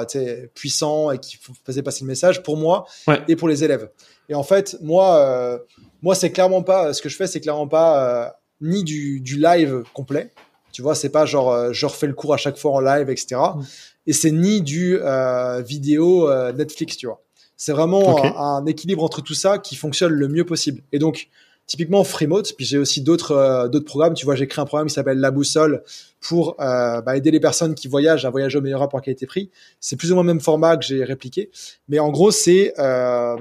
puissant 0.54 1.12
et 1.12 1.19
qui 1.19 1.38
faisait 1.65 1.84
passer 1.84 2.04
le 2.04 2.08
message 2.08 2.43
pour 2.43 2.58
moi 2.58 2.86
et 3.28 3.36
pour 3.36 3.47
les 3.47 3.63
élèves. 3.63 3.89
Et 4.30 4.36
en 4.36 4.43
fait, 4.43 4.78
moi, 4.82 5.17
euh, 5.17 5.60
moi, 6.01 6.15
c'est 6.15 6.32
clairement 6.32 6.62
pas 6.62 6.93
ce 6.93 7.01
que 7.01 7.10
je 7.10 7.15
fais, 7.15 7.28
c'est 7.28 7.39
clairement 7.39 7.67
pas 7.67 8.25
euh, 8.25 8.30
ni 8.62 8.84
du, 8.84 9.19
du, 9.21 9.39
live 9.39 9.84
complet. 9.93 10.32
Tu 10.71 10.82
vois, 10.82 10.93
c'est 10.93 11.10
pas 11.10 11.25
genre 11.25 11.51
euh, 11.51 11.73
je 11.73 11.86
refais 11.86 12.08
le 12.08 12.13
cours 12.13 12.34
à 12.34 12.38
chaque 12.38 12.58
fois 12.58 12.73
en 12.73 12.80
live, 12.80 13.10
etc. 13.10 13.41
Mm. 13.56 13.62
Et 14.08 14.13
c'est 14.13 14.32
ni 14.32 14.62
du 14.62 14.99
euh, 15.01 15.62
vidéo 15.62 16.30
Netflix, 16.54 16.97
tu 16.97 17.08
vois. 17.08 17.23
C'est 17.58 17.71
vraiment 17.71 18.38
un, 18.38 18.65
équilibre 18.65 19.04
entre 19.04 19.21
tout 19.21 19.34
ça 19.34 19.58
qui 19.58 19.75
fonctionne 19.75 20.12
le 20.12 20.28
mieux 20.28 20.45
possible. 20.45 20.84
Et 20.91 20.99
donc, 20.99 21.30
typiquement 21.67 22.04
Freemote, 22.04 22.54
puis 22.56 22.65
j'ai 22.65 22.78
aussi 22.78 23.01
d'autres 23.01 23.67
d'autres 23.71 23.86
programmes. 23.86 24.13
Tu 24.13 24.25
vois, 24.25 24.36
j'ai 24.36 24.47
créé 24.47 24.62
un 24.62 24.65
programme 24.65 24.88
qui 24.88 24.93
s'appelle 24.93 25.19
La 25.19 25.32
Boussole 25.32 25.84
pour 26.19 26.56
bah, 26.58 27.15
aider 27.15 27.32
les 27.32 27.39
personnes 27.39 27.75
qui 27.75 27.88
voyagent 27.88 28.25
à 28.25 28.30
voyager 28.30 28.58
au 28.58 28.62
meilleur 28.62 28.80
rapport 28.80 29.01
qualité-prix. 29.01 29.49
C'est 29.80 29.95
plus 29.95 30.12
ou 30.12 30.15
moins 30.15 30.23
le 30.23 30.28
même 30.28 30.41
format 30.41 30.78
que 30.78 30.86
j'ai 30.86 31.04
répliqué, 31.04 31.49
mais 31.88 31.99
en 31.99 32.10
gros, 32.10 32.32
c'est 32.32 32.73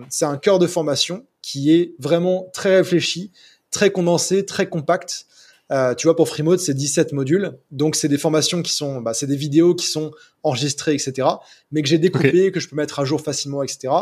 c'est 0.08 0.24
un 0.24 0.36
cœur 0.36 0.58
de 0.58 0.66
formation 0.66 1.24
qui 1.42 1.72
est 1.74 1.94
vraiment 1.98 2.48
très 2.52 2.76
réfléchi, 2.76 3.30
très 3.70 3.90
condensé, 3.90 4.46
très 4.46 4.68
compact. 4.68 5.26
Euh, 5.72 5.94
tu 5.94 6.06
vois, 6.06 6.14
pour 6.14 6.28
Freemode, 6.28 6.60
c'est 6.60 6.74
17 6.74 7.12
modules. 7.12 7.58
Donc, 7.70 7.96
c'est 7.96 8.08
des 8.08 8.18
formations 8.18 8.62
qui 8.62 8.72
sont, 8.72 9.00
bah, 9.00 9.14
c'est 9.14 9.26
des 9.26 9.36
vidéos 9.36 9.74
qui 9.74 9.86
sont 9.86 10.12
enregistrées, 10.42 10.94
etc. 10.94 11.26
Mais 11.72 11.82
que 11.82 11.88
j'ai 11.88 11.98
découpées, 11.98 12.52
que 12.52 12.60
je 12.60 12.68
peux 12.68 12.76
mettre 12.76 13.00
à 13.00 13.04
jour 13.04 13.20
facilement, 13.20 13.62
etc. 13.62 13.92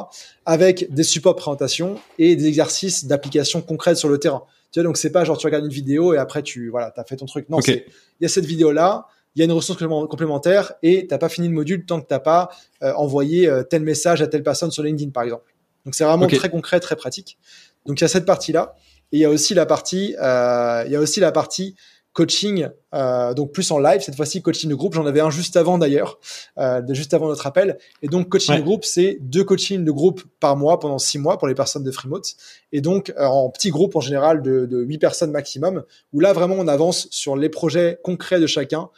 Avec 0.45 0.93
des 0.93 1.05
supports 1.05 1.37
présentation 1.37 1.99
et 2.19 2.35
des 2.37 2.47
exercices 2.47 3.05
d'application 3.05 3.63
concrète 3.63 3.97
sur 3.97 4.09
le 4.09 4.19
terrain. 4.19 4.43
Tu 4.73 4.81
vois, 4.81 4.85
donc 4.85 4.97
c'est 4.97 5.13
pas 5.13 5.25
genre 5.25 5.37
tu 5.37 5.47
regardes 5.47 5.67
une 5.67 5.71
vidéo 5.71 6.15
et 6.15 6.19
après 6.19 6.43
tu, 6.43 6.71
voilà, 6.71 6.91
t'as 6.91 7.05
fait 7.05 7.17
ton 7.17 7.27
truc. 7.27 7.49
Non, 7.51 7.61
il 7.61 7.85
y 8.21 8.25
a 8.25 8.29
cette 8.29 8.47
vidéo-là, 8.47 9.07
il 9.35 9.41
y 9.41 9.43
a 9.43 9.45
une 9.45 9.53
ressource 9.53 9.79
complémentaire 9.79 10.73
et 10.83 11.07
t'as 11.07 11.19
pas 11.19 11.29
fini 11.29 11.47
le 11.49 11.55
module 11.55 11.85
tant 11.85 12.01
que 12.01 12.07
t'as 12.07 12.21
pas 12.21 12.51
euh, 12.83 12.93
envoyé 12.95 13.49
euh, 13.49 13.63
tel 13.63 13.83
message 13.83 14.23
à 14.23 14.27
telle 14.27 14.43
personne 14.43 14.71
sur 14.71 14.83
LinkedIn, 14.83 15.11
par 15.11 15.25
exemple. 15.25 15.55
Donc 15.85 15.95
c'est 15.95 16.05
vraiment 16.05 16.27
très 16.27 16.51
concret, 16.51 16.81
très 16.81 16.97
pratique. 16.97 17.39
Donc 17.87 18.01
il 18.01 18.03
y 18.03 18.05
a 18.05 18.09
cette 18.09 18.25
partie-là. 18.25 18.75
Et 19.13 19.19
il 19.19 19.21
y 19.21 19.25
a 19.25 19.31
aussi 19.31 19.55
la 19.55 19.67
partie, 19.67 20.17
euh, 20.21 20.83
il 20.87 20.93
y 20.93 20.97
a 20.97 21.01
aussi 21.01 21.21
la 21.21 21.33
partie 21.33 21.77
coaching, 22.13 22.69
euh, 22.95 23.33
donc 23.33 23.53
plus 23.53 23.71
en 23.71 23.79
live, 23.79 24.01
cette 24.01 24.17
fois-ci 24.17 24.43
coaching 24.43 24.69
de 24.69 24.75
groupe. 24.75 24.95
J'en 24.95 25.07
avais 25.07 25.21
un 25.21 25.31
juste 25.31 25.57
avant 25.57 25.79
d'ailleurs, 25.79 26.19
euh, 26.59 26.83
juste 26.91 27.15
avant 27.15 27.29
notre 27.29 27.47
appel. 27.47 27.79
Et 28.03 28.09
donc 28.09 28.29
coaching 28.29 28.57
de 28.57 28.61
groupe, 28.61 28.85
c'est 28.85 29.19
deux 29.21 29.45
coachings 29.45 29.85
de 29.85 29.91
groupe 29.91 30.23
par 30.41 30.57
mois 30.57 30.79
pendant 30.79 30.99
six 30.99 31.19
mois 31.19 31.39
pour 31.39 31.49
les 31.49 31.55
personnes 31.55 31.85
de 31.85 31.91
Freemote. 31.91 32.35
Et 32.73 32.81
donc 32.81 33.11
euh, 33.19 33.25
en 33.25 33.49
petit 33.51 33.71
groupe 33.71 33.97
en 33.97 34.01
général 34.01 34.43
de, 34.43 34.67
de 34.67 34.83
8 34.83 34.99
personnes 34.99 35.31
maximum, 35.31 35.85
où 36.13 36.21
là 36.21 36.33
vraiment 36.33 36.57
on 36.59 36.69
avance 36.69 37.09
sur 37.11 37.37
les 37.37 37.49
projets 37.49 37.99
concrets 38.03 38.41
de 38.41 38.47
chacun, 38.47 38.91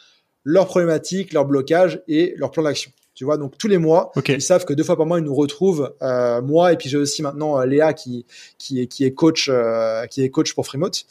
leurs 0.43 0.67
problématiques, 0.67 1.33
leurs 1.33 1.45
blocages 1.45 2.01
et 2.07 2.33
leur 2.37 2.51
plan 2.51 2.63
d'action. 2.63 2.91
Tu 3.15 3.23
vois, 3.23 3.37
donc 3.37 3.57
tous 3.57 3.69
les 3.69 3.77
mois, 3.77 4.11
ils 4.27 4.41
savent 4.41 4.65
que 4.65 4.73
deux 4.73 4.83
fois 4.83 4.97
par 4.97 5.05
mois, 5.05 5.19
ils 5.19 5.23
nous 5.23 5.33
retrouvent, 5.33 5.93
euh, 6.01 6.41
moi 6.41 6.73
et 6.73 6.77
puis 6.77 6.89
j'ai 6.89 6.97
aussi 6.97 7.21
maintenant 7.21 7.57
euh, 7.57 7.65
Léa 7.65 7.93
qui 7.93 8.25
qui 8.57 8.81
est 8.81 8.87
qui 8.87 9.05
est 9.05 9.13
coach 9.13 9.47
euh, 9.49 10.05
qui 10.07 10.21
est 10.21 10.29
coach 10.29 10.53
pour 10.53 10.65
Freemote. 10.65 11.05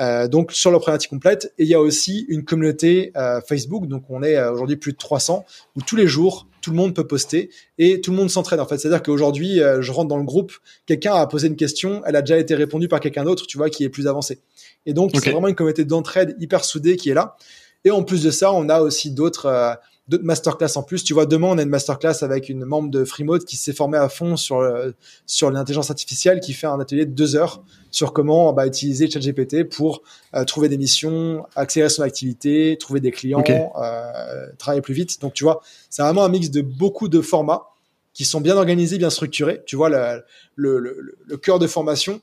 Euh, 0.00 0.26
donc 0.26 0.50
sur 0.50 0.72
leur 0.72 0.80
problématique 0.80 1.10
complète 1.10 1.54
et 1.56 1.62
il 1.62 1.68
y 1.68 1.74
a 1.74 1.80
aussi 1.80 2.26
une 2.28 2.44
communauté 2.44 3.12
euh, 3.16 3.40
Facebook 3.40 3.86
donc 3.86 4.02
on 4.08 4.24
est 4.24 4.44
aujourd'hui 4.44 4.74
plus 4.74 4.90
de 4.90 4.96
300 4.96 5.46
où 5.76 5.82
tous 5.82 5.94
les 5.94 6.08
jours 6.08 6.48
tout 6.62 6.72
le 6.72 6.76
monde 6.76 6.96
peut 6.96 7.06
poster 7.06 7.48
et 7.78 8.00
tout 8.00 8.10
le 8.10 8.16
monde 8.16 8.28
s'entraide 8.28 8.58
en 8.58 8.66
fait. 8.66 8.76
C'est 8.78 8.88
à 8.88 8.90
dire 8.90 9.04
qu'aujourd'hui 9.04 9.60
je 9.78 9.92
rentre 9.92 10.08
dans 10.08 10.16
le 10.16 10.24
groupe 10.24 10.52
quelqu'un 10.86 11.14
a 11.14 11.24
posé 11.28 11.46
une 11.46 11.54
question 11.54 12.02
elle 12.06 12.16
a 12.16 12.22
déjà 12.22 12.38
été 12.38 12.56
répondue 12.56 12.88
par 12.88 12.98
quelqu'un 12.98 13.22
d'autre 13.22 13.46
tu 13.46 13.56
vois 13.56 13.70
qui 13.70 13.84
est 13.84 13.88
plus 13.88 14.08
avancé. 14.08 14.40
Et 14.84 14.94
donc 14.94 15.12
c'est 15.14 15.30
vraiment 15.30 15.46
une 15.46 15.54
communauté 15.54 15.84
d'entraide 15.84 16.34
hyper 16.40 16.64
soudée 16.64 16.96
qui 16.96 17.10
est 17.10 17.14
là. 17.14 17.36
Et 17.84 17.92
en 17.92 18.02
plus 18.02 18.24
de 18.24 18.32
ça 18.32 18.52
on 18.52 18.68
a 18.68 18.80
aussi 18.80 19.12
d'autres 19.12 19.78
d'autres 20.08 20.24
masterclass 20.24 20.76
en 20.76 20.82
plus. 20.82 21.02
Tu 21.04 21.14
vois, 21.14 21.26
demain, 21.26 21.48
on 21.48 21.58
a 21.58 21.62
une 21.62 21.68
masterclass 21.68 22.22
avec 22.22 22.48
une 22.48 22.64
membre 22.64 22.90
de 22.90 23.04
Freemode 23.04 23.44
qui 23.44 23.56
s'est 23.56 23.72
formée 23.72 23.98
à 23.98 24.08
fond 24.08 24.36
sur, 24.36 24.58
euh, 24.58 24.90
sur 25.26 25.50
l'intelligence 25.50 25.90
artificielle, 25.90 26.40
qui 26.40 26.52
fait 26.52 26.66
un 26.66 26.78
atelier 26.80 27.06
de 27.06 27.12
deux 27.12 27.36
heures 27.36 27.62
sur 27.90 28.12
comment 28.12 28.52
bah, 28.52 28.66
utiliser 28.66 29.08
ChatGPT 29.08 29.64
pour 29.64 30.02
euh, 30.34 30.44
trouver 30.44 30.68
des 30.68 30.78
missions, 30.78 31.46
accélérer 31.56 31.88
son 31.88 32.02
activité, 32.02 32.76
trouver 32.78 33.00
des 33.00 33.10
clients, 33.10 33.42
euh, 33.48 34.46
travailler 34.58 34.82
plus 34.82 34.94
vite. 34.94 35.20
Donc, 35.20 35.32
tu 35.32 35.44
vois, 35.44 35.62
c'est 35.90 36.02
vraiment 36.02 36.24
un 36.24 36.28
mix 36.28 36.50
de 36.50 36.60
beaucoup 36.60 37.08
de 37.08 37.20
formats 37.20 37.68
qui 38.12 38.24
sont 38.24 38.40
bien 38.40 38.56
organisés, 38.56 38.98
bien 38.98 39.10
structurés. 39.10 39.62
Tu 39.66 39.74
vois, 39.76 39.88
le, 39.88 40.22
le, 40.56 40.78
le, 40.78 41.16
le 41.24 41.36
cœur 41.36 41.58
de 41.58 41.66
formation 41.66 42.20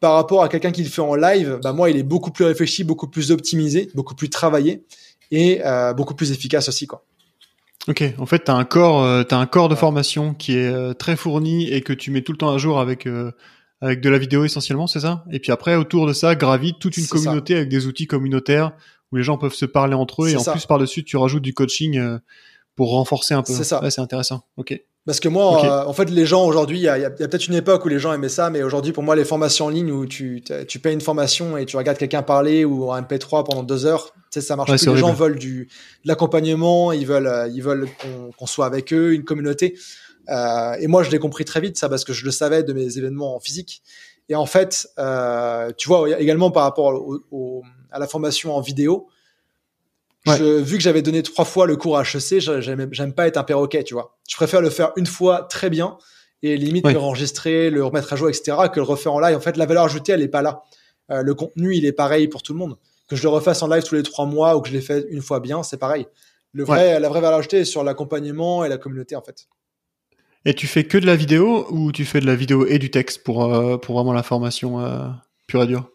par 0.00 0.14
rapport 0.14 0.42
à 0.42 0.48
quelqu'un 0.48 0.70
qui 0.70 0.82
le 0.82 0.88
fait 0.88 1.02
en 1.02 1.14
live, 1.14 1.58
bah 1.62 1.72
moi, 1.72 1.90
il 1.90 1.96
est 1.96 2.04
beaucoup 2.04 2.30
plus 2.30 2.44
réfléchi, 2.44 2.84
beaucoup 2.84 3.08
plus 3.08 3.32
optimisé, 3.32 3.90
beaucoup 3.94 4.14
plus 4.14 4.30
travaillé 4.30 4.84
et 5.30 5.60
euh, 5.64 5.92
beaucoup 5.92 6.14
plus 6.14 6.32
efficace 6.32 6.68
aussi, 6.68 6.86
quoi. 6.86 7.04
Ok, 7.86 8.02
en 8.18 8.26
fait, 8.26 8.44
tu 8.44 8.50
as 8.50 8.54
un 8.54 8.64
corps, 8.64 9.02
euh, 9.02 9.22
as 9.30 9.36
un 9.36 9.46
corps 9.46 9.68
de 9.68 9.74
formation 9.74 10.34
qui 10.34 10.56
est 10.56 10.72
euh, 10.72 10.92
très 10.92 11.16
fourni 11.16 11.70
et 11.70 11.80
que 11.80 11.92
tu 11.92 12.10
mets 12.10 12.22
tout 12.22 12.32
le 12.32 12.38
temps 12.38 12.52
à 12.52 12.58
jour 12.58 12.80
avec 12.80 13.06
euh, 13.06 13.30
avec 13.80 14.00
de 14.00 14.10
la 14.10 14.18
vidéo 14.18 14.44
essentiellement, 14.44 14.86
c'est 14.86 15.00
ça? 15.00 15.24
Et 15.30 15.38
puis 15.38 15.52
après, 15.52 15.76
autour 15.76 16.06
de 16.06 16.12
ça, 16.12 16.34
gravite 16.34 16.78
toute 16.80 16.96
une 16.96 17.06
communauté 17.06 17.54
avec 17.54 17.68
des 17.68 17.86
outils 17.86 18.06
communautaires 18.06 18.72
où 19.12 19.16
les 19.16 19.22
gens 19.22 19.38
peuvent 19.38 19.54
se 19.54 19.64
parler 19.64 19.94
entre 19.94 20.24
eux 20.24 20.30
et 20.30 20.36
en 20.36 20.42
plus 20.42 20.66
par 20.66 20.78
dessus, 20.78 21.04
tu 21.04 21.16
rajoutes 21.16 21.42
du 21.42 21.54
coaching 21.54 22.18
pour 22.74 22.90
renforcer 22.90 23.34
un 23.34 23.42
peu. 23.42 23.54
C'est 23.54 23.64
ça. 23.64 23.80
c'est 23.88 24.00
intéressant. 24.00 24.44
Ok. 24.56 24.78
Parce 25.08 25.20
que 25.20 25.28
moi, 25.30 25.64
euh, 25.64 25.88
en 25.88 25.94
fait, 25.94 26.10
les 26.10 26.26
gens 26.26 26.44
aujourd'hui, 26.44 26.80
il 26.80 26.82
y 26.82 26.88
a, 26.88 26.92
a 26.92 27.08
peut-être 27.08 27.46
une 27.46 27.54
époque 27.54 27.82
où 27.86 27.88
les 27.88 27.98
gens 27.98 28.12
aimaient 28.12 28.28
ça, 28.28 28.50
mais 28.50 28.62
aujourd'hui, 28.62 28.92
pour 28.92 29.02
moi, 29.02 29.16
les 29.16 29.24
formations 29.24 29.64
en 29.64 29.68
ligne 29.70 29.90
où 29.90 30.04
tu, 30.04 30.44
tu 30.68 30.78
payes 30.80 30.92
une 30.92 31.00
formation 31.00 31.56
et 31.56 31.64
tu 31.64 31.78
regardes 31.78 31.96
quelqu'un 31.96 32.20
parler 32.20 32.66
ou 32.66 32.92
un 32.92 33.00
MP3 33.00 33.46
pendant 33.46 33.62
deux 33.62 33.86
heures, 33.86 34.12
tu 34.12 34.20
sais, 34.32 34.40
ça 34.42 34.54
marche 34.54 34.68
plus. 34.68 34.86
Les 34.86 34.96
gens 34.98 35.14
veulent 35.14 35.38
du, 35.38 35.70
de 36.04 36.08
l'accompagnement, 36.08 36.92
ils 36.92 37.06
veulent, 37.06 37.26
euh, 37.26 37.48
ils 37.48 37.62
veulent 37.62 37.88
qu'on 38.36 38.46
soit 38.46 38.66
avec 38.66 38.92
eux, 38.92 39.14
une 39.14 39.24
communauté. 39.24 39.78
Euh, 40.28 40.74
et 40.78 40.88
moi, 40.88 41.02
je 41.02 41.10
l'ai 41.10 41.18
compris 41.18 41.46
très 41.46 41.62
vite, 41.62 41.78
ça, 41.78 41.88
parce 41.88 42.04
que 42.04 42.12
je 42.12 42.26
le 42.26 42.30
savais 42.30 42.62
de 42.62 42.74
mes 42.74 42.98
événements 42.98 43.34
en 43.34 43.40
physique. 43.40 43.80
Et 44.28 44.34
en 44.34 44.44
fait, 44.44 44.90
euh, 44.98 45.72
tu 45.78 45.88
vois, 45.88 46.20
également 46.20 46.50
par 46.50 46.64
rapport 46.64 46.92
au, 47.30 47.62
à 47.90 47.98
la 47.98 48.06
formation 48.06 48.54
en 48.54 48.60
vidéo, 48.60 49.08
vu 50.36 50.76
que 50.76 50.82
j'avais 50.82 51.02
donné 51.02 51.22
trois 51.22 51.44
fois 51.44 51.66
le 51.66 51.76
cours 51.76 51.98
à 51.98 52.02
HEC, 52.02 52.40
j'aime 52.40 53.12
pas 53.14 53.26
être 53.26 53.36
un 53.36 53.44
perroquet, 53.44 53.84
tu 53.84 53.94
vois. 53.94 54.18
Je 54.28 54.36
préfère 54.36 54.60
le 54.60 54.70
faire 54.70 54.92
une 54.96 55.06
fois 55.06 55.46
très 55.50 55.70
bien 55.70 55.98
et 56.42 56.56
limite 56.56 56.86
le 56.86 56.98
enregistrer, 56.98 57.70
le 57.70 57.84
remettre 57.84 58.12
à 58.12 58.16
jour, 58.16 58.28
etc., 58.28 58.56
que 58.72 58.80
le 58.80 58.84
refaire 58.84 59.12
en 59.12 59.20
live. 59.20 59.36
En 59.36 59.40
fait, 59.40 59.56
la 59.56 59.66
valeur 59.66 59.84
ajoutée, 59.84 60.12
elle 60.12 60.22
est 60.22 60.28
pas 60.28 60.42
là. 60.42 60.62
Euh, 61.10 61.22
le 61.22 61.34
contenu, 61.34 61.74
il 61.74 61.84
est 61.84 61.92
pareil 61.92 62.28
pour 62.28 62.42
tout 62.42 62.52
le 62.52 62.58
monde. 62.58 62.76
Que 63.08 63.16
je 63.16 63.22
le 63.22 63.28
refasse 63.30 63.62
en 63.62 63.68
live 63.68 63.82
tous 63.82 63.94
les 63.94 64.02
trois 64.02 64.26
mois 64.26 64.56
ou 64.56 64.60
que 64.60 64.68
je 64.68 64.74
l'ai 64.74 64.80
fait 64.80 65.06
une 65.10 65.22
fois 65.22 65.40
bien, 65.40 65.62
c'est 65.62 65.78
pareil. 65.78 66.06
Le 66.52 66.64
vrai, 66.64 67.00
la 67.00 67.08
vraie 67.08 67.20
valeur 67.20 67.38
ajoutée 67.38 67.58
est 67.58 67.64
sur 67.64 67.82
l'accompagnement 67.84 68.64
et 68.64 68.68
la 68.68 68.78
communauté, 68.78 69.16
en 69.16 69.22
fait. 69.22 69.48
Et 70.44 70.54
tu 70.54 70.66
fais 70.66 70.84
que 70.84 70.98
de 70.98 71.06
la 71.06 71.16
vidéo 71.16 71.66
ou 71.70 71.92
tu 71.92 72.04
fais 72.04 72.20
de 72.20 72.26
la 72.26 72.34
vidéo 72.34 72.66
et 72.66 72.78
du 72.78 72.90
texte 72.90 73.22
pour, 73.22 73.52
euh, 73.52 73.76
pour 73.76 73.96
vraiment 73.96 74.12
la 74.12 74.22
formation 74.22 74.80
euh, 74.80 75.08
pure 75.46 75.62
et 75.64 75.66
dure? 75.66 75.90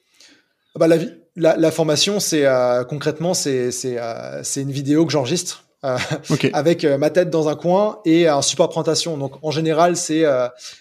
Ah 0.76 0.80
bah, 0.80 0.88
la, 0.88 0.98
la, 1.36 1.58
la, 1.58 1.72
formation, 1.72 2.20
c'est 2.20 2.46
euh, 2.46 2.84
concrètement, 2.84 3.34
c'est 3.34 3.72
c'est 3.72 4.00
euh, 4.00 4.44
c'est 4.44 4.62
une 4.62 4.72
vidéo 4.72 5.06
que 5.06 5.12
j'enregistre 5.12 5.66
euh, 5.84 5.98
avec 6.54 6.86
ma 6.86 7.10
tête 7.10 7.30
dans 7.30 7.50
un 7.50 7.56
coin 7.56 8.00
et 8.06 8.28
un 8.28 8.42
support 8.42 8.70
présentation. 8.70 9.18
Donc 9.18 9.34
en 9.42 9.52
général, 9.52 9.96
c'est 9.96 10.24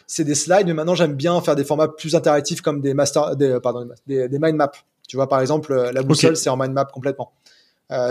c'est 0.06 0.24
des 0.24 0.34
slides, 0.34 0.66
mais 0.66 0.74
maintenant 0.74 0.94
j'aime 0.94 1.14
bien 1.14 1.40
faire 1.40 1.56
des 1.56 1.64
formats 1.64 1.88
plus 1.88 2.14
interactifs 2.14 2.60
comme 2.60 2.80
des 2.80 2.94
master, 2.94 3.36
des, 3.36 3.58
pardon, 3.62 3.88
des, 4.06 4.28
des 4.28 4.38
mind 4.38 4.56
maps. 4.56 4.72
Tu 5.08 5.16
vois, 5.16 5.28
par 5.28 5.40
exemple, 5.40 5.90
la 5.92 6.02
boussole, 6.02 6.36
c'est 6.36 6.50
en 6.50 6.56
mind 6.56 6.72
map 6.72 6.84
complètement. 6.84 7.32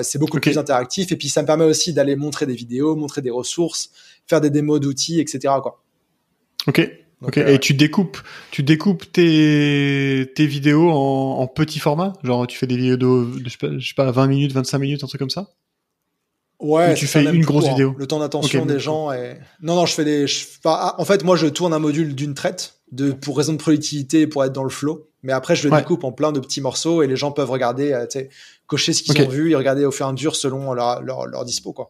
c'est 0.01 0.17
beaucoup 0.19 0.39
plus 0.39 0.57
interactif 0.57 1.11
et 1.11 1.17
puis 1.17 1.29
ça 1.29 1.41
me 1.41 1.47
permet 1.47 1.65
aussi 1.65 1.93
d'aller 1.93 2.15
montrer 2.15 2.45
des 2.45 2.55
vidéos, 2.55 2.95
montrer 2.95 3.21
des 3.21 3.31
ressources, 3.31 3.91
faire 4.27 4.41
des 4.41 4.49
démos 4.49 4.79
d'outils, 4.79 5.19
etc. 5.19 5.53
Quoi. 5.61 5.81
Ok. 6.67 6.89
Ok. 7.21 7.37
et 7.37 7.59
tu 7.59 7.73
découpes, 7.73 8.17
tu 8.51 8.63
découpes 8.63 9.11
tes, 9.11 10.31
tes 10.35 10.45
vidéos 10.45 10.89
en, 10.89 11.39
en 11.39 11.47
petits 11.47 11.79
formats, 11.79 12.13
genre 12.23 12.47
tu 12.47 12.57
fais 12.57 12.67
des 12.67 12.77
vidéos 12.77 12.97
de, 12.97 13.43
je 13.45 13.87
sais 13.87 13.93
pas, 13.95 14.11
20 14.11 14.27
minutes, 14.27 14.53
25 14.53 14.77
minutes, 14.79 15.03
un 15.03 15.07
truc 15.07 15.19
comme 15.19 15.29
ça? 15.29 15.49
Ouais, 16.61 16.93
tu 16.93 17.07
fais 17.07 17.23
une 17.23 17.43
grosse 17.43 17.67
vidéo? 17.67 17.95
Le 17.97 18.05
temps 18.05 18.19
d'attention 18.19 18.65
des 18.65 18.79
gens 18.79 19.11
et 19.11 19.37
non 19.61 19.75
non, 19.75 19.85
je 19.85 19.93
fais 19.93 20.05
des 20.05 20.25
en 20.63 21.05
fait 21.05 21.23
moi 21.23 21.35
je 21.35 21.47
tourne 21.47 21.73
un 21.73 21.79
module 21.79 22.13
d'une 22.13 22.35
traite 22.35 22.75
de 22.91 23.11
pour 23.11 23.37
raison 23.37 23.53
de 23.53 23.57
productivité 23.57 24.27
pour 24.27 24.45
être 24.45 24.53
dans 24.53 24.63
le 24.63 24.69
flow, 24.69 25.09
mais 25.23 25.33
après 25.33 25.55
je 25.55 25.67
le 25.67 25.75
découpe 25.75 26.03
en 26.03 26.11
plein 26.11 26.31
de 26.31 26.39
petits 26.39 26.61
morceaux 26.61 27.01
et 27.01 27.07
les 27.07 27.15
gens 27.15 27.31
peuvent 27.31 27.49
regarder 27.49 27.93
euh, 27.93 28.05
cocher 28.67 28.93
ce 28.93 29.01
qu'ils 29.01 29.19
ont 29.23 29.29
vu 29.29 29.51
et 29.51 29.55
regarder 29.55 29.85
au 29.85 29.91
fur 29.91 30.05
et 30.05 30.09
à 30.09 30.11
mesure 30.11 30.35
selon 30.35 30.73
leur 30.73 31.01
leur, 31.01 31.25
leur 31.25 31.45
dispo 31.45 31.73
quoi. 31.73 31.89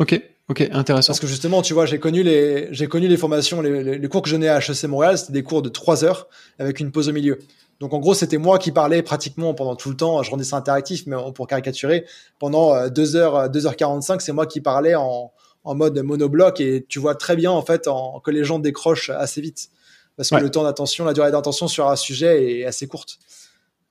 OK. 0.00 0.20
Ok, 0.52 0.68
intéressant. 0.70 1.12
Parce 1.12 1.20
que 1.20 1.26
justement, 1.26 1.62
tu 1.62 1.72
vois, 1.72 1.86
j'ai 1.86 1.98
connu 1.98 2.22
les, 2.22 2.68
j'ai 2.72 2.86
connu 2.86 3.08
les 3.08 3.16
formations, 3.16 3.62
les, 3.62 3.98
les, 3.98 4.08
cours 4.08 4.20
que 4.20 4.28
je 4.28 4.34
donnais 4.34 4.50
à 4.50 4.58
HEC 4.58 4.84
Montréal, 4.84 5.16
c'était 5.16 5.32
des 5.32 5.42
cours 5.42 5.62
de 5.62 5.70
3 5.70 6.04
heures 6.04 6.28
avec 6.58 6.78
une 6.78 6.92
pause 6.92 7.08
au 7.08 7.12
milieu. 7.12 7.38
Donc 7.80 7.94
en 7.94 7.98
gros, 7.98 8.12
c'était 8.12 8.36
moi 8.36 8.58
qui 8.58 8.70
parlais 8.70 9.02
pratiquement 9.02 9.54
pendant 9.54 9.76
tout 9.76 9.88
le 9.88 9.96
temps. 9.96 10.22
Je 10.22 10.30
rendais 10.30 10.44
ça 10.44 10.58
interactif, 10.58 11.04
mais 11.06 11.16
pour 11.34 11.46
caricaturer, 11.46 12.04
pendant 12.38 12.86
2 12.86 13.16
euh, 13.16 13.18
heures, 13.18 13.48
2h45, 13.48 14.12
euh, 14.12 14.16
c'est 14.20 14.32
moi 14.32 14.44
qui 14.44 14.60
parlais 14.60 14.94
en, 14.94 15.32
en 15.64 15.74
mode 15.74 15.98
monobloc 15.98 16.60
et 16.60 16.84
tu 16.86 16.98
vois 16.98 17.14
très 17.14 17.34
bien 17.34 17.50
en 17.50 17.62
fait 17.62 17.88
en, 17.88 18.20
que 18.20 18.30
les 18.30 18.44
gens 18.44 18.58
décrochent 18.58 19.08
assez 19.08 19.40
vite 19.40 19.70
parce 20.16 20.28
que 20.28 20.36
le 20.36 20.50
temps 20.50 20.64
d'attention, 20.64 21.06
la 21.06 21.14
durée 21.14 21.30
d'attention 21.30 21.68
sur 21.68 21.88
un 21.88 21.96
sujet 21.96 22.60
est 22.60 22.64
assez 22.66 22.86
courte. 22.86 23.18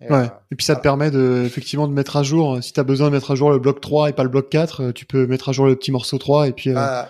Et, 0.02 0.12
ouais. 0.12 0.20
Euh, 0.20 0.26
et 0.52 0.56
puis 0.56 0.66
ça 0.66 0.76
te 0.76 0.82
permet 0.82 1.12
de 1.12 1.44
effectivement 1.46 1.88
de 1.88 1.94
mettre 1.94 2.18
à 2.18 2.24
jour. 2.24 2.64
Si 2.64 2.74
tu 2.74 2.80
as 2.80 2.84
besoin 2.84 3.08
de 3.08 3.14
mettre 3.14 3.32
à 3.32 3.36
jour 3.36 3.52
le 3.52 3.60
bloc 3.60 3.82
3 3.82 4.10
et 4.10 4.14
pas 4.14 4.24
le 4.24 4.30
bloc 4.30 4.50
4, 4.50 4.92
tu 4.92 5.06
peux 5.06 5.28
mettre 5.28 5.50
à 5.50 5.52
jour 5.52 5.66
le 5.66 5.76
petit 5.76 5.92
morceau 5.92 6.18
3 6.18 6.48
et 6.48 6.52
puis. 6.54 6.74
Bah, 6.74 7.10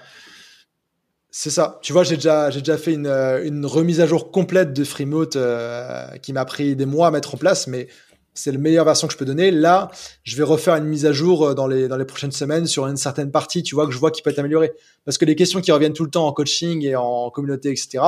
c'est 1.31 1.49
ça. 1.49 1.79
Tu 1.81 1.93
vois, 1.93 2.03
j'ai 2.03 2.15
déjà, 2.15 2.49
j'ai 2.49 2.59
déjà 2.59 2.77
fait 2.77 2.93
une, 2.93 3.07
euh, 3.07 3.43
une, 3.45 3.65
remise 3.65 4.01
à 4.01 4.05
jour 4.05 4.31
complète 4.31 4.73
de 4.73 4.83
Freemote 4.83 5.37
euh, 5.37 6.05
qui 6.17 6.33
m'a 6.33 6.43
pris 6.43 6.75
des 6.75 6.85
mois 6.85 7.07
à 7.07 7.11
mettre 7.11 7.33
en 7.33 7.37
place, 7.37 7.67
mais 7.67 7.87
c'est 8.33 8.51
la 8.51 8.57
meilleure 8.57 8.83
version 8.83 9.07
que 9.07 9.13
je 9.13 9.17
peux 9.17 9.25
donner. 9.25 9.49
Là, 9.49 9.89
je 10.23 10.35
vais 10.35 10.43
refaire 10.43 10.75
une 10.75 10.85
mise 10.85 11.05
à 11.05 11.13
jour 11.13 11.47
euh, 11.47 11.53
dans 11.53 11.67
les, 11.67 11.87
dans 11.87 11.95
les 11.95 12.03
prochaines 12.03 12.33
semaines 12.33 12.67
sur 12.67 12.85
une 12.85 12.97
certaine 12.97 13.31
partie, 13.31 13.63
tu 13.63 13.75
vois, 13.75 13.87
que 13.87 13.93
je 13.93 13.97
vois 13.97 14.11
qui 14.11 14.21
peut 14.21 14.29
être 14.29 14.39
améliorée. 14.39 14.73
Parce 15.05 15.17
que 15.17 15.23
les 15.23 15.37
questions 15.37 15.61
qui 15.61 15.71
reviennent 15.71 15.93
tout 15.93 16.03
le 16.03 16.11
temps 16.11 16.27
en 16.27 16.33
coaching 16.33 16.83
et 16.83 16.97
en 16.97 17.29
communauté, 17.29 17.69
etc., 17.69 18.03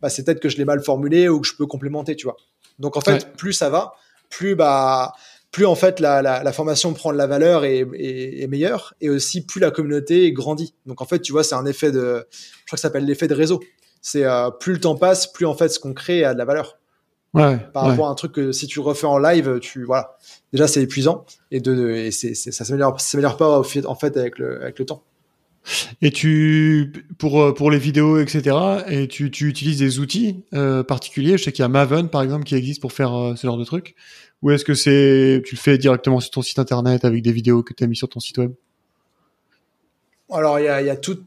bah, 0.00 0.08
c'est 0.08 0.24
peut-être 0.24 0.40
que 0.40 0.48
je 0.48 0.56
l'ai 0.56 0.64
mal 0.64 0.80
formulé 0.80 1.28
ou 1.28 1.40
que 1.40 1.48
je 1.48 1.56
peux 1.56 1.66
complémenter, 1.66 2.14
tu 2.14 2.24
vois. 2.24 2.36
Donc, 2.78 2.96
en 2.96 3.00
fait, 3.00 3.32
plus 3.36 3.52
ça 3.52 3.68
va, 3.68 3.94
plus, 4.30 4.54
bah, 4.54 5.12
plus 5.50 5.66
en 5.66 5.74
fait 5.74 6.00
la, 6.00 6.22
la, 6.22 6.42
la, 6.42 6.52
formation 6.52 6.94
prend 6.94 7.12
de 7.12 7.18
la 7.18 7.26
valeur 7.26 7.64
et 7.64 7.80
est, 7.80 8.46
meilleure, 8.46 8.94
et 9.00 9.10
aussi 9.10 9.44
plus 9.44 9.60
la 9.60 9.70
communauté 9.70 10.32
grandit. 10.32 10.74
Donc 10.86 11.02
en 11.02 11.04
fait, 11.04 11.20
tu 11.20 11.32
vois, 11.32 11.44
c'est 11.44 11.56
un 11.56 11.66
effet 11.66 11.92
de, 11.92 12.26
je 12.30 12.66
crois 12.66 12.76
que 12.76 12.80
ça 12.80 12.88
s'appelle 12.88 13.04
l'effet 13.04 13.28
de 13.28 13.34
réseau. 13.34 13.60
C'est 14.00 14.24
euh, 14.24 14.50
plus 14.50 14.72
le 14.72 14.80
temps 14.80 14.96
passe, 14.96 15.26
plus 15.26 15.46
en 15.46 15.54
fait 15.54 15.68
ce 15.68 15.78
qu'on 15.78 15.92
crée 15.92 16.24
a 16.24 16.32
de 16.32 16.38
la 16.38 16.44
valeur. 16.44 16.78
Ouais, 17.32 17.58
Par 17.72 17.84
rapport 17.84 18.08
à 18.08 18.10
un 18.10 18.14
truc 18.16 18.32
que 18.32 18.50
si 18.50 18.66
tu 18.66 18.80
refais 18.80 19.06
en 19.06 19.18
live, 19.18 19.60
tu 19.60 19.84
voilà, 19.84 20.16
déjà 20.52 20.66
c'est 20.66 20.82
épuisant 20.82 21.24
et 21.52 21.60
de 21.60 21.90
et 21.90 22.10
c'est, 22.10 22.34
ça 22.34 22.64
s'améliore, 22.64 23.00
s'améliore 23.00 23.36
pas 23.36 23.60
en 23.60 23.94
fait 23.94 24.16
avec 24.16 24.38
le 24.38 24.60
avec 24.62 24.80
le 24.80 24.86
temps. 24.86 25.04
Et 26.02 26.10
tu 26.10 26.92
pour 27.18 27.42
euh, 27.42 27.54
pour 27.54 27.70
les 27.70 27.78
vidéos 27.78 28.18
etc. 28.18 28.56
Et 28.88 29.08
tu, 29.08 29.30
tu 29.30 29.48
utilises 29.48 29.78
des 29.78 29.98
outils 29.98 30.42
euh, 30.54 30.82
particuliers. 30.82 31.38
Je 31.38 31.44
sais 31.44 31.52
qu'il 31.52 31.62
y 31.62 31.66
a 31.66 31.68
Maven 31.68 32.08
par 32.08 32.22
exemple 32.22 32.44
qui 32.44 32.54
existe 32.54 32.80
pour 32.80 32.92
faire 32.92 33.14
euh, 33.14 33.36
ce 33.36 33.46
genre 33.46 33.58
de 33.58 33.64
trucs. 33.64 33.94
Ou 34.42 34.50
est-ce 34.50 34.64
que 34.64 34.74
c'est 34.74 35.42
tu 35.44 35.54
le 35.54 35.60
fais 35.60 35.78
directement 35.78 36.20
sur 36.20 36.30
ton 36.30 36.42
site 36.42 36.58
internet 36.58 37.04
avec 37.04 37.22
des 37.22 37.32
vidéos 37.32 37.62
que 37.62 37.74
tu 37.74 37.84
as 37.84 37.86
mis 37.86 37.96
sur 37.96 38.08
ton 38.08 38.20
site 38.20 38.38
web? 38.38 38.52
Alors 40.32 40.60
il 40.60 40.64
y 40.64 40.68
a, 40.68 40.80
y 40.80 40.90
a, 40.90 40.96
tout, 40.96 41.18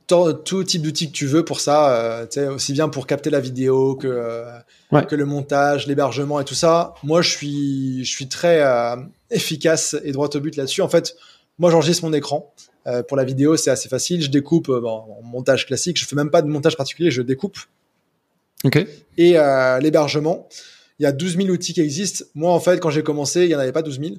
tout 0.46 0.64
type 0.64 0.82
d'outils 0.82 1.08
que 1.08 1.16
tu 1.16 1.26
veux 1.26 1.44
pour 1.44 1.60
ça, 1.60 1.98
euh, 1.98 2.56
aussi 2.56 2.72
bien 2.72 2.88
pour 2.88 3.06
capter 3.06 3.30
la 3.30 3.42
vidéo 3.42 3.96
que 3.96 4.08
euh, 4.08 5.02
que 5.02 5.16
le 5.16 5.26
montage, 5.26 5.88
l'hébergement 5.88 6.40
et 6.40 6.46
tout 6.46 6.56
ça. 6.56 6.94
Moi 7.04 7.22
je 7.22 7.30
suis 7.30 8.06
je 8.06 8.10
suis 8.10 8.30
très 8.30 8.62
euh, 8.62 8.96
efficace 9.30 9.98
et 10.04 10.14
droit 10.14 10.30
au 10.34 10.40
but 10.40 10.56
là-dessus. 10.56 10.82
En 10.82 10.88
fait, 10.88 11.16
moi 11.60 11.72
j'enregistre 11.72 12.06
mon 12.06 12.14
écran. 12.14 12.54
Euh, 12.86 13.02
pour 13.02 13.16
la 13.16 13.24
vidéo 13.24 13.56
c'est 13.56 13.72
assez 13.72 13.90
facile. 13.90 14.22
Je 14.22 14.30
découpe 14.30 14.68
bon, 14.68 14.90
en 14.90 15.22
montage 15.24 15.66
classique. 15.66 15.98
Je 16.00 16.06
fais 16.06 16.16
même 16.16 16.32
pas 16.32 16.42
de 16.42 16.48
montage 16.48 16.78
particulier, 16.78 17.12
je 17.12 17.22
découpe. 17.22 17.58
Ok. 18.64 18.86
Et 19.18 19.34
l'hébergement, 19.82 20.48
il 21.00 21.04
y 21.04 21.06
a 21.06 21.12
12 21.12 21.38
000 21.38 21.50
outils 21.50 21.74
qui 21.74 21.82
existent. 21.82 22.24
Moi, 22.34 22.52
en 22.52 22.60
fait, 22.60 22.80
quand 22.80 22.90
j'ai 22.90 23.04
commencé, 23.04 23.44
il 23.44 23.50
y 23.50 23.56
en 23.56 23.60
avait 23.60 23.74
pas 23.74 23.82
12 23.82 24.00
000. 24.00 24.16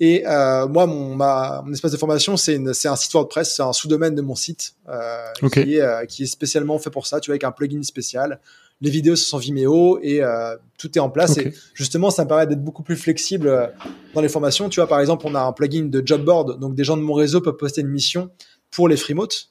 Et 0.00 0.24
euh, 0.26 0.66
moi, 0.66 0.86
mon, 0.86 1.14
ma, 1.14 1.62
mon 1.64 1.72
espace 1.72 1.92
de 1.92 1.96
formation, 1.96 2.36
c'est 2.36 2.56
un 2.56 2.96
site 2.96 3.12
WordPress, 3.12 3.54
c'est 3.54 3.62
un 3.62 3.72
sous-domaine 3.72 4.16
de 4.16 4.22
mon 4.22 4.34
site 4.34 4.74
euh, 4.88 5.30
qui, 5.52 5.76
est, 5.76 5.80
euh, 5.80 6.04
qui 6.06 6.24
est 6.24 6.26
spécialement 6.26 6.78
fait 6.78 6.90
pour 6.90 7.06
ça, 7.06 7.20
tu 7.20 7.28
vois, 7.28 7.34
avec 7.34 7.44
un 7.44 7.52
plugin 7.52 7.82
spécial. 7.84 8.40
Les 8.82 8.90
vidéos 8.90 9.16
sont 9.16 9.38
Vimeo 9.38 10.00
et 10.02 10.22
euh, 10.22 10.56
tout 10.76 10.90
est 10.98 11.00
en 11.00 11.08
place. 11.08 11.38
Et 11.38 11.54
justement, 11.72 12.10
ça 12.10 12.24
me 12.24 12.28
permet 12.28 12.46
d'être 12.48 12.62
beaucoup 12.62 12.82
plus 12.82 12.96
flexible 12.96 13.46
euh, 13.48 13.68
dans 14.12 14.20
les 14.20 14.28
formations. 14.28 14.68
Tu 14.68 14.80
vois, 14.80 14.88
par 14.88 15.00
exemple, 15.00 15.24
on 15.26 15.34
a 15.34 15.40
un 15.40 15.52
plugin 15.52 15.84
de 15.84 16.02
job 16.04 16.24
board, 16.24 16.58
donc 16.58 16.74
des 16.74 16.82
gens 16.82 16.96
de 16.96 17.02
mon 17.02 17.14
réseau 17.14 17.40
peuvent 17.40 17.56
poster 17.56 17.80
une 17.80 17.88
mission 17.88 18.30
pour 18.70 18.88
les 18.88 18.96
freemotes. 18.96 19.50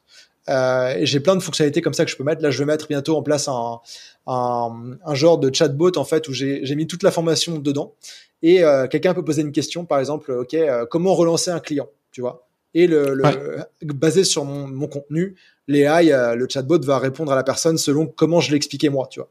Euh, 0.50 0.96
et 0.96 1.06
j'ai 1.06 1.22
plein 1.22 1.36
de 1.36 1.42
fonctionnalités 1.42 1.82
comme 1.82 1.94
ça 1.94 2.04
que 2.04 2.12
je 2.12 2.18
peux 2.18 2.26
mettre. 2.26 2.44
Là, 2.44 2.52
je 2.52 2.60
vais 2.60 2.66
mettre 2.66 2.88
bientôt 2.88 3.16
en 3.16 3.24
place 3.24 3.48
un, 3.48 3.80
un, 4.28 4.98
un 5.06 5.16
genre 5.16 5.38
de 5.38 5.50
chatbot 5.54 5.98
en 5.98 6.04
fait 6.04 6.28
où 6.28 6.34
j'ai 6.34 6.76
mis 6.76 6.86
toute 6.86 7.04
la 7.04 7.12
formation 7.12 7.58
dedans. 7.58 7.96
Et 8.44 8.64
euh, 8.64 8.88
quelqu'un 8.88 9.14
peut 9.14 9.24
poser 9.24 9.44
une 9.44 9.54
question, 9.54 9.86
par 9.86 10.00
exemple, 10.00 10.32
ok, 10.32 10.58
comment 10.90 11.14
relancer 11.16 11.52
un 11.52 11.60
client, 11.60 11.88
tu 12.12 12.22
vois? 12.22 12.48
Et 12.74 12.88
le, 12.88 13.14
le 13.14 13.94
basé 13.94 14.24
sur 14.24 14.46
mon, 14.46 14.68
mon 14.68 14.88
contenu, 14.88 15.36
l'AI, 15.72 16.12
euh, 16.12 16.36
le 16.36 16.48
chatbot 16.48 16.80
va 16.80 17.00
répondre 17.00 17.32
à 17.32 17.36
la 17.36 17.44
personne 17.44 17.78
selon 17.78 18.06
comment 18.06 18.40
je 18.40 18.52
l'ai 18.52 18.58
expliqué 18.58 18.90
moi, 18.90 19.08
tu 19.10 19.20
vois. 19.20 19.30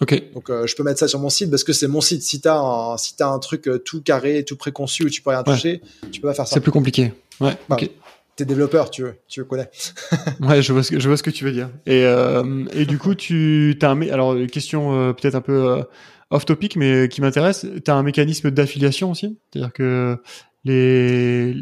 Ok. 0.00 0.22
Donc 0.34 0.50
je 0.50 0.76
peux 0.76 0.82
mettre 0.82 0.98
ça 0.98 1.08
sur 1.08 1.18
mon 1.18 1.30
site 1.30 1.50
parce 1.50 1.64
que 1.64 1.72
c'est 1.72 1.88
mon 1.88 2.02
site. 2.02 2.22
Si 2.22 2.40
t'as 2.40 2.58
un 2.58 2.98
si 2.98 3.14
as 3.18 3.28
un 3.28 3.38
truc 3.38 3.70
tout 3.82 4.02
carré, 4.02 4.44
tout 4.44 4.56
préconçu 4.56 5.04
où 5.04 5.08
tu 5.08 5.22
peux 5.22 5.30
rien 5.30 5.42
toucher, 5.42 5.80
tu 6.12 6.20
peux 6.20 6.28
pas 6.28 6.34
faire 6.34 6.46
ça. 6.46 6.54
C'est 6.54 6.60
plus 6.60 6.70
compliqué. 6.70 7.14
Ouais. 7.40 7.56
Ok 7.70 7.88
t'es 8.36 8.44
développeur, 8.44 8.90
tu 8.90 9.02
veux, 9.02 9.14
tu 9.26 9.44
connais. 9.44 9.68
ouais, 10.40 10.62
je 10.62 10.72
vois 10.72 10.82
ce 10.82 10.90
que 10.90 11.00
je 11.00 11.08
vois 11.08 11.16
ce 11.16 11.22
que 11.22 11.30
tu 11.30 11.44
veux 11.44 11.52
dire. 11.52 11.70
Et 11.86 12.04
euh, 12.04 12.64
et 12.72 12.84
du 12.84 12.98
coup, 12.98 13.14
tu 13.14 13.76
as 13.80 13.90
un 13.90 14.00
alors 14.02 14.36
question 14.52 14.94
euh, 14.94 15.12
peut-être 15.12 15.34
un 15.34 15.40
peu 15.40 15.70
euh, 15.70 15.82
off 16.30 16.44
topic, 16.44 16.76
mais 16.76 17.08
qui 17.08 17.22
m'intéresse. 17.22 17.66
T'as 17.84 17.94
un 17.94 18.02
mécanisme 18.02 18.50
d'affiliation 18.50 19.10
aussi, 19.10 19.38
c'est-à-dire 19.50 19.72
que 19.72 20.18
les 20.66 21.54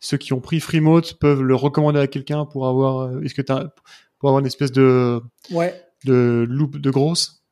ceux 0.00 0.16
qui 0.16 0.32
ont 0.32 0.40
pris 0.40 0.60
Freemote 0.60 1.14
peuvent 1.14 1.42
le 1.42 1.54
recommander 1.54 2.00
à 2.00 2.06
quelqu'un 2.06 2.44
pour 2.44 2.66
avoir 2.66 3.00
euh, 3.00 3.20
est-ce 3.22 3.34
que 3.34 3.42
pour 3.42 4.28
avoir 4.28 4.40
une 4.40 4.46
espèce 4.46 4.72
de 4.72 5.20
ouais 5.50 5.74
de 6.04 6.46
loupe 6.48 6.78
de 6.78 6.90
grosse? 6.90 7.42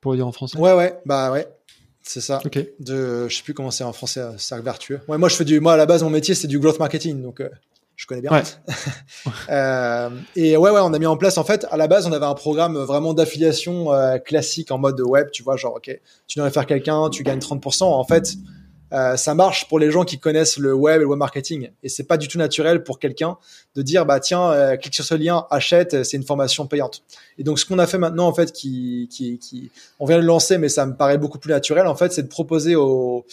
Pour 0.00 0.14
dire 0.14 0.26
en 0.26 0.32
français. 0.32 0.58
Ouais 0.58 0.74
ouais 0.74 0.98
bah 1.06 1.32
ouais. 1.32 1.48
C'est 2.02 2.20
ça. 2.20 2.40
Ok. 2.44 2.58
De, 2.80 3.28
je 3.28 3.34
sais 3.34 3.42
plus 3.42 3.54
comment 3.54 3.70
c'est 3.70 3.84
en 3.84 3.94
français, 3.94 4.20
euh, 4.20 4.36
cercle 4.36 4.62
vertueux. 4.62 5.00
Ouais, 5.08 5.16
moi 5.16 5.30
je 5.30 5.36
fais 5.36 5.44
du, 5.44 5.58
moi 5.60 5.72
à 5.72 5.76
la 5.78 5.86
base 5.86 6.02
mon 6.02 6.10
métier 6.10 6.34
c'est 6.34 6.48
du 6.48 6.58
growth 6.58 6.78
marketing, 6.78 7.22
donc 7.22 7.40
euh, 7.40 7.48
je 7.96 8.06
connais 8.06 8.20
bien. 8.20 8.32
Ouais. 8.32 8.42
euh, 9.50 10.10
et 10.36 10.56
ouais, 10.56 10.70
ouais, 10.70 10.80
on 10.82 10.92
a 10.92 10.98
mis 10.98 11.06
en 11.06 11.16
place 11.16 11.38
en 11.38 11.44
fait. 11.44 11.66
À 11.70 11.76
la 11.76 11.86
base, 11.86 12.06
on 12.06 12.12
avait 12.12 12.26
un 12.26 12.34
programme 12.34 12.76
vraiment 12.78 13.14
d'affiliation 13.14 13.92
euh, 13.92 14.18
classique 14.18 14.70
en 14.70 14.78
mode 14.78 15.00
web, 15.00 15.30
tu 15.32 15.42
vois, 15.42 15.56
genre 15.56 15.76
ok, 15.76 15.98
tu 16.26 16.40
viens 16.40 16.50
faire 16.50 16.66
quelqu'un, 16.66 17.08
tu 17.10 17.22
gagnes 17.22 17.38
30%. 17.38 17.84
En 17.84 18.04
fait, 18.04 18.34
euh, 18.92 19.16
ça 19.16 19.34
marche 19.34 19.68
pour 19.68 19.78
les 19.78 19.90
gens 19.90 20.04
qui 20.04 20.18
connaissent 20.18 20.58
le 20.58 20.74
web 20.74 20.96
et 20.96 21.00
le 21.00 21.06
web 21.06 21.18
marketing. 21.18 21.70
Et 21.82 21.88
c'est 21.88 22.04
pas 22.04 22.16
du 22.16 22.28
tout 22.28 22.38
naturel 22.38 22.84
pour 22.84 22.98
quelqu'un 22.98 23.36
de 23.74 23.82
dire 23.82 24.06
bah 24.06 24.20
tiens, 24.20 24.50
euh, 24.52 24.76
clique 24.76 24.94
sur 24.94 25.04
ce 25.04 25.14
lien, 25.14 25.46
achète, 25.50 26.04
c'est 26.04 26.16
une 26.16 26.24
formation 26.24 26.66
payante. 26.66 27.02
Et 27.38 27.44
donc 27.44 27.58
ce 27.58 27.66
qu'on 27.66 27.78
a 27.78 27.86
fait 27.86 27.98
maintenant 27.98 28.26
en 28.26 28.34
fait, 28.34 28.52
qui, 28.52 29.08
qui, 29.10 29.38
qui, 29.38 29.70
on 29.98 30.06
vient 30.06 30.16
de 30.16 30.22
le 30.22 30.26
lancer, 30.26 30.58
mais 30.58 30.68
ça 30.68 30.86
me 30.86 30.94
paraît 30.94 31.18
beaucoup 31.18 31.38
plus 31.38 31.50
naturel 31.50 31.86
en 31.86 31.96
fait, 31.96 32.12
c'est 32.12 32.22
de 32.22 32.28
proposer 32.28 32.76
aux, 32.76 33.24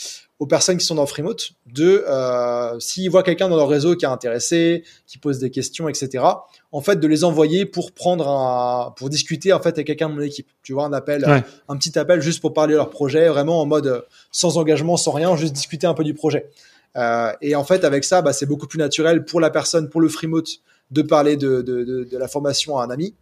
aux 0.41 0.47
personnes 0.47 0.77
qui 0.77 0.86
sont 0.88 0.95
dans 0.95 1.06
Freemote 1.06 1.51
de 1.71 2.04
euh, 2.10 2.80
s'ils 2.80 3.12
voient 3.12 3.21
quelqu'un 3.21 3.48
dans 3.48 3.58
leur 3.58 3.69
réseau 3.69 3.96
qui 3.96 4.06
est 4.06 4.08
intéressé, 4.08 4.83
qui 5.06 5.19
pose 5.19 5.37
des 5.37 5.52
questions, 5.52 5.87
etc. 5.87 6.23
En 6.71 6.81
fait, 6.81 7.00
de 7.00 7.08
les 7.08 7.23
envoyer 7.23 7.67
pour 7.67 7.92
prendre 7.92 8.27
un, 8.27 8.89
pour 8.98 9.12
discuter 9.12 9.54
en 9.54 9.60
fait 9.60 9.69
avec 9.69 9.85
quelqu'un 9.85 10.10
de 10.10 10.15
mon 10.15 10.21
équipe. 10.21 10.48
Tu 10.63 10.73
vois, 10.73 10.85
un 10.85 10.94
appel, 10.94 11.44
un 11.69 11.77
petit 11.77 12.00
appel 12.00 12.21
juste 12.21 12.42
pour 12.42 12.56
parler 12.56 12.71
de 12.71 12.77
leur 12.77 12.89
projet, 12.89 13.27
vraiment 13.27 13.62
en 13.62 13.67
mode 13.67 14.04
sans 14.31 14.58
engagement, 14.58 14.98
sans 14.98 15.12
rien, 15.12 15.35
juste 15.37 15.54
discuter 15.54 15.85
un 15.85 15.94
peu 15.94 16.04
du 16.04 16.15
projet. 16.15 16.50
Euh, 16.96 17.31
et 17.44 17.54
en 17.54 17.63
fait, 17.63 17.83
avec 17.83 18.04
ça, 18.04 18.23
bah, 18.23 18.33
c'est 18.33 18.48
beaucoup 18.48 18.65
plus 18.65 18.79
naturel 18.79 19.25
pour 19.25 19.42
la 19.42 19.52
personne, 19.52 19.89
pour 19.89 20.02
le 20.02 20.10
Freemote, 20.10 20.50
de 20.89 21.04
parler 21.04 21.37
de, 21.37 21.62
de, 21.62 21.83
de, 21.83 22.04
de 22.04 22.17
la 22.17 22.27
formation 22.27 22.79
à 22.79 22.83
un 22.85 22.89
ami. 22.89 23.13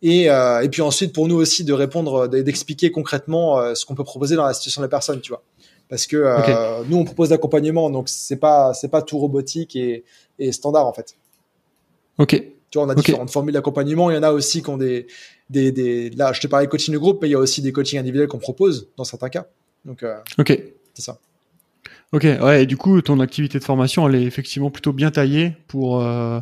Et, 0.00 0.30
euh, 0.30 0.62
et 0.62 0.70
puis 0.70 0.80
ensuite, 0.80 1.12
pour 1.12 1.28
nous 1.28 1.36
aussi, 1.36 1.62
de 1.62 1.74
répondre, 1.74 2.26
d'expliquer 2.26 2.90
concrètement 2.90 3.74
ce 3.74 3.84
qu'on 3.84 3.94
peut 3.94 4.02
proposer 4.02 4.34
dans 4.34 4.46
la 4.46 4.54
situation 4.54 4.80
de 4.80 4.86
la 4.86 4.90
personne, 4.90 5.20
tu 5.20 5.28
vois 5.28 5.42
parce 5.88 6.06
que 6.06 6.16
euh, 6.16 6.82
nous 6.88 6.96
on 6.96 7.04
propose 7.04 7.30
l'accompagnement 7.30 7.90
donc 7.90 8.08
c'est 8.08 8.36
pas 8.36 8.74
c'est 8.74 8.88
pas 8.88 9.02
tout 9.02 9.18
robotique 9.18 9.76
et, 9.76 10.04
et, 10.38 10.52
standard 10.52 10.86
en 10.86 10.92
fait. 10.92 11.14
Ok. 12.18 12.42
Tu 12.70 12.78
vois, 12.78 12.86
on 12.86 12.90
a 12.90 12.94
différentes 12.94 13.30
formules 13.30 13.54
d'accompagnement. 13.54 14.10
Il 14.10 14.14
y 14.14 14.18
en 14.18 14.22
a 14.24 14.32
aussi 14.32 14.62
qui 14.62 14.68
ont 14.68 14.76
des, 14.76 15.06
des, 15.50 15.70
des 15.70 16.10
là 16.10 16.32
je 16.32 16.40
te 16.40 16.46
parlais 16.46 16.66
de 16.66 16.70
coaching 16.70 16.92
de 16.92 16.98
groupe, 16.98 17.20
mais 17.22 17.28
il 17.28 17.32
y 17.32 17.36
a 17.36 17.38
aussi 17.38 17.62
des 17.62 17.72
coachings 17.72 17.98
individuels 17.98 18.28
qu'on 18.28 18.38
propose 18.38 18.88
dans 18.96 19.04
certains 19.04 19.28
cas. 19.28 19.46
Donc 19.84 20.02
euh, 20.02 20.16
ok. 20.38 20.60
C'est 20.94 21.02
ça. 21.02 21.18
Ok, 22.14 22.22
ouais, 22.22 22.62
et 22.62 22.66
du 22.66 22.76
coup, 22.76 23.02
ton 23.02 23.18
activité 23.18 23.58
de 23.58 23.64
formation, 23.64 24.08
elle 24.08 24.14
est 24.14 24.22
effectivement 24.22 24.70
plutôt 24.70 24.92
bien 24.92 25.10
taillée 25.10 25.56
pour, 25.66 26.00
euh, 26.00 26.38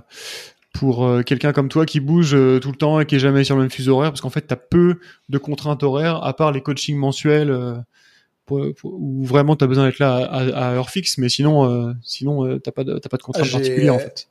pour 0.74 1.06
euh, 1.06 1.22
quelqu'un 1.22 1.54
comme 1.54 1.70
toi 1.70 1.86
qui 1.86 1.98
bouge 1.98 2.34
euh, 2.34 2.60
tout 2.60 2.70
le 2.70 2.76
temps 2.76 3.00
et 3.00 3.06
qui 3.06 3.16
est 3.16 3.18
jamais 3.18 3.42
sur 3.42 3.56
le 3.56 3.62
même 3.62 3.70
fuseau 3.70 3.96
horaire, 3.96 4.10
parce 4.10 4.20
qu'en 4.20 4.28
fait, 4.28 4.46
tu 4.46 4.52
as 4.52 4.58
peu 4.58 4.96
de 5.30 5.38
contraintes 5.38 5.82
horaires, 5.82 6.22
à 6.24 6.36
part 6.36 6.52
les 6.52 6.60
coachings 6.60 6.98
mensuels, 6.98 7.50
où 8.50 9.24
vraiment 9.24 9.56
tu 9.56 9.64
as 9.64 9.66
besoin 9.66 9.86
d'être 9.86 9.98
là 9.98 10.16
à, 10.16 10.72
heure 10.72 10.90
fixe, 10.90 11.18
mais 11.18 11.28
sinon, 11.28 11.94
sinon 12.02 12.58
t'as 12.58 12.72
pas 12.72 12.84
de, 12.84 12.98
pas 12.98 13.16
de 13.16 13.22
contraintes 13.22 13.50
particulières 13.50 13.94
en 13.94 13.98
fait 13.98 14.28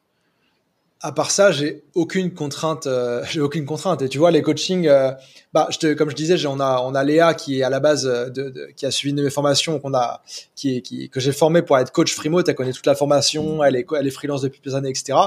à 1.04 1.12
part 1.12 1.32
ça, 1.32 1.52
j'ai 1.52 1.84
aucune 1.96 2.34
contrainte. 2.34 2.86
Euh, 2.86 3.24
j'ai 3.30 3.42
aucune 3.42 3.66
contrainte. 3.66 4.02
Et 4.04 4.10
tu 4.10 4.20
vois, 4.20 4.32
les 4.32 4.42
coachings, 4.42 4.88
euh, 4.88 5.12
bah, 5.52 5.68
je 5.72 5.80
te, 5.80 5.94
comme 5.94 6.10
je 6.10 6.16
disais, 6.16 6.46
on 6.46 6.60
a, 6.60 6.82
on 6.86 6.94
a 6.94 7.04
Léa 7.04 7.34
qui 7.34 7.60
est 7.60 7.64
à 7.64 7.70
la 7.70 7.80
base 7.80 8.06
euh, 8.06 8.30
de, 8.30 8.50
de 8.50 8.68
qui 8.76 8.86
a 8.86 8.92
suivi 8.92 9.10
une 9.10 9.18
de 9.18 9.24
mes 9.24 9.32
formations, 9.32 9.80
qu'on 9.80 9.94
a, 9.96 10.22
qui 10.56 10.78
est, 10.78 10.82
qui, 10.82 11.10
que 11.10 11.20
j'ai 11.20 11.32
formé 11.32 11.64
pour 11.64 11.78
être 11.78 11.92
coach 11.92 12.14
Freemote. 12.14 12.48
Elle 12.48 12.56
connaît 12.56 12.72
toute 12.72 12.86
la 12.86 12.96
formation, 12.96 13.64
elle 13.64 13.76
est, 13.76 13.86
elle 13.98 14.08
est 14.08 14.12
freelance 14.12 14.42
depuis 14.42 14.62
plusieurs 14.62 14.78
années, 14.78 14.90
etc. 14.90 15.18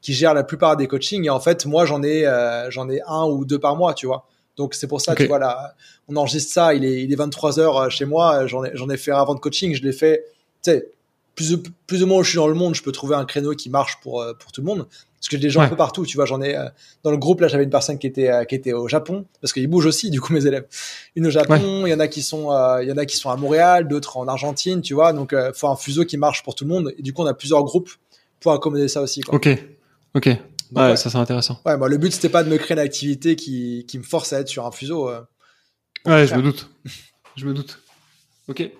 Qui 0.00 0.12
gère 0.12 0.32
la 0.32 0.44
plupart 0.44 0.76
des 0.76 0.86
coachings. 0.86 1.24
Et 1.24 1.30
en 1.30 1.40
fait, 1.40 1.66
moi, 1.66 1.86
j'en 1.86 2.02
ai, 2.02 2.24
j'en 2.68 2.88
ai 2.88 3.00
un 3.08 3.24
ou 3.24 3.44
deux 3.44 3.58
par 3.58 3.74
mois, 3.74 3.94
tu 3.94 4.06
vois. 4.06 4.28
Donc 4.56 4.74
c'est 4.74 4.86
pour 4.86 5.00
ça, 5.00 5.14
que 5.14 5.22
tu 5.22 5.28
vois 5.28 5.38
là, 5.38 5.74
on 6.08 6.16
enregistre 6.16 6.52
ça. 6.52 6.74
Il 6.74 6.84
est, 6.84 7.02
il 7.02 7.12
est 7.12 7.16
23 7.16 7.60
heures 7.60 7.90
chez 7.90 8.04
moi. 8.04 8.46
J'en 8.46 8.64
ai, 8.64 8.70
j'en 8.74 8.88
ai 8.88 8.96
fait 8.96 9.10
avant 9.10 9.34
de 9.34 9.40
coaching. 9.40 9.74
Je 9.74 9.82
l'ai 9.82 9.92
fait, 9.92 10.24
tu 10.64 10.70
sais, 10.70 10.88
plus, 11.34 11.58
plus 11.86 12.02
ou 12.02 12.06
moins 12.06 12.18
où 12.20 12.22
je 12.22 12.30
suis 12.30 12.38
dans 12.38 12.48
le 12.48 12.54
monde, 12.54 12.74
je 12.74 12.82
peux 12.82 12.92
trouver 12.92 13.14
un 13.14 13.26
créneau 13.26 13.54
qui 13.54 13.68
marche 13.68 14.00
pour, 14.00 14.24
pour 14.38 14.52
tout 14.52 14.62
le 14.62 14.66
monde. 14.66 14.86
Parce 15.26 15.28
que 15.28 15.36
j'ai 15.38 15.42
des 15.48 15.50
gens 15.50 15.62
un 15.62 15.68
peu 15.68 15.76
partout, 15.76 16.06
tu 16.06 16.16
vois, 16.16 16.24
j'en 16.24 16.40
ai 16.40 16.54
euh, 16.54 16.68
dans 17.02 17.10
le 17.10 17.16
groupe 17.16 17.40
là, 17.40 17.48
j'avais 17.48 17.64
une 17.64 17.70
personne 17.70 17.98
qui 17.98 18.06
était 18.06 18.30
euh, 18.30 18.44
qui 18.44 18.54
était 18.54 18.72
au 18.72 18.86
Japon 18.86 19.24
parce 19.40 19.52
qu'ils 19.52 19.66
bougent 19.66 19.86
aussi 19.86 20.08
du 20.12 20.20
coup 20.20 20.32
mes 20.32 20.46
élèves. 20.46 20.66
Une 21.16 21.26
au 21.26 21.30
Japon, 21.30 21.84
il 21.84 21.90
y 21.90 21.94
en 21.94 21.98
a 21.98 22.06
qui 22.06 22.22
sont 22.22 22.52
euh, 22.52 22.82
il 22.82 22.88
y 22.88 22.92
en 22.92 22.96
a 22.96 23.06
qui 23.06 23.16
sont 23.16 23.30
à 23.30 23.36
Montréal, 23.36 23.88
d'autres 23.88 24.18
en 24.18 24.28
Argentine, 24.28 24.82
tu 24.82 24.94
vois. 24.94 25.12
Donc 25.12 25.34
il 25.34 25.52
faut 25.54 25.66
un 25.66 25.74
fuseau 25.74 26.04
qui 26.04 26.16
marche 26.16 26.44
pour 26.44 26.54
tout 26.54 26.64
le 26.64 26.70
monde 26.70 26.92
et 26.96 27.02
du 27.02 27.12
coup 27.12 27.22
on 27.22 27.26
a 27.26 27.34
plusieurs 27.34 27.64
groupes 27.64 27.90
pour 28.38 28.52
accommoder 28.52 28.86
ça 28.86 29.02
aussi 29.02 29.22
quoi. 29.22 29.34
OK. 29.34 29.48
OK. 30.14 30.28
Ouais, 30.72 30.96
ça 30.96 31.10
c'est 31.10 31.18
intéressant. 31.18 31.60
Ouais, 31.64 31.76
moi 31.76 31.88
le 31.88 31.96
but 31.96 32.12
c'était 32.12 32.28
pas 32.28 32.42
de 32.42 32.48
me 32.48 32.56
créer 32.56 32.76
une 32.76 32.82
activité 32.82 33.36
qui 33.36 33.84
qui 33.86 33.98
me 33.98 34.02
force 34.02 34.32
à 34.32 34.40
être 34.40 34.48
sur 34.48 34.66
un 34.66 34.72
fuseau. 34.72 35.08
ouais, 36.06 36.26
je 36.26 36.34
me 36.34 36.42
doute. 36.42 36.70
je 37.36 37.46
me 37.46 37.54
doute. 37.54 37.80
OK. 38.48 38.70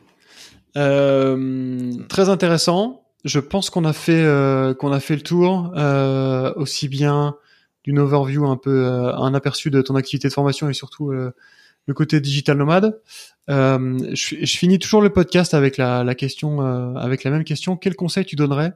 très 0.74 2.28
intéressant 2.28 3.07
je 3.26 3.41
pense 3.41 3.70
qu'on 3.70 3.84
a 3.84 3.93
fait 3.93 4.22
euh, 4.22 4.72
qu'on 4.72 4.93
a 4.93 5.01
fait 5.01 5.16
le 5.16 5.22
tour 5.22 5.72
euh, 5.76 6.53
aussi 6.55 6.89
bien 6.89 7.37
d'une 7.84 7.99
overview 7.99 8.47
un 8.47 8.57
peu 8.57 8.87
euh, 8.87 9.14
un 9.16 9.34
aperçu 9.34 9.70
de 9.70 9.82
ton 9.82 9.97
activité 9.97 10.28
de 10.28 10.32
formation 10.32 10.70
et 10.70 10.74
surtout 10.74 11.11
le 11.11 11.95
côté 11.95 12.20
digital 12.20 12.57
nomade. 12.57 13.01
Je, 13.49 14.14
je, 14.14 14.57
finis 14.57 14.78
toujours 14.78 15.03
le 15.03 15.11
podcast 15.11 15.55
avec 15.55 15.76
la, 15.76 16.03
la 16.05 16.14
question 16.14 16.61
avec 16.97 17.24
la 17.24 17.30
même 17.30 17.45
question. 17.45 17.76
Quel 17.76 17.95
conseil 17.95 18.24
tu 18.24 18.37
donnerais 18.37 18.72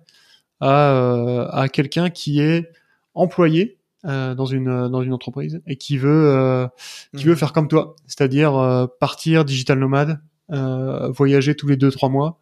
à, 0.61 1.49
à 1.53 1.69
quelqu'un 1.69 2.11
qui 2.11 2.41
est 2.41 2.71
employé 3.15 3.79
dans 4.05 4.47
une 4.47 4.89
dans 4.89 5.03
une 5.03 5.13
entreprise. 5.13 5.61
et 5.67 5.77
qui 5.77 5.99
veut 5.99 6.69
qui 7.17 7.25
veut 7.25 7.35
mmh. 7.35 7.37
faire 7.37 7.53
comme 7.53 7.69
toi, 7.69 7.97
c'est-à-dire 8.07 8.89
partir 8.99 9.45
digital 9.45 9.79
nomade, 9.79 10.21
voyager 10.49 11.55
tous 11.55 11.69
les 11.69 11.77
deux 11.77 11.91
trois 11.91 12.09
mois. 12.09 12.41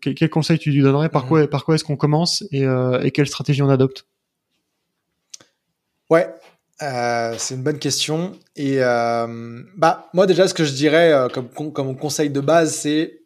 Quel, 0.00 0.30
conseil 0.30 0.58
tu 0.58 0.70
lui 0.70 0.82
donnerais? 0.82 1.08
Par 1.08 1.26
quoi, 1.26 1.48
par 1.48 1.64
quoi 1.64 1.74
est-ce 1.74 1.84
qu'on 1.84 1.96
commence? 1.96 2.44
Et, 2.52 2.64
euh, 2.64 3.00
et, 3.02 3.10
quelle 3.10 3.26
stratégie 3.26 3.62
on 3.62 3.68
adopte? 3.68 4.06
Ouais, 6.08 6.32
euh, 6.82 7.34
c'est 7.38 7.54
une 7.54 7.62
bonne 7.62 7.78
question. 7.78 8.32
Et 8.54 8.76
euh, 8.78 9.62
bah 9.76 10.08
moi 10.14 10.26
déjà, 10.26 10.46
ce 10.46 10.54
que 10.54 10.64
je 10.64 10.72
dirais 10.72 11.12
euh, 11.12 11.28
comme, 11.28 11.72
comme 11.72 11.96
conseil 11.96 12.30
de 12.30 12.40
base, 12.40 12.74
c'est 12.74 13.19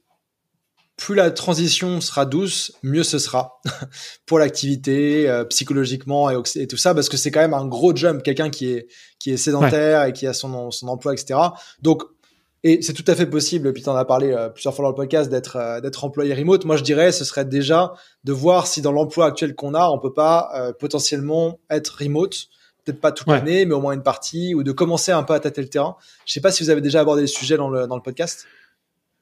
plus 0.96 1.14
la 1.14 1.30
transition 1.30 2.00
sera 2.00 2.24
douce, 2.24 2.72
mieux 2.82 3.02
ce 3.02 3.18
sera 3.18 3.60
pour 4.26 4.38
l'activité, 4.38 5.28
euh, 5.28 5.44
psychologiquement 5.44 6.30
et, 6.30 6.40
et, 6.56 6.66
tout 6.66 6.76
ça, 6.76 6.94
parce 6.94 7.08
que 7.08 7.16
c'est 7.16 7.30
quand 7.30 7.40
même 7.40 7.54
un 7.54 7.66
gros 7.66 7.94
jump, 7.94 8.22
quelqu'un 8.22 8.50
qui 8.50 8.70
est 8.70 8.86
qui 9.18 9.32
est 9.32 9.36
sédentaire 9.36 10.04
et 10.04 10.12
qui 10.12 10.26
a 10.26 10.32
son 10.32 10.70
son 10.70 10.88
emploi, 10.88 11.12
etc. 11.12 11.40
Donc 11.82 12.04
et 12.66 12.80
c'est 12.80 12.94
tout 12.94 13.04
à 13.08 13.14
fait 13.14 13.26
possible, 13.26 13.72
puis 13.74 13.82
tu 13.82 13.90
en 13.90 13.96
as 13.96 14.06
parlé 14.06 14.32
euh, 14.32 14.48
plusieurs 14.48 14.74
fois 14.74 14.84
dans 14.84 14.90
le 14.90 14.94
podcast, 14.94 15.30
d'être 15.30 15.56
euh, 15.56 15.80
d'être 15.80 16.04
employé 16.04 16.32
remote. 16.32 16.64
Moi, 16.64 16.76
je 16.76 16.82
dirais, 16.82 17.12
ce 17.12 17.24
serait 17.24 17.44
déjà 17.44 17.92
de 18.22 18.32
voir 18.32 18.66
si 18.66 18.80
dans 18.80 18.92
l'emploi 18.92 19.26
actuel 19.26 19.54
qu'on 19.54 19.74
a, 19.74 19.88
on 19.88 19.98
peut 19.98 20.14
pas 20.14 20.72
potentiellement 20.78 21.58
être 21.68 21.98
remote, 22.00 22.46
peut-être 22.84 23.00
pas 23.00 23.12
toute 23.12 23.28
l'année, 23.28 23.66
mais 23.66 23.74
au 23.74 23.80
moins 23.80 23.92
une 23.92 24.02
partie, 24.02 24.54
ou 24.54 24.62
de 24.62 24.72
commencer 24.72 25.12
un 25.12 25.24
peu 25.24 25.34
à 25.34 25.40
tâter 25.40 25.60
le 25.60 25.68
terrain. 25.68 25.96
Je 26.24 26.32
sais 26.32 26.40
pas 26.40 26.52
si 26.52 26.62
vous 26.62 26.70
avez 26.70 26.80
déjà 26.80 27.00
abordé 27.00 27.22
le 27.22 27.26
sujet 27.26 27.56
dans 27.56 27.68
le, 27.68 27.86
dans 27.86 27.96
le 27.96 28.02
podcast. 28.02 28.46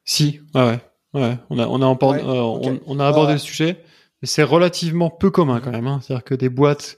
Si, 0.04 0.40
ouais, 0.54 0.66
ouais. 0.66 0.91
Ouais. 1.14 1.38
On 1.50 1.58
a, 1.58 1.66
on 1.66 1.82
a, 1.82 1.86
on, 1.86 2.80
on, 2.86 3.00
a 3.00 3.06
abordé 3.06 3.34
le 3.34 3.38
sujet, 3.38 3.82
mais 4.20 4.28
c'est 4.28 4.42
relativement 4.42 5.10
peu 5.10 5.30
commun 5.30 5.60
quand 5.60 5.70
même. 5.70 5.86
Hein. 5.86 6.00
C'est-à-dire 6.02 6.24
que 6.24 6.34
des 6.34 6.48
boîtes 6.48 6.96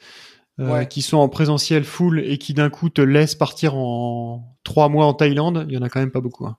euh, 0.61 0.85
qui 0.85 1.03
sont 1.03 1.17
en 1.17 1.29
présentiel 1.29 1.85
full 1.85 2.21
et 2.21 2.39
qui 2.39 2.55
d'un 2.55 2.71
coup 2.71 2.89
te 2.89 3.01
laissent 3.01 3.35
partir 3.35 3.75
en 3.75 4.57
trois 4.63 4.89
mois 4.89 5.07
en 5.07 5.15
Thaïlande, 5.15 5.67
il 5.69 5.75
y 5.75 5.79
en 5.79 5.83
a 5.83 5.89
quand 5.89 6.01
même 6.01 6.13
pas 6.13 6.21
beaucoup. 6.21 6.47
Hein. 6.47 6.57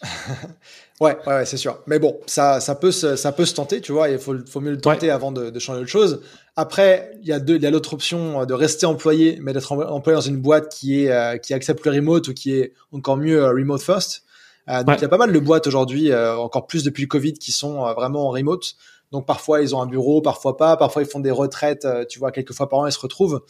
ouais, 1.00 1.16
ouais, 1.26 1.44
c'est 1.44 1.56
sûr. 1.56 1.80
Mais 1.86 1.98
bon, 1.98 2.18
ça, 2.26 2.60
ça 2.60 2.74
peut 2.74 2.92
se, 2.92 3.16
ça 3.16 3.32
peut 3.32 3.44
se 3.44 3.54
tenter, 3.54 3.80
tu 3.80 3.92
vois. 3.92 4.08
Il 4.08 4.18
faut, 4.18 4.34
faut 4.46 4.60
mieux 4.60 4.70
le 4.70 4.80
tenter 4.80 5.10
avant 5.10 5.32
de, 5.32 5.50
de, 5.50 5.58
changer 5.58 5.80
de 5.80 5.86
chose. 5.86 6.22
Après, 6.56 7.12
il 7.22 7.28
y 7.28 7.32
a 7.32 7.40
deux, 7.40 7.56
il 7.56 7.62
y 7.62 7.66
a 7.66 7.70
l'autre 7.70 7.94
option 7.94 8.44
de 8.44 8.54
rester 8.54 8.86
employé, 8.86 9.38
mais 9.40 9.52
d'être 9.52 9.72
employé 9.72 10.16
dans 10.16 10.20
une 10.20 10.40
boîte 10.40 10.72
qui 10.72 11.04
est, 11.04 11.10
euh, 11.10 11.36
qui 11.36 11.54
accepte 11.54 11.84
le 11.84 11.92
remote 11.92 12.28
ou 12.28 12.34
qui 12.34 12.52
est 12.52 12.74
encore 12.92 13.16
mieux 13.16 13.42
euh, 13.42 13.50
remote 13.50 13.82
first. 13.82 14.24
Donc 14.68 14.96
il 14.98 15.02
y 15.02 15.04
a 15.04 15.08
pas 15.08 15.18
mal 15.18 15.32
de 15.32 15.38
boîtes 15.38 15.66
aujourd'hui, 15.66 16.14
encore 16.14 16.66
plus 16.66 16.84
depuis 16.84 17.02
le 17.02 17.08
Covid, 17.08 17.34
qui 17.34 17.52
sont 17.52 17.92
vraiment 17.94 18.28
en 18.28 18.30
remote. 18.30 18.76
Donc 19.10 19.26
parfois 19.26 19.62
ils 19.62 19.74
ont 19.74 19.80
un 19.80 19.86
bureau, 19.86 20.20
parfois 20.20 20.56
pas, 20.56 20.76
parfois 20.76 21.02
ils 21.02 21.08
font 21.08 21.20
des 21.20 21.30
retraites, 21.30 21.84
euh, 21.86 22.04
tu 22.04 22.18
vois, 22.18 22.30
quelques 22.30 22.52
fois 22.52 22.68
par 22.68 22.80
an 22.80 22.86
ils 22.86 22.92
se 22.92 23.00
retrouvent. 23.00 23.42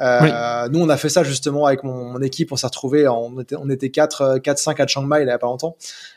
Euh, 0.00 0.68
Nous 0.68 0.78
on 0.78 0.88
a 0.88 0.96
fait 0.96 1.08
ça 1.08 1.24
justement 1.24 1.66
avec 1.66 1.84
mon, 1.84 2.20
équipe, 2.20 2.52
on 2.52 2.56
s'est 2.56 2.66
retrouvés, 2.66 3.08
on 3.08 3.40
était 3.40 3.56
on 3.56 3.70
était 3.70 3.90
quatre, 3.90 4.38
quatre 4.38 4.58
cinq 4.58 4.78
à 4.80 4.86
Chiang 4.86 5.02
Mai 5.02 5.22
il 5.22 5.28
y 5.28 5.30
a 5.30 5.38
pas 5.38 5.46
longtemps. 5.46 5.76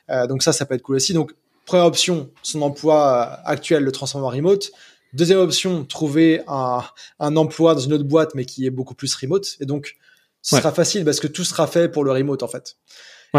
Euh, 0.09 0.27
donc 0.27 0.43
ça 0.43 0.51
ça 0.51 0.65
peut 0.65 0.75
être 0.75 0.81
cool 0.81 0.97
aussi. 0.97 1.13
Donc 1.13 1.33
première 1.65 1.85
option, 1.85 2.29
son 2.43 2.61
emploi 2.61 3.39
actuel 3.45 3.83
le 3.83 3.91
transformer 3.91 4.27
en 4.27 4.31
remote. 4.31 4.71
Deuxième 5.13 5.39
option, 5.39 5.85
trouver 5.85 6.41
un, 6.47 6.83
un 7.19 7.35
emploi 7.37 7.75
dans 7.75 7.81
une 7.81 7.93
autre 7.93 8.03
boîte 8.03 8.35
mais 8.35 8.45
qui 8.45 8.65
est 8.65 8.69
beaucoup 8.69 8.95
plus 8.95 9.15
remote. 9.15 9.55
Et 9.61 9.65
donc 9.65 9.95
ce 10.41 10.57
sera 10.57 10.73
facile 10.73 11.05
parce 11.05 11.21
que 11.21 11.27
tout 11.27 11.45
sera 11.45 11.67
fait 11.67 11.89
pour 11.89 12.03
le 12.03 12.11
remote 12.11 12.43
en 12.43 12.47
fait. 12.49 12.75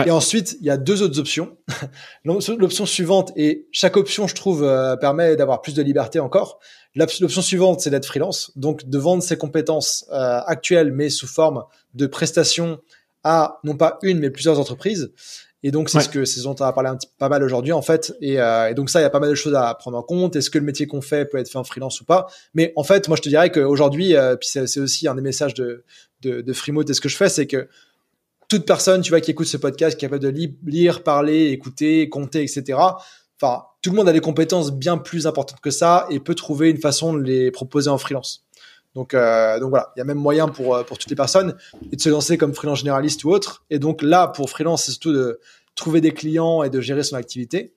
Et 0.07 0.11
ensuite, 0.11 0.57
il 0.61 0.67
y 0.67 0.71
a 0.71 0.77
deux 0.77 1.03
autres 1.03 1.19
options. 1.19 1.57
L'option 2.25 2.87
suivante, 2.87 3.33
et 3.37 3.67
chaque 3.73 3.97
option, 3.97 4.27
je 4.27 4.35
trouve, 4.35 4.63
euh, 4.63 4.97
permet 4.97 5.37
d'avoir 5.37 5.63
plus 5.63 5.75
de 5.75 5.83
liberté 5.83 6.21
encore. 6.21 6.61
L'option 6.95 7.43
suivante, 7.43 7.81
c'est 7.81 7.91
d'être 7.91 8.07
freelance, 8.07 8.53
donc 8.57 8.89
de 8.89 8.99
vendre 8.99 9.23
ses 9.23 9.37
compétences 9.37 10.07
euh, 10.13 10.41
actuelles, 10.47 10.93
mais 10.93 11.11
sous 11.11 11.27
forme 11.27 11.65
de 11.95 12.07
prestations 12.07 12.81
à 13.25 13.59
non 13.65 13.77
pas 13.77 13.99
une, 14.03 14.19
mais 14.19 14.31
plusieurs 14.31 14.59
entreprises. 14.61 15.13
Et 15.63 15.73
donc, 15.73 15.91
c'est 15.91 16.01
ce 16.01 16.09
que 16.09 16.25
c'est 16.25 16.41
dont 16.43 16.57
on 16.59 16.65
a 16.65 16.73
parlé 16.73 16.89
un 16.89 16.97
petit, 16.97 17.09
pas 17.19 17.29
mal 17.29 17.43
aujourd'hui, 17.43 17.73
en 17.73 17.83
fait. 17.83 18.15
Et, 18.23 18.41
euh, 18.41 18.71
et, 18.71 18.75
donc, 18.75 18.89
ça, 18.89 19.01
il 19.01 19.03
y 19.03 19.07
a 19.07 19.11
pas 19.11 19.21
mal 19.21 19.29
de 19.29 19.35
choses 19.35 19.55
à 19.55 19.75
prendre 19.75 19.99
en 19.99 20.03
compte. 20.03 20.35
Est-ce 20.35 20.49
que 20.49 20.57
le 20.57 20.65
métier 20.65 20.87
qu'on 20.87 21.03
fait 21.03 21.27
peut 21.27 21.37
être 21.37 21.51
fait 21.51 21.59
en 21.59 21.65
freelance 21.65 22.01
ou 22.01 22.07
pas? 22.07 22.29
Mais 22.55 22.73
en 22.77 22.83
fait, 22.83 23.09
moi, 23.09 23.17
je 23.17 23.23
te 23.23 23.29
dirais 23.29 23.51
qu'aujourd'hui, 23.51 24.15
puis 24.41 24.49
c'est 24.49 24.81
aussi 24.81 25.07
un 25.07 25.15
des 25.15 25.21
messages 25.21 25.53
de, 25.53 25.85
de, 26.23 26.41
de 26.41 26.53
Freemote 26.55 26.89
et 26.89 26.95
ce 26.95 27.01
que 27.03 27.11
je 27.11 27.17
fais, 27.17 27.29
c'est 27.29 27.47
que 27.47 27.69
toute 28.51 28.67
personne, 28.67 29.01
tu 29.01 29.11
vois, 29.11 29.21
qui 29.21 29.31
écoute 29.31 29.47
ce 29.47 29.57
podcast, 29.57 29.97
qui 29.97 30.05
est 30.05 30.09
capable 30.09 30.25
de 30.25 30.51
lire, 30.67 31.05
parler, 31.05 31.51
écouter, 31.51 32.09
compter, 32.09 32.43
etc. 32.43 32.79
Enfin, 33.41 33.63
tout 33.81 33.91
le 33.91 33.97
monde 33.97 34.09
a 34.09 34.13
des 34.13 34.21
compétences 34.21 34.73
bien 34.73 34.99
plus 34.99 35.29
importantes 35.29 35.61
que 35.63 35.71
ça 35.71 36.07
et 36.11 36.19
peut 36.19 36.35
trouver 36.35 36.69
une 36.69 36.79
façon 36.79 37.15
de 37.15 37.23
les 37.23 37.53
proposer 37.53 37.89
en 37.89 37.97
freelance. 37.97 38.45
Donc, 38.97 39.15
euh, 39.15 39.61
donc 39.61 39.71
voilà, 39.71 39.93
il 39.95 40.01
y 40.01 40.03
a 40.03 40.05
même 40.05 40.19
moyen 40.19 40.49
pour 40.49 40.75
euh, 40.75 40.83
pour 40.83 40.99
toutes 40.99 41.11
les 41.11 41.17
personnes 41.17 41.55
et 41.93 41.97
de 41.97 42.03
se 42.03 42.09
lancer 42.09 42.37
comme 42.37 42.53
freelance 42.53 42.81
généraliste 42.81 43.23
ou 43.23 43.31
autre. 43.31 43.65
Et 43.71 43.79
donc 43.79 44.03
là, 44.03 44.27
pour 44.27 44.51
freelance, 44.51 44.85
c'est 44.85 44.91
surtout 44.91 45.13
de 45.13 45.39
trouver 45.77 46.01
des 46.01 46.11
clients 46.11 46.65
et 46.65 46.71
de 46.71 46.81
gérer 46.81 47.05
son 47.05 47.15
activité. 47.15 47.73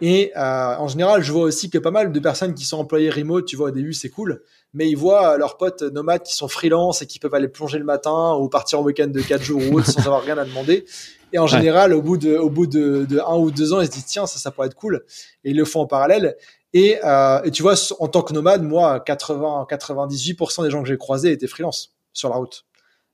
Et 0.00 0.32
euh, 0.36 0.76
en 0.76 0.88
général, 0.88 1.22
je 1.22 1.32
vois 1.32 1.42
aussi 1.42 1.70
que 1.70 1.78
pas 1.78 1.90
mal 1.90 2.12
de 2.12 2.20
personnes 2.20 2.54
qui 2.54 2.64
sont 2.64 2.78
employées 2.78 3.10
remote, 3.10 3.46
tu 3.46 3.56
vois, 3.56 3.68
au 3.68 3.70
début, 3.70 3.94
c'est 3.94 4.10
cool, 4.10 4.42
mais 4.74 4.88
ils 4.88 4.96
voient 4.96 5.38
leurs 5.38 5.56
potes 5.56 5.82
nomades 5.82 6.22
qui 6.22 6.34
sont 6.34 6.48
freelance 6.48 7.02
et 7.02 7.06
qui 7.06 7.18
peuvent 7.18 7.34
aller 7.34 7.48
plonger 7.48 7.78
le 7.78 7.84
matin 7.84 8.34
ou 8.34 8.48
partir 8.48 8.80
en 8.80 8.82
week-end 8.82 9.06
de 9.06 9.20
4 9.20 9.42
jours 9.42 9.62
ou 9.70 9.78
autre 9.78 9.90
sans 9.90 10.00
avoir 10.00 10.22
rien 10.22 10.36
à 10.36 10.44
demander. 10.44 10.84
Et 11.32 11.38
en 11.38 11.46
général, 11.46 11.92
au 11.94 12.02
bout 12.02 12.16
de, 12.16 12.36
au 12.36 12.50
bout 12.50 12.66
de, 12.66 13.06
de, 13.08 13.20
un 13.20 13.36
ou 13.36 13.50
deux 13.50 13.72
ans, 13.72 13.80
ils 13.80 13.86
se 13.86 13.92
disent 13.92 14.06
tiens, 14.06 14.26
ça, 14.26 14.38
ça 14.38 14.50
pourrait 14.50 14.66
être 14.66 14.74
cool. 14.74 15.04
Et 15.44 15.50
ils 15.50 15.56
le 15.56 15.64
font 15.64 15.80
en 15.80 15.86
parallèle. 15.86 16.36
Et, 16.72 16.98
euh, 17.04 17.42
et 17.42 17.50
tu 17.50 17.62
vois, 17.62 17.74
en 17.98 18.08
tant 18.08 18.22
que 18.22 18.32
nomade, 18.32 18.62
moi, 18.62 19.00
80, 19.00 19.66
98% 19.70 20.64
des 20.64 20.70
gens 20.70 20.82
que 20.82 20.88
j'ai 20.88 20.96
croisés 20.96 21.32
étaient 21.32 21.46
freelance 21.46 21.94
sur 22.12 22.28
la 22.28 22.36
route, 22.36 22.64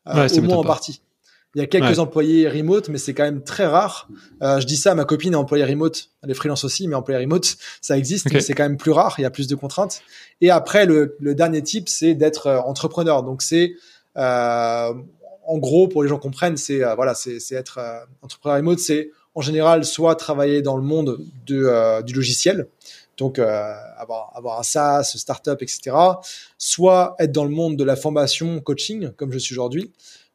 euh, 0.09 0.29
au 0.29 0.41
moins 0.43 0.57
en 0.57 0.65
partie. 0.65 1.03
Il 1.57 1.61
y 1.61 1.63
a 1.63 1.67
quelques 1.67 1.99
employés 1.99 2.51
remote, 2.51 2.91
mais 2.91 2.99
c'est 2.99 3.15
quand 3.15 3.25
même 3.25 3.43
très 3.43 3.65
rare. 3.65 4.09
Euh, 4.43 4.61
je 4.61 4.67
dis 4.67 4.77
ça, 4.77 4.95
ma 4.95 5.07
copine 5.07 5.33
est 5.33 5.37
employée 5.37 5.65
remote, 5.65 6.11
elle 6.23 6.31
est 6.31 6.35
freelance 6.35 6.65
aussi, 6.65 6.87
mais 6.87 6.95
employée 6.95 7.19
remote, 7.19 7.57
ça 7.81 7.97
existe, 7.97 8.31
mais 8.31 8.41
c'est 8.41 8.53
quand 8.53 8.65
même 8.65 8.77
plus 8.77 8.91
rare. 8.91 9.15
Il 9.17 9.23
y 9.23 9.25
a 9.25 9.31
plus 9.31 9.47
de 9.47 9.55
contraintes. 9.55 10.03
Et 10.43 10.51
après, 10.51 10.85
le, 10.85 11.17
le 11.19 11.35
dernier 11.35 11.63
type, 11.63 11.89
c'est 11.89 12.15
d'être 12.15 12.47
euh, 12.47 12.61
entrepreneur. 12.61 13.23
Donc 13.23 13.41
c'est 13.41 13.73
euh, 14.19 14.93
en 15.47 15.57
gros, 15.57 15.89
pour 15.89 16.03
les 16.03 16.11
gens 16.11 16.19
comprennent, 16.19 16.59
c'est 16.59 16.85
euh, 16.85 16.95
voilà, 16.95 17.15
c'est 17.15 17.41
être 17.53 17.81
entrepreneur 18.21 18.59
remote, 18.59 18.79
c'est 18.79 19.13
en 19.35 19.41
général 19.41 19.87
soit 19.87 20.15
travailler 20.15 20.61
dans 20.61 20.77
le 20.77 20.83
monde 20.83 21.21
de, 21.47 22.03
du 22.03 22.13
logiciel, 22.13 22.67
donc 23.17 23.39
avoir, 23.39 24.31
avoir 24.35 24.61
un 24.61 24.63
SaaS, 24.63 25.15
startup, 25.17 25.63
etc. 25.63 25.97
Soit 26.59 27.17
être 27.19 27.33
dans 27.33 27.45
le 27.45 27.51
monde 27.51 27.77
de 27.77 27.85
la 27.85 27.97
formation, 27.97 28.61
coaching, 28.61 29.11
comme 29.13 29.33
je 29.33 29.39
suis 29.39 29.55
aujourd'hui, 29.55 29.91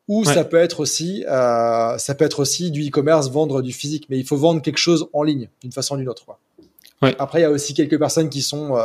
ou 0.07 0.25
ça 0.25 0.43
peut 0.43 0.57
être 0.57 0.79
aussi, 0.79 1.23
ça 1.27 2.15
peut 2.17 2.25
être 2.25 2.39
aussi 2.39 2.71
du 2.71 2.87
e-commerce, 2.87 3.29
vendre 3.29 3.61
du 3.61 3.73
physique, 3.73 4.07
mais 4.09 4.17
il 4.17 4.25
faut 4.25 4.37
vendre 4.37 4.61
quelque 4.61 4.79
chose 4.79 5.07
en 5.13 5.23
ligne, 5.23 5.49
d'une 5.61 5.71
façon 5.71 5.95
ou 5.95 5.97
d'une 5.97 6.09
autre. 6.09 6.25
Quoi. 6.25 6.39
Après, 7.19 7.39
il 7.39 7.41
y 7.43 7.45
a 7.45 7.51
aussi 7.51 7.73
quelques 7.73 7.97
personnes 7.97 8.29
qui 8.29 8.41
sont, 8.41 8.77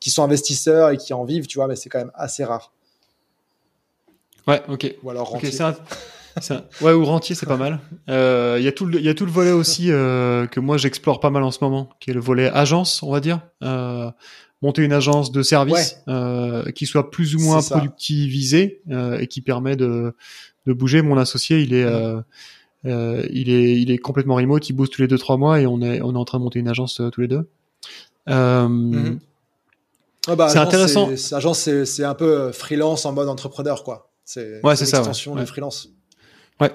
qui 0.00 0.10
sont 0.10 0.22
investisseurs 0.22 0.90
et 0.90 0.96
qui 0.96 1.14
en 1.14 1.24
vivent, 1.24 1.46
tu 1.46 1.58
vois, 1.58 1.66
mais 1.66 1.76
c'est 1.76 1.88
quand 1.88 1.98
même 1.98 2.12
assez 2.14 2.44
rare. 2.44 2.72
Ouais, 4.46 4.62
ok. 4.68 4.94
Ou 5.02 5.10
alors 5.10 5.28
rentier. 5.30 5.50
Ouais, 6.80 6.92
ou 6.92 7.04
rentier, 7.04 7.34
c'est 7.34 7.46
pas 7.46 7.56
mal. 7.56 7.80
Euh, 8.08 8.56
Il 8.58 8.64
y 8.64 8.68
a 8.68 8.72
tout 8.72 8.84
le, 8.86 8.98
il 8.98 9.04
y 9.04 9.08
a 9.08 9.14
tout 9.14 9.24
le 9.24 9.32
volet 9.32 9.52
aussi 9.52 9.90
euh, 9.90 10.46
que 10.46 10.60
moi 10.60 10.76
j'explore 10.76 11.18
pas 11.18 11.30
mal 11.30 11.42
en 11.42 11.50
ce 11.50 11.58
moment, 11.62 11.88
qui 11.98 12.10
est 12.10 12.14
le 12.14 12.20
volet 12.20 12.50
agence, 12.50 13.02
on 13.02 13.10
va 13.10 13.20
dire. 13.20 13.40
Euh, 13.62 14.10
monter 14.62 14.82
une 14.82 14.92
agence 14.92 15.32
de 15.32 15.42
service 15.42 15.98
euh, 16.08 16.70
qui 16.72 16.86
soit 16.86 17.10
plus 17.10 17.34
ou 17.34 17.40
moins 17.40 17.62
productivisée 17.62 18.82
euh, 18.90 19.18
et 19.18 19.26
qui 19.26 19.40
permet 19.40 19.76
de, 19.76 20.14
de 20.66 20.72
bouger. 20.72 21.02
Mon 21.02 21.16
associé, 21.16 21.60
il 21.60 21.74
est, 21.74 21.84
euh, 21.84 22.20
euh, 22.84 23.26
il 23.30 23.50
est, 23.50 23.80
il 23.80 23.90
est 23.90 23.98
complètement 23.98 24.36
remote. 24.36 24.68
Il 24.68 24.72
bouge 24.74 24.90
tous 24.90 25.02
les 25.02 25.08
deux 25.08 25.18
trois 25.18 25.36
mois 25.36 25.60
et 25.60 25.66
on 25.66 25.80
est, 25.80 26.00
on 26.02 26.14
est 26.14 26.18
en 26.18 26.24
train 26.24 26.38
de 26.38 26.44
monter 26.44 26.58
une 26.58 26.68
agence 26.68 27.00
tous 27.12 27.20
les 27.20 27.28
deux. 27.28 27.48
Ah 30.28 30.34
bah, 30.34 30.48
c'est 30.48 30.58
intéressant. 30.58 31.10
Agence, 31.32 31.68
c'est 31.84 32.04
un 32.04 32.14
peu 32.14 32.50
freelance 32.52 33.06
en 33.06 33.12
mode 33.12 33.28
entrepreneur, 33.28 33.84
quoi. 33.84 34.10
C'est 34.24 34.60
ouais, 34.64 34.74
c'est 34.74 34.86
ça. 34.86 34.98
L'extension 34.98 35.36
du 35.36 35.46
freelance. 35.46 35.88
Ouais. 36.60 36.72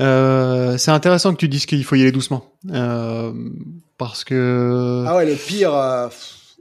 Euh, 0.00 0.76
c'est 0.78 0.90
intéressant 0.90 1.32
que 1.32 1.38
tu 1.38 1.48
dises 1.48 1.66
qu'il 1.66 1.84
faut 1.84 1.94
y 1.94 2.02
aller 2.02 2.12
doucement. 2.12 2.52
Euh, 2.70 3.32
parce 3.96 4.24
que. 4.24 5.04
Ah 5.06 5.16
ouais, 5.16 5.26
le 5.26 5.34
pire. 5.34 5.74
Euh, 5.74 6.08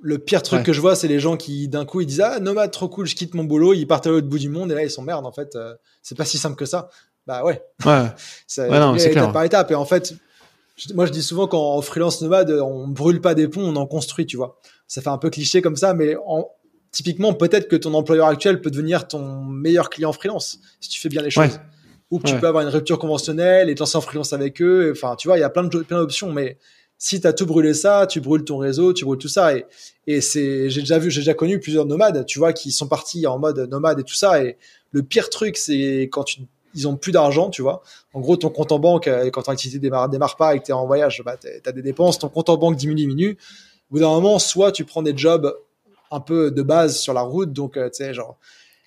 le 0.01 0.19
pire 0.19 0.43
truc 0.43 0.63
que 0.63 0.73
je 0.73 0.81
vois, 0.81 0.95
c'est 0.95 1.07
les 1.07 1.19
gens 1.19 1.37
qui, 1.37 1.67
d'un 1.67 1.85
coup, 1.85 2.01
ils 2.01 2.05
disent 2.05 2.21
Ah, 2.21 2.39
nomade, 2.39 2.71
trop 2.71 2.87
cool, 2.87 3.05
je 3.07 3.15
quitte 3.15 3.33
mon 3.33 3.43
boulot, 3.43 3.73
ils 3.73 3.87
partent 3.87 4.07
à 4.07 4.09
l'autre 4.09 4.27
bout 4.27 4.39
du 4.39 4.49
monde, 4.49 4.71
et 4.71 4.75
là, 4.75 4.83
ils 4.83 4.91
sont 4.91 5.01
merde, 5.01 5.25
en 5.25 5.31
fait, 5.31 5.55
euh, 5.55 5.73
c'est 6.01 6.15
pas 6.15 6.25
si 6.25 6.37
simple 6.37 6.55
que 6.55 6.65
ça. 6.65 6.89
Bah 7.25 7.43
ouais. 7.43 7.61
Ouais. 7.85 8.05
c'est 8.47 9.11
étape 9.11 9.33
par 9.33 9.43
étape. 9.43 9.71
Et 9.71 9.75
en 9.75 9.85
fait, 9.85 10.13
moi, 10.93 11.05
je 11.05 11.11
dis 11.11 11.23
souvent 11.23 11.47
qu'en 11.47 11.81
freelance 11.81 12.21
nomade, 12.21 12.51
on 12.51 12.87
brûle 12.87 13.21
pas 13.21 13.35
des 13.35 13.47
ponts, 13.47 13.63
on 13.63 13.75
en 13.75 13.85
construit, 13.85 14.25
tu 14.25 14.37
vois. 14.37 14.59
Ça 14.87 15.01
fait 15.01 15.09
un 15.09 15.17
peu 15.17 15.29
cliché 15.29 15.61
comme 15.61 15.75
ça, 15.75 15.93
mais 15.93 16.15
en, 16.25 16.49
typiquement, 16.91 17.33
peut-être 17.33 17.67
que 17.67 17.75
ton 17.75 17.93
employeur 17.93 18.27
actuel 18.27 18.61
peut 18.61 18.71
devenir 18.71 19.07
ton 19.07 19.43
meilleur 19.43 19.89
client 19.89 20.13
freelance 20.13 20.59
si 20.79 20.89
tu 20.89 20.99
fais 20.99 21.09
bien 21.09 21.21
les 21.21 21.31
choses. 21.31 21.59
Ou 22.09 22.19
que 22.19 22.27
tu 22.29 22.39
peux 22.39 22.47
avoir 22.47 22.63
une 22.63 22.69
rupture 22.69 22.99
conventionnelle 22.99 23.69
et 23.69 23.75
te 23.75 23.81
lancer 23.81 23.97
en 23.97 24.01
freelance 24.01 24.31
avec 24.31 24.61
eux. 24.61 24.93
Enfin, 24.95 25.17
tu 25.17 25.27
vois, 25.27 25.37
il 25.37 25.41
y 25.41 25.43
a 25.43 25.49
plein 25.49 25.63
de 25.63 25.79
plein 25.79 25.97
d'options, 25.97 26.31
mais 26.31 26.57
si 26.97 27.21
tu 27.21 27.27
as 27.27 27.33
tout 27.33 27.45
brûlé 27.45 27.73
ça, 27.73 28.07
tu 28.07 28.21
brûles 28.21 28.43
ton 28.43 28.57
réseau, 28.57 28.93
tu 28.93 29.05
brûles 29.05 29.19
tout 29.19 29.27
ça. 29.27 29.55
Et, 29.55 29.65
et 30.07 30.21
c'est, 30.21 30.69
j'ai 30.69 30.81
déjà 30.81 30.99
vu, 30.99 31.11
j'ai 31.11 31.21
déjà 31.21 31.33
connu 31.33 31.59
plusieurs 31.59 31.85
nomades, 31.85 32.25
tu 32.25 32.39
vois, 32.39 32.53
qui 32.53 32.71
sont 32.71 32.87
partis 32.87 33.27
en 33.27 33.37
mode 33.39 33.59
nomade 33.69 33.99
et 33.99 34.03
tout 34.03 34.15
ça. 34.15 34.43
Et 34.43 34.57
le 34.91 35.03
pire 35.03 35.29
truc, 35.29 35.57
c'est 35.57 36.09
quand 36.11 36.23
tu, 36.23 36.41
ils 36.73 36.87
ont 36.87 36.95
plus 36.95 37.11
d'argent, 37.11 37.49
tu 37.49 37.61
vois. 37.61 37.81
En 38.13 38.19
gros, 38.19 38.37
ton 38.37 38.49
compte 38.49 38.71
en 38.71 38.79
banque, 38.79 39.07
euh, 39.07 39.29
quand 39.29 39.43
ton 39.43 39.51
activité 39.51 39.79
démarre, 39.79 40.09
démarre 40.09 40.37
pas 40.37 40.55
et 40.55 40.59
que 40.59 40.65
tu 40.65 40.71
es 40.71 40.73
en 40.73 40.85
voyage, 40.85 41.21
bah, 41.23 41.37
tu 41.37 41.47
as 41.47 41.71
des 41.71 41.81
dépenses, 41.81 42.19
ton 42.19 42.29
compte 42.29 42.49
en 42.49 42.57
banque 42.57 42.75
diminue, 42.75 43.01
diminue. 43.01 43.37
Au 43.89 43.95
bout 43.95 43.99
d'un 43.99 44.09
moment, 44.09 44.39
soit 44.39 44.71
tu 44.71 44.83
prends 44.85 45.01
des 45.01 45.15
jobs 45.15 45.55
un 46.11 46.19
peu 46.19 46.51
de 46.51 46.61
base 46.61 46.97
sur 46.97 47.13
la 47.13 47.21
route, 47.21 47.53
donc 47.53 47.77
euh, 47.77 47.89
tu 47.89 48.03
sais 48.03 48.13
genre 48.13 48.37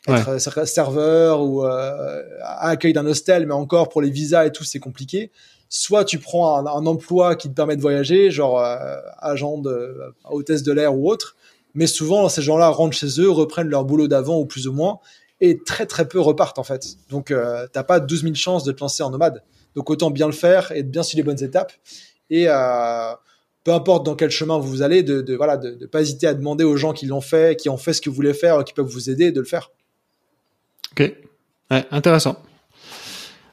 être 0.08 0.66
serveur 0.66 1.42
ou 1.42 1.64
euh, 1.64 2.22
accueil 2.42 2.92
d'un 2.92 3.06
hostel, 3.06 3.46
mais 3.46 3.54
encore 3.54 3.88
pour 3.90 4.00
les 4.00 4.10
visas 4.10 4.46
et 4.46 4.52
tout 4.52 4.64
c'est 4.64 4.78
compliqué. 4.78 5.30
Soit 5.72 6.04
tu 6.04 6.18
prends 6.18 6.66
un, 6.66 6.86
emploi 6.86 7.36
qui 7.36 7.48
te 7.48 7.54
permet 7.54 7.76
de 7.76 7.80
voyager, 7.80 8.32
genre 8.32 8.58
euh, 8.58 8.96
agent 9.18 9.58
de 9.58 9.96
hôtesse 10.28 10.64
de 10.64 10.72
l'air 10.72 10.96
ou 10.96 11.08
autre, 11.08 11.36
mais 11.74 11.86
souvent 11.86 12.28
ces 12.28 12.42
gens-là 12.42 12.68
rentrent 12.68 12.96
chez 12.96 13.20
eux, 13.20 13.30
reprennent 13.30 13.68
leur 13.68 13.84
boulot 13.84 14.08
d'avant 14.08 14.36
ou 14.36 14.46
plus 14.46 14.66
ou 14.66 14.72
moins, 14.72 14.98
et 15.40 15.62
très 15.62 15.86
très 15.86 16.08
peu 16.08 16.18
repartent 16.18 16.58
en 16.58 16.64
fait. 16.64 16.96
Donc 17.08 17.30
euh, 17.30 17.68
t'as 17.72 17.84
pas 17.84 18.00
12 18.00 18.22
000 18.22 18.34
chances 18.34 18.64
de 18.64 18.72
te 18.72 18.80
lancer 18.80 19.04
en 19.04 19.10
nomade. 19.10 19.44
Donc 19.76 19.88
autant 19.90 20.10
bien 20.10 20.26
le 20.26 20.32
faire 20.32 20.72
et 20.72 20.82
bien 20.82 21.04
suivre 21.04 21.18
les 21.18 21.34
bonnes 21.34 21.44
étapes. 21.44 21.72
Et 22.30 22.46
euh, 22.48 23.12
peu 23.62 23.72
importe 23.72 24.04
dans 24.04 24.16
quel 24.16 24.30
chemin 24.30 24.58
vous 24.58 24.82
allez, 24.82 25.04
de, 25.04 25.20
de 25.20 25.36
voilà, 25.36 25.56
de, 25.56 25.86
pas 25.86 26.00
hésiter 26.00 26.26
à 26.26 26.34
demander 26.34 26.64
aux 26.64 26.76
gens 26.76 26.92
qui 26.92 27.06
l'ont 27.06 27.20
fait, 27.20 27.56
qui 27.56 27.68
ont 27.68 27.76
fait 27.76 27.92
ce 27.92 28.00
que 28.00 28.10
vous 28.10 28.16
voulez 28.16 28.34
faire, 28.34 28.64
qui 28.64 28.72
peuvent 28.72 28.86
vous 28.86 29.08
aider, 29.08 29.30
de 29.30 29.38
le 29.38 29.46
faire. 29.46 29.70
Ok, 30.92 31.12
ouais, 31.70 31.86
intéressant. 31.92 32.42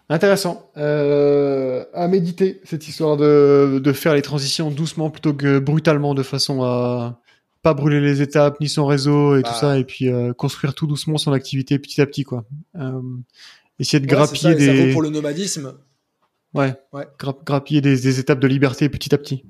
Intéressant. 0.09 0.71
Euh, 0.77 1.83
à 1.93 2.07
méditer 2.07 2.61
cette 2.63 2.87
histoire 2.87 3.17
de, 3.17 3.81
de 3.83 3.93
faire 3.93 4.13
les 4.13 4.21
transitions 4.21 4.71
doucement 4.71 5.09
plutôt 5.09 5.33
que 5.33 5.59
brutalement, 5.59 6.13
de 6.13 6.23
façon 6.23 6.63
à 6.63 7.19
pas 7.61 7.73
brûler 7.73 7.99
les 7.99 8.21
étapes 8.21 8.61
ni 8.61 8.69
son 8.69 8.85
réseau 8.85 9.35
et 9.35 9.43
tout 9.43 9.51
bah. 9.51 9.57
ça, 9.59 9.77
et 9.77 9.83
puis 9.83 10.07
euh, 10.07 10.31
construire 10.31 10.73
tout 10.73 10.87
doucement 10.87 11.17
son 11.17 11.33
activité 11.33 11.77
petit 11.79 12.01
à 12.01 12.05
petit, 12.05 12.23
quoi. 12.23 12.45
Euh, 12.77 13.01
essayer 13.79 13.99
de 13.99 14.05
ouais, 14.05 14.11
grappiller 14.11 14.53
ça, 14.53 14.55
des. 14.55 14.65
Ça 14.65 14.85
vaut 14.85 14.93
pour 14.93 15.01
le 15.01 15.09
nomadisme. 15.09 15.73
Ouais. 16.53 16.73
ouais. 16.93 17.07
Gra 17.19 17.35
grappiller 17.45 17.81
des, 17.81 17.99
des 17.99 18.19
étapes 18.19 18.39
de 18.39 18.47
liberté 18.47 18.87
petit 18.87 19.13
à 19.13 19.17
petit. 19.17 19.43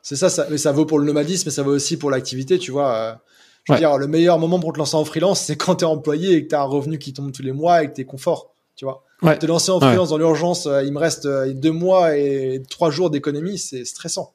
C'est 0.00 0.16
ça, 0.16 0.30
ça, 0.30 0.46
mais 0.50 0.58
ça 0.58 0.72
vaut 0.72 0.86
pour 0.86 0.98
le 0.98 1.04
nomadisme, 1.04 1.44
mais 1.46 1.52
ça 1.52 1.62
vaut 1.62 1.74
aussi 1.74 1.98
pour 1.98 2.10
l'activité, 2.10 2.58
tu 2.58 2.70
vois. 2.70 3.20
Je 3.64 3.72
veux 3.72 3.76
ouais. 3.76 3.80
dire, 3.80 3.98
le 3.98 4.06
meilleur 4.06 4.38
moment 4.38 4.60
pour 4.60 4.72
te 4.72 4.78
lancer 4.78 4.96
en 4.96 5.04
freelance, 5.04 5.40
c'est 5.40 5.56
quand 5.56 5.76
tu 5.76 5.84
es 5.84 5.88
employé 5.88 6.34
et 6.34 6.44
que 6.44 6.48
tu 6.48 6.54
as 6.54 6.60
un 6.60 6.64
revenu 6.64 6.98
qui 6.98 7.12
tombe 7.12 7.32
tous 7.32 7.42
les 7.42 7.52
mois 7.52 7.82
et 7.82 7.88
que 7.88 7.94
tu 7.94 8.00
es 8.02 8.04
confort, 8.04 8.53
tu 8.76 8.84
vois. 8.84 9.04
Ouais. 9.22 9.38
Te 9.38 9.46
lancer 9.46 9.70
en 9.70 9.80
freelance 9.80 10.10
dans 10.10 10.18
l'urgence, 10.18 10.66
euh, 10.66 10.82
il 10.82 10.92
me 10.92 10.98
reste 10.98 11.26
euh, 11.26 11.52
deux 11.52 11.72
mois 11.72 12.16
et 12.16 12.62
trois 12.68 12.90
jours 12.90 13.10
d'économie, 13.10 13.58
c'est 13.58 13.84
stressant. 13.84 14.34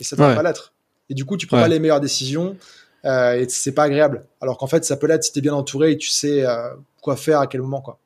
Et 0.00 0.04
ça 0.04 0.16
ne 0.16 0.20
doit 0.20 0.34
pas 0.34 0.42
l'être. 0.42 0.72
Et 1.08 1.14
du 1.14 1.24
coup, 1.24 1.36
tu 1.36 1.46
prends 1.46 1.58
pas 1.58 1.68
les 1.68 1.78
meilleures 1.78 2.00
décisions 2.00 2.56
euh, 3.04 3.34
et 3.34 3.48
c'est 3.48 3.72
pas 3.72 3.84
agréable. 3.84 4.26
Alors 4.40 4.58
qu'en 4.58 4.66
fait, 4.66 4.84
ça 4.84 4.96
peut 4.96 5.06
l'être 5.06 5.24
si 5.24 5.32
tu 5.32 5.38
es 5.38 5.42
bien 5.42 5.54
entouré 5.54 5.92
et 5.92 5.96
tu 5.96 6.10
sais 6.10 6.44
euh, 6.44 6.70
quoi 7.00 7.16
faire 7.16 7.40
à 7.40 7.46
quel 7.46 7.62
moment, 7.62 7.80
quoi. 7.80 7.98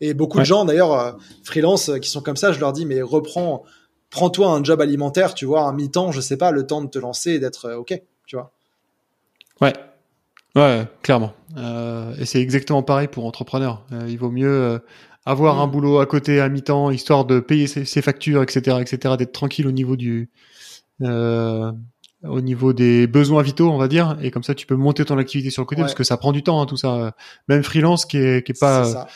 Et 0.00 0.14
beaucoup 0.14 0.38
de 0.38 0.44
gens, 0.44 0.64
d'ailleurs, 0.64 0.92
euh, 0.92 1.12
freelance, 1.42 1.90
qui 2.00 2.08
sont 2.08 2.20
comme 2.20 2.36
ça, 2.36 2.52
je 2.52 2.60
leur 2.60 2.72
dis, 2.72 2.86
mais 2.86 3.02
reprends 3.02 3.64
prends-toi 4.10 4.48
un 4.48 4.62
job 4.62 4.80
alimentaire, 4.80 5.34
tu 5.34 5.44
vois, 5.44 5.62
un 5.62 5.72
mi-temps, 5.72 6.12
je 6.12 6.20
sais 6.20 6.36
pas, 6.36 6.50
le 6.50 6.66
temps 6.66 6.82
de 6.82 6.88
te 6.88 6.98
lancer 6.98 7.32
et 7.32 7.38
d'être 7.38 7.72
OK, 7.72 8.00
tu 8.26 8.36
vois. 8.36 8.52
Ouais. 9.60 9.72
Ouais, 10.54 10.86
clairement. 11.02 11.32
Euh, 11.56 12.14
et 12.18 12.24
c'est 12.24 12.40
exactement 12.40 12.82
pareil 12.82 13.08
pour 13.08 13.26
entrepreneur. 13.26 13.82
Euh, 13.92 14.06
il 14.08 14.18
vaut 14.18 14.30
mieux 14.30 14.48
euh, 14.48 14.78
avoir 15.28 15.56
mmh. 15.56 15.60
un 15.60 15.66
boulot 15.66 15.98
à 15.98 16.06
côté 16.06 16.40
à 16.40 16.48
mi-temps, 16.48 16.90
histoire 16.90 17.26
de 17.26 17.38
payer 17.38 17.66
ses, 17.66 17.84
ses, 17.84 18.00
factures, 18.00 18.42
etc., 18.42 18.78
etc., 18.80 19.16
d'être 19.18 19.32
tranquille 19.32 19.66
au 19.66 19.72
niveau 19.72 19.94
du, 19.94 20.30
euh, 21.02 21.70
au 22.24 22.40
niveau 22.40 22.72
des 22.72 23.06
besoins 23.06 23.42
vitaux, 23.42 23.70
on 23.70 23.76
va 23.76 23.88
dire. 23.88 24.16
Et 24.22 24.30
comme 24.30 24.42
ça, 24.42 24.54
tu 24.54 24.66
peux 24.66 24.74
monter 24.74 25.04
ton 25.04 25.18
activité 25.18 25.50
sur 25.50 25.62
le 25.62 25.66
côté, 25.66 25.82
ouais. 25.82 25.86
parce 25.86 25.94
que 25.94 26.02
ça 26.02 26.16
prend 26.16 26.32
du 26.32 26.42
temps, 26.42 26.62
hein, 26.62 26.66
tout 26.66 26.78
ça. 26.78 27.14
Même 27.46 27.62
freelance, 27.62 28.06
qui 28.06 28.16
est, 28.16 28.44
qui 28.44 28.52
est 28.52 28.58
pas, 28.58 29.06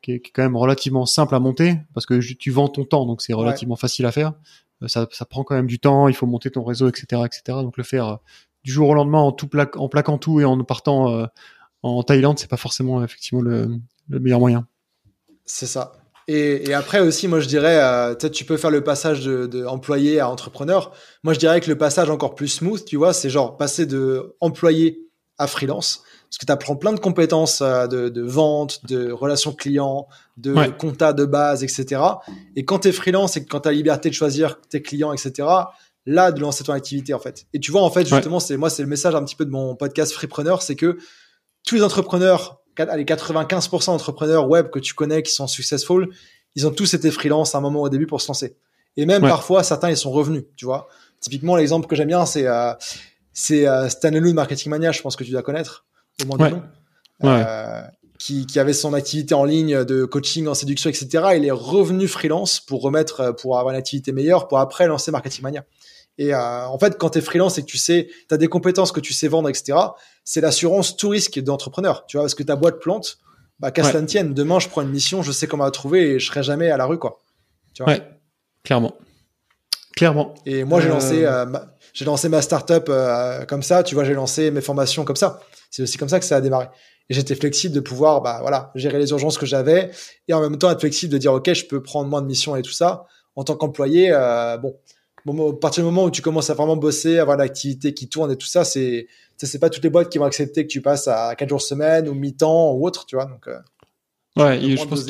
qui 0.00 0.12
est, 0.12 0.20
qui 0.20 0.28
est, 0.28 0.32
quand 0.32 0.42
même 0.42 0.56
relativement 0.56 1.04
simple 1.04 1.34
à 1.34 1.38
monter, 1.38 1.76
parce 1.92 2.06
que 2.06 2.18
tu 2.34 2.50
vends 2.50 2.68
ton 2.68 2.84
temps, 2.84 3.04
donc 3.04 3.20
c'est 3.20 3.34
relativement 3.34 3.74
ouais. 3.74 3.80
facile 3.80 4.06
à 4.06 4.12
faire. 4.12 4.32
Euh, 4.82 4.88
ça, 4.88 5.06
ça 5.10 5.24
prend 5.26 5.44
quand 5.44 5.54
même 5.54 5.66
du 5.66 5.78
temps, 5.78 6.08
il 6.08 6.14
faut 6.14 6.26
monter 6.26 6.50
ton 6.50 6.64
réseau, 6.64 6.88
etc., 6.88 7.22
etc. 7.26 7.58
Donc 7.62 7.76
le 7.76 7.84
faire 7.84 8.06
euh, 8.06 8.16
du 8.64 8.72
jour 8.72 8.88
au 8.88 8.94
lendemain 8.94 9.20
en 9.20 9.32
tout 9.32 9.48
plaque, 9.48 9.76
en 9.76 9.88
plaquant 9.88 10.18
tout 10.18 10.40
et 10.40 10.44
en 10.44 10.62
partant 10.64 11.10
euh, 11.10 11.26
en 11.82 12.02
Thaïlande, 12.02 12.38
c'est 12.38 12.50
pas 12.50 12.56
forcément 12.56 13.02
effectivement 13.04 13.42
le, 13.42 13.78
le 14.08 14.20
meilleur 14.20 14.40
moyen. 14.40 14.66
C'est 15.48 15.66
ça. 15.66 15.92
Et, 16.28 16.68
et, 16.68 16.74
après 16.74 17.00
aussi, 17.00 17.26
moi 17.26 17.40
je 17.40 17.48
dirais, 17.48 17.82
euh, 17.82 18.14
peut-être 18.14 18.34
tu 18.34 18.44
peux 18.44 18.58
faire 18.58 18.70
le 18.70 18.84
passage 18.84 19.24
de, 19.24 19.46
de, 19.46 19.64
employé 19.64 20.20
à 20.20 20.28
entrepreneur. 20.28 20.92
Moi 21.24 21.32
je 21.32 21.38
dirais 21.38 21.60
que 21.62 21.70
le 21.70 21.78
passage 21.78 22.10
encore 22.10 22.34
plus 22.34 22.48
smooth, 22.48 22.84
tu 22.84 22.96
vois, 22.96 23.14
c'est 23.14 23.30
genre 23.30 23.56
passer 23.56 23.86
de 23.86 24.36
employé 24.40 25.08
à 25.38 25.46
freelance, 25.46 26.02
parce 26.28 26.36
que 26.36 26.44
tu 26.44 26.52
apprends 26.52 26.76
plein 26.76 26.92
de 26.92 27.00
compétences 27.00 27.62
euh, 27.62 27.86
de, 27.86 28.10
de, 28.10 28.22
vente, 28.22 28.84
de 28.86 29.10
relations 29.10 29.54
clients, 29.54 30.06
de 30.36 30.52
ouais. 30.52 30.76
compta 30.76 31.14
de 31.14 31.24
base, 31.24 31.64
etc. 31.64 32.02
Et 32.56 32.66
quand 32.66 32.80
tu 32.80 32.88
es 32.88 32.92
freelance 32.92 33.38
et 33.38 33.44
que 33.44 33.48
quand 33.48 33.60
tu 33.60 33.68
as 33.68 33.70
la 33.70 33.76
liberté 33.78 34.10
de 34.10 34.14
choisir 34.14 34.60
tes 34.68 34.82
clients, 34.82 35.14
etc., 35.14 35.48
là 36.04 36.30
de 36.30 36.40
lancer 36.40 36.62
ton 36.62 36.74
activité 36.74 37.14
en 37.14 37.18
fait. 37.18 37.46
Et 37.54 37.60
tu 37.60 37.70
vois 37.70 37.82
en 37.82 37.90
fait 37.90 38.06
justement, 38.06 38.36
ouais. 38.36 38.42
c'est 38.46 38.56
moi 38.58 38.68
c'est 38.68 38.82
le 38.82 38.88
message 38.88 39.14
un 39.14 39.24
petit 39.24 39.36
peu 39.36 39.46
de 39.46 39.50
mon 39.50 39.76
podcast 39.76 40.12
Freepreneur, 40.12 40.60
c'est 40.60 40.76
que 40.76 40.98
tous 41.64 41.76
les 41.76 41.82
entrepreneurs 41.82 42.57
allez, 42.80 43.04
95% 43.04 43.86
d'entrepreneurs 43.86 44.48
web 44.48 44.70
que 44.70 44.78
tu 44.78 44.94
connais 44.94 45.22
qui 45.22 45.32
sont 45.32 45.46
successful, 45.46 46.08
ils 46.54 46.66
ont 46.66 46.70
tous 46.70 46.94
été 46.94 47.10
freelance 47.10 47.54
à 47.54 47.58
un 47.58 47.60
moment 47.60 47.82
au 47.82 47.88
début 47.88 48.06
pour 48.06 48.20
se 48.20 48.28
lancer. 48.28 48.56
Et 48.96 49.06
même 49.06 49.22
ouais. 49.22 49.28
parfois, 49.28 49.62
certains, 49.62 49.90
ils 49.90 49.96
sont 49.96 50.10
revenus, 50.10 50.44
tu 50.56 50.64
vois. 50.64 50.88
Typiquement, 51.20 51.56
l'exemple 51.56 51.86
que 51.86 51.96
j'aime 51.96 52.08
bien, 52.08 52.26
c'est 52.26 52.46
euh, 52.46 52.72
c'est 53.32 53.68
euh, 53.68 53.88
Stanley 53.88 54.20
Lou 54.20 54.30
de 54.30 54.34
Marketing 54.34 54.70
Mania, 54.70 54.90
je 54.92 55.00
pense 55.00 55.14
que 55.14 55.22
tu 55.22 55.30
dois 55.30 55.42
connaître, 55.42 55.86
au 56.22 56.26
moins 56.26 56.38
ouais. 56.38 56.48
du 56.48 56.54
nom. 56.54 56.62
Euh, 57.24 57.82
qui, 58.18 58.46
qui, 58.46 58.58
avait 58.58 58.72
son 58.72 58.94
activité 58.94 59.34
en 59.34 59.44
ligne 59.44 59.84
de 59.84 60.04
coaching 60.04 60.48
en 60.48 60.54
séduction, 60.54 60.90
etc. 60.90 61.08
Il 61.36 61.44
est 61.44 61.52
revenu 61.52 62.08
freelance 62.08 62.58
pour 62.58 62.82
remettre, 62.82 63.32
pour 63.40 63.58
avoir 63.58 63.74
une 63.74 63.78
activité 63.78 64.10
meilleure, 64.10 64.48
pour 64.48 64.58
après 64.58 64.88
lancer 64.88 65.12
Marketing 65.12 65.42
Mania. 65.42 65.64
Et 66.18 66.34
euh, 66.34 66.66
en 66.66 66.78
fait, 66.78 66.98
quand 66.98 67.10
tu 67.10 67.18
es 67.18 67.20
freelance 67.22 67.58
et 67.58 67.62
que 67.62 67.66
tu 67.66 67.78
sais, 67.78 68.08
tu 68.28 68.34
as 68.34 68.36
des 68.36 68.48
compétences 68.48 68.90
que 68.90 69.00
tu 69.00 69.12
sais 69.12 69.28
vendre, 69.28 69.48
etc., 69.48 69.78
c'est 70.24 70.40
l'assurance 70.40 70.96
tout 70.96 71.08
risque 71.08 71.38
d'entrepreneur. 71.38 72.04
Tu 72.06 72.16
vois, 72.16 72.24
parce 72.24 72.34
que 72.34 72.42
ta 72.42 72.56
boîte 72.56 72.80
plante, 72.80 73.18
bah, 73.60 73.70
qu'à 73.70 73.84
ouais. 73.84 74.04
tienne, 74.04 74.34
demain, 74.34 74.58
je 74.58 74.68
prends 74.68 74.82
une 74.82 74.90
mission, 74.90 75.22
je 75.22 75.30
sais 75.32 75.46
comment 75.46 75.64
la 75.64 75.70
trouver 75.70 76.10
et 76.10 76.18
je 76.18 76.26
serai 76.26 76.42
jamais 76.42 76.70
à 76.70 76.76
la 76.76 76.86
rue, 76.86 76.98
quoi. 76.98 77.20
Tu 77.72 77.84
vois? 77.84 77.92
Ouais, 77.92 78.02
clairement. 78.64 78.96
Clairement. 79.96 80.34
Et 80.44 80.64
moi, 80.64 80.80
j'ai 80.80 80.88
lancé, 80.88 81.22
ma, 81.22 81.74
j'ai 81.92 82.04
lancé 82.04 82.28
ma 82.28 82.42
startup 82.42 82.90
comme 83.48 83.62
ça. 83.62 83.82
Tu 83.82 83.94
vois, 83.94 84.04
j'ai 84.04 84.14
lancé 84.14 84.50
mes 84.50 84.60
formations 84.60 85.04
comme 85.04 85.16
ça. 85.16 85.40
C'est 85.70 85.82
aussi 85.82 85.98
comme 85.98 86.08
ça 86.08 86.20
que 86.20 86.24
ça 86.24 86.36
a 86.36 86.40
démarré. 86.40 86.66
Et 87.10 87.14
j'étais 87.14 87.34
flexible 87.34 87.74
de 87.74 87.80
pouvoir, 87.80 88.20
bah 88.20 88.38
voilà, 88.42 88.70
gérer 88.74 88.98
les 88.98 89.10
urgences 89.10 89.38
que 89.38 89.46
j'avais 89.46 89.90
et 90.28 90.34
en 90.34 90.40
même 90.40 90.58
temps 90.58 90.70
être 90.70 90.80
flexible 90.80 91.12
de 91.12 91.18
dire, 91.18 91.32
ok, 91.32 91.52
je 91.52 91.64
peux 91.64 91.82
prendre 91.82 92.08
moins 92.08 92.22
de 92.22 92.26
missions 92.26 92.54
et 92.54 92.62
tout 92.62 92.70
ça. 92.70 93.06
En 93.34 93.44
tant 93.44 93.56
qu'employé, 93.56 94.10
bon, 94.62 94.76
bon, 95.34 95.52
à 95.52 95.56
partir 95.56 95.82
du 95.82 95.86
moment 95.90 96.04
où 96.04 96.10
tu 96.10 96.22
commences 96.22 96.50
à 96.50 96.54
vraiment 96.54 96.76
bosser, 96.76 97.18
avoir 97.18 97.36
l'activité 97.36 97.94
qui 97.94 98.08
tourne 98.08 98.30
et 98.32 98.36
tout 98.36 98.46
ça, 98.46 98.64
c'est 98.64 99.06
c'est 99.36 99.58
pas 99.60 99.70
toutes 99.70 99.84
les 99.84 99.90
boîtes 99.90 100.10
qui 100.10 100.18
vont 100.18 100.24
accepter 100.24 100.66
que 100.66 100.72
tu 100.72 100.80
passes 100.80 101.06
à 101.06 101.34
4 101.36 101.48
jours 101.48 101.62
semaine 101.62 102.08
ou 102.08 102.14
mi-temps 102.14 102.72
ou 102.72 102.86
autre, 102.86 103.06
tu 103.06 103.16
vois. 103.16 103.26
Donc, 103.26 103.46
euh, 103.46 103.58
ouais, 104.36 104.60
je 104.60 104.84
pense 104.84 105.04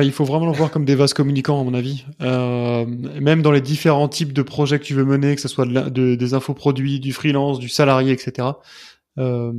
il 0.00 0.12
faut 0.12 0.24
vraiment 0.24 0.46
le 0.46 0.52
voir 0.52 0.70
comme 0.70 0.84
des 0.84 0.94
vases 0.94 1.12
communicants, 1.12 1.60
à 1.60 1.64
mon 1.64 1.74
avis. 1.74 2.04
Euh, 2.20 2.86
même 2.86 3.42
dans 3.42 3.50
les 3.50 3.60
différents 3.60 4.08
types 4.08 4.32
de 4.32 4.42
projets 4.42 4.78
que 4.78 4.84
tu 4.84 4.94
veux 4.94 5.04
mener, 5.04 5.34
que 5.34 5.40
ce 5.40 5.48
soit 5.48 5.66
de, 5.66 6.14
des 6.14 6.34
infoproduits, 6.34 7.00
du 7.00 7.12
freelance, 7.12 7.58
du 7.58 7.68
salarié, 7.68 8.12
etc. 8.12 8.48
Euh, 9.18 9.52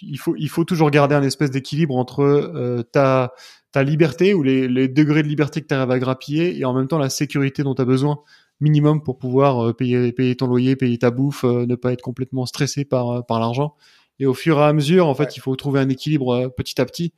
il 0.00 0.18
faut, 0.18 0.34
il 0.38 0.48
faut 0.48 0.64
toujours 0.64 0.90
garder 0.90 1.16
un 1.16 1.22
espèce 1.22 1.50
d'équilibre 1.50 1.96
entre 1.96 2.22
euh, 2.22 2.82
ta, 2.82 3.32
ta 3.72 3.82
liberté 3.82 4.32
ou 4.32 4.42
les, 4.42 4.68
les 4.68 4.88
degrés 4.88 5.22
de 5.22 5.28
liberté 5.28 5.60
que 5.60 5.66
tu 5.66 5.74
arrives 5.74 5.90
à 5.90 5.98
grappiller 5.98 6.56
et 6.58 6.64
en 6.64 6.72
même 6.72 6.86
temps 6.86 6.98
la 6.98 7.10
sécurité 7.10 7.64
dont 7.64 7.74
tu 7.74 7.82
as 7.82 7.84
besoin 7.84 8.20
minimum 8.60 9.02
pour 9.02 9.18
pouvoir 9.18 9.68
euh, 9.68 9.72
payer, 9.72 10.12
payer 10.12 10.36
ton 10.36 10.46
loyer, 10.46 10.76
payer 10.76 10.98
ta 10.98 11.10
bouffe, 11.10 11.44
euh, 11.44 11.66
ne 11.66 11.74
pas 11.74 11.92
être 11.92 12.02
complètement 12.02 12.46
stressé 12.46 12.84
par, 12.84 13.10
euh, 13.10 13.22
par 13.22 13.40
l'argent. 13.40 13.74
Et 14.18 14.26
au 14.26 14.34
fur 14.34 14.58
et 14.58 14.64
à 14.64 14.72
mesure, 14.72 15.06
en 15.06 15.14
fait, 15.14 15.36
il 15.36 15.40
faut 15.40 15.54
trouver 15.56 15.80
un 15.80 15.88
équilibre 15.88 16.48
petit 16.56 16.80
à 16.80 16.84
petit. 16.84 17.12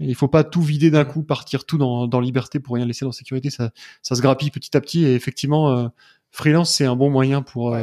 Et 0.00 0.06
il 0.06 0.14
faut 0.14 0.28
pas 0.28 0.44
tout 0.44 0.60
vider 0.60 0.90
d'un 0.90 1.04
coup, 1.04 1.22
partir 1.22 1.64
tout 1.64 1.78
dans, 1.78 2.06
dans 2.06 2.20
liberté 2.20 2.60
pour 2.60 2.74
rien 2.74 2.84
laisser 2.84 3.04
dans 3.04 3.12
sécurité. 3.12 3.48
Ça, 3.48 3.70
ça 4.02 4.14
se 4.14 4.20
grappille 4.20 4.50
petit 4.50 4.76
à 4.76 4.80
petit. 4.80 5.04
Et 5.04 5.14
effectivement, 5.14 5.90
freelance, 6.30 6.74
c'est 6.74 6.84
un 6.84 6.96
bon 6.96 7.08
moyen 7.08 7.40
pour 7.40 7.74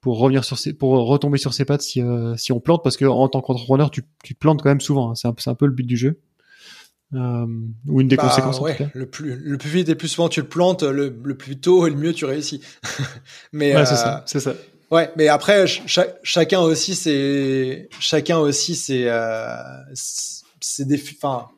pour 0.00 0.18
revenir 0.18 0.44
sur 0.44 0.56
ses, 0.56 0.72
pour 0.72 0.92
retomber 1.06 1.36
sur 1.36 1.52
ses 1.52 1.66
pattes 1.66 1.82
si 1.82 2.00
si 2.36 2.52
on 2.52 2.60
plante, 2.60 2.82
parce 2.82 2.96
que 2.96 3.04
en 3.04 3.28
tant 3.28 3.42
qu'entrepreneur, 3.42 3.90
tu, 3.90 4.02
tu 4.24 4.34
te 4.34 4.38
plantes 4.38 4.62
quand 4.62 4.70
même 4.70 4.80
souvent. 4.80 5.10
Hein. 5.10 5.14
C'est 5.16 5.28
un, 5.28 5.34
un 5.46 5.54
peu 5.54 5.66
le 5.66 5.72
but 5.72 5.86
du 5.86 5.98
jeu. 5.98 6.20
Euh, 7.14 7.46
ou 7.86 8.02
une 8.02 8.08
des 8.08 8.16
bah, 8.16 8.24
conséquences. 8.24 8.60
Ouais, 8.60 8.76
Le 8.92 9.06
plus 9.06 9.36
le 9.36 9.56
plus 9.56 9.70
vite 9.70 9.88
et 9.88 9.94
plus 9.94 10.08
souvent 10.08 10.28
tu 10.28 10.42
le 10.42 10.48
plantes, 10.48 10.82
le, 10.82 11.16
le 11.24 11.36
plus 11.36 11.58
tôt 11.58 11.86
et 11.86 11.90
le 11.90 11.96
mieux 11.96 12.12
tu 12.12 12.26
réussis. 12.26 12.60
mais 13.52 13.74
ouais, 13.74 13.86
c'est 13.86 13.96
ça, 13.96 14.18
euh, 14.18 14.20
c'est 14.26 14.40
ça. 14.40 14.52
Ouais, 14.90 15.10
mais 15.16 15.28
après 15.28 15.64
chacun 16.22 16.60
aussi 16.60 16.94
c'est 16.94 17.88
chacun 17.98 18.38
aussi 18.38 18.74
c'est 18.74 19.04
euh, 19.06 19.56
c'est 19.94 20.86
des 20.86 21.02
enfin 21.16 21.48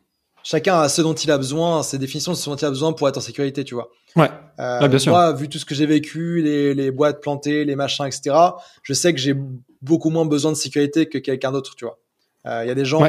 chacun 0.44 0.78
a 0.78 0.88
ce 0.88 1.02
dont 1.02 1.14
il 1.14 1.30
a 1.32 1.36
besoin, 1.36 1.82
ses 1.82 1.98
définitions 1.98 2.30
de 2.30 2.36
ce 2.36 2.48
dont 2.48 2.54
il 2.54 2.64
a 2.64 2.70
besoin 2.70 2.92
pour 2.92 3.08
être 3.08 3.18
en 3.18 3.20
sécurité, 3.20 3.64
tu 3.64 3.74
vois. 3.74 3.90
Ouais. 4.14 4.30
Euh, 4.60 4.86
bien 4.86 4.98
sûr. 4.98 5.12
Moi, 5.12 5.32
vu 5.32 5.48
tout 5.48 5.58
ce 5.58 5.64
que 5.64 5.74
j'ai 5.74 5.86
vécu, 5.86 6.42
les, 6.42 6.74
les 6.74 6.90
boîtes 6.90 7.20
plantées, 7.20 7.64
les 7.64 7.76
machins, 7.76 8.06
etc., 8.06 8.36
je 8.82 8.92
sais 8.92 9.12
que 9.12 9.20
j'ai 9.20 9.34
beaucoup 9.82 10.10
moins 10.10 10.26
besoin 10.26 10.50
de 10.50 10.56
sécurité 10.56 11.06
que 11.06 11.18
quelqu'un 11.18 11.52
d'autre, 11.52 11.74
tu 11.76 11.84
vois. 11.84 11.98
Il 12.46 12.66
y 12.66 12.70
a 12.70 12.74
des 12.74 12.86
gens, 12.86 13.04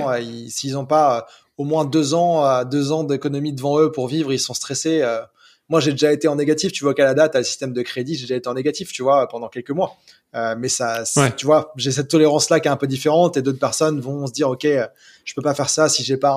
s'ils 0.49 0.73
n'ont 0.73 0.85
pas 0.85 1.25
au 1.61 1.63
moins 1.63 1.85
deux 1.85 2.15
ans, 2.15 2.43
à 2.43 2.65
deux 2.65 2.91
ans 2.91 3.03
d'économie 3.03 3.53
devant 3.53 3.79
eux 3.79 3.91
pour 3.91 4.07
vivre, 4.07 4.33
ils 4.33 4.39
sont 4.39 4.55
stressés. 4.55 5.03
Euh. 5.03 5.21
moi, 5.69 5.79
j'ai 5.79 5.91
déjà 5.91 6.11
été 6.11 6.27
en 6.27 6.35
négatif. 6.35 6.71
Tu 6.71 6.83
vois 6.83 6.95
qu'à 6.95 7.03
la 7.03 7.13
date, 7.13 7.35
le 7.35 7.43
système 7.43 7.71
de 7.71 7.83
crédit, 7.83 8.15
j'ai 8.15 8.23
déjà 8.23 8.35
été 8.35 8.49
en 8.49 8.55
négatif, 8.55 8.91
tu 8.91 9.03
vois, 9.03 9.27
pendant 9.27 9.47
quelques 9.47 9.69
mois. 9.69 9.95
Euh, 10.33 10.55
mais 10.57 10.69
ça, 10.69 11.03
tu 11.37 11.45
vois, 11.45 11.71
j'ai 11.75 11.91
cette 11.91 12.07
tolérance-là 12.07 12.59
qui 12.59 12.67
est 12.67 12.71
un 12.71 12.77
peu 12.77 12.87
différente 12.87 13.37
et 13.37 13.43
d'autres 13.43 13.59
personnes 13.59 13.99
vont 13.99 14.25
se 14.25 14.31
dire, 14.31 14.49
OK, 14.49 14.65
je 14.65 15.33
peux 15.35 15.43
pas 15.43 15.53
faire 15.53 15.69
ça 15.69 15.87
si 15.87 16.03
j'ai 16.03 16.17
pas 16.17 16.35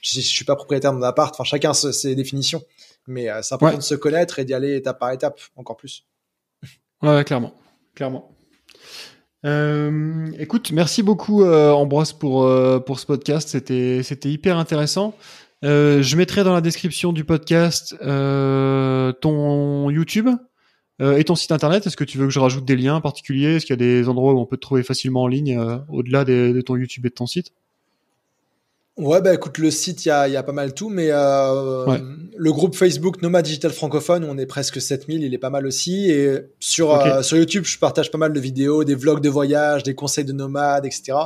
je, 0.00 0.20
suis 0.20 0.44
pas 0.44 0.54
propriétaire 0.54 0.92
de 0.92 0.98
mon 0.98 1.02
appart. 1.02 1.34
Enfin, 1.34 1.42
chacun 1.42 1.74
ses 1.74 2.14
définitions. 2.14 2.62
Mais 3.08 3.28
euh, 3.28 3.42
c'est 3.42 3.56
important 3.56 3.78
de 3.78 3.82
se 3.82 3.96
connaître 3.96 4.38
et 4.38 4.44
d'y 4.44 4.54
aller 4.54 4.76
étape 4.76 5.00
par 5.00 5.10
étape, 5.10 5.40
encore 5.56 5.76
plus. 5.76 6.06
Ouais, 7.02 7.24
clairement. 7.24 7.52
Clairement. 7.96 8.33
Euh, 9.44 10.26
écoute, 10.38 10.72
merci 10.72 11.02
beaucoup 11.02 11.44
euh, 11.44 11.70
Ambroise 11.72 12.12
pour 12.12 12.44
euh, 12.44 12.80
pour 12.80 12.98
ce 12.98 13.06
podcast. 13.06 13.48
C'était 13.50 14.02
c'était 14.02 14.30
hyper 14.30 14.56
intéressant. 14.56 15.14
Euh, 15.64 16.02
je 16.02 16.16
mettrai 16.16 16.44
dans 16.44 16.54
la 16.54 16.60
description 16.60 17.12
du 17.12 17.24
podcast 17.24 17.94
euh, 18.02 19.12
ton 19.12 19.90
YouTube 19.90 20.28
et 21.00 21.24
ton 21.24 21.34
site 21.34 21.50
internet. 21.50 21.86
Est-ce 21.86 21.96
que 21.96 22.04
tu 22.04 22.18
veux 22.18 22.26
que 22.26 22.32
je 22.32 22.38
rajoute 22.38 22.64
des 22.64 22.76
liens 22.76 23.00
particuliers? 23.00 23.56
Est-ce 23.56 23.66
qu'il 23.66 23.72
y 23.72 23.82
a 23.82 23.84
des 23.84 24.08
endroits 24.08 24.32
où 24.32 24.38
on 24.38 24.46
peut 24.46 24.56
te 24.56 24.62
trouver 24.62 24.84
facilement 24.84 25.22
en 25.22 25.26
ligne 25.26 25.58
au-delà 25.88 26.24
de 26.24 26.60
ton 26.60 26.76
YouTube 26.76 27.04
et 27.04 27.08
de 27.08 27.14
ton 27.14 27.26
site? 27.26 27.50
Ouais, 28.96 29.20
bah 29.20 29.34
écoute, 29.34 29.58
le 29.58 29.72
site, 29.72 30.04
il 30.04 30.08
y 30.08 30.10
a, 30.12 30.28
y 30.28 30.36
a, 30.36 30.42
pas 30.44 30.52
mal 30.52 30.72
tout, 30.72 30.88
mais 30.88 31.08
euh, 31.10 31.98
le 32.36 32.52
groupe 32.52 32.76
Facebook 32.76 33.22
Nomad 33.22 33.44
Digital 33.44 33.72
Francophone, 33.72 34.24
on 34.24 34.38
est 34.38 34.46
presque 34.46 34.80
7000, 34.80 35.24
il 35.24 35.34
est 35.34 35.38
pas 35.38 35.50
mal 35.50 35.66
aussi. 35.66 36.10
Et 36.12 36.38
sur, 36.60 36.92
euh, 36.92 37.22
sur 37.22 37.36
YouTube, 37.36 37.64
je 37.64 37.76
partage 37.76 38.12
pas 38.12 38.18
mal 38.18 38.32
de 38.32 38.38
vidéos, 38.38 38.84
des 38.84 38.94
vlogs 38.94 39.20
de 39.20 39.28
voyage, 39.28 39.82
des 39.82 39.96
conseils 39.96 40.24
de 40.24 40.32
nomades, 40.32 40.86
etc. 40.86 41.18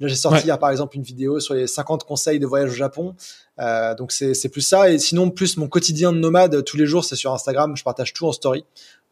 Là, 0.00 0.08
j'ai 0.08 0.16
sorti 0.16 0.46
hier, 0.46 0.58
par 0.58 0.70
exemple, 0.70 0.96
une 0.96 1.02
vidéo 1.02 1.38
sur 1.38 1.52
les 1.52 1.66
50 1.66 2.04
conseils 2.04 2.38
de 2.38 2.46
voyage 2.46 2.70
au 2.70 2.74
Japon. 2.74 3.14
Euh, 3.60 3.94
donc, 3.94 4.10
c'est 4.10 4.48
plus 4.48 4.62
ça. 4.62 4.90
Et 4.90 4.98
sinon, 4.98 5.30
plus 5.30 5.58
mon 5.58 5.68
quotidien 5.68 6.12
de 6.12 6.18
nomade, 6.18 6.64
tous 6.64 6.78
les 6.78 6.86
jours, 6.86 7.04
c'est 7.04 7.14
sur 7.14 7.32
Instagram. 7.32 7.76
Je 7.76 7.84
partage 7.84 8.14
tout 8.14 8.26
en 8.26 8.32
story. 8.32 8.64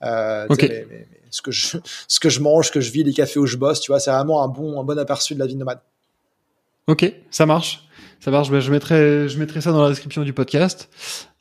Euh, 0.03 0.47
ce, 1.31 1.43
que 1.43 1.51
je, 1.51 1.77
ce 2.09 2.19
que 2.19 2.31
je 2.31 2.41
mange, 2.41 2.69
ce 2.69 2.73
que 2.73 2.81
je 2.81 2.91
vis, 2.91 3.05
les 3.05 3.13
cafés 3.13 3.39
où 3.39 3.47
je 3.47 3.59
bosse, 3.59 3.81
tu 3.81 3.93
vois, 3.93 4.01
c'est 4.01 4.11
vraiment 4.11 4.43
un 4.43 4.49
bon, 4.49 4.81
un 4.81 4.85
bon 4.85 4.99
aperçu 4.99 5.35
de 5.35 5.39
la 5.39 5.47
vie 5.47 5.57
nomade. 5.57 5.81
Ok, 6.91 7.13
ça 7.31 7.47
marche. 7.47 7.85
Ça 8.19 8.33
marche. 8.33 8.51
Ben, 8.51 8.59
je 8.59 8.73
mettrai, 8.73 9.29
je 9.29 9.39
mettrai 9.39 9.61
ça 9.61 9.71
dans 9.71 9.81
la 9.81 9.91
description 9.91 10.25
du 10.25 10.33
podcast. 10.33 10.89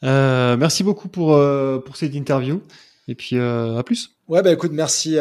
Euh, 0.04 0.56
merci 0.58 0.84
beaucoup 0.84 1.08
pour 1.08 1.34
euh, 1.34 1.80
pour 1.80 1.98
cette 1.98 2.14
interview. 2.14 2.62
Et 3.08 3.16
puis 3.16 3.36
euh, 3.36 3.76
à 3.76 3.82
plus. 3.82 4.12
Ouais, 4.28 4.44
bah 4.44 4.52
écoute, 4.52 4.72
merci. 4.72 5.18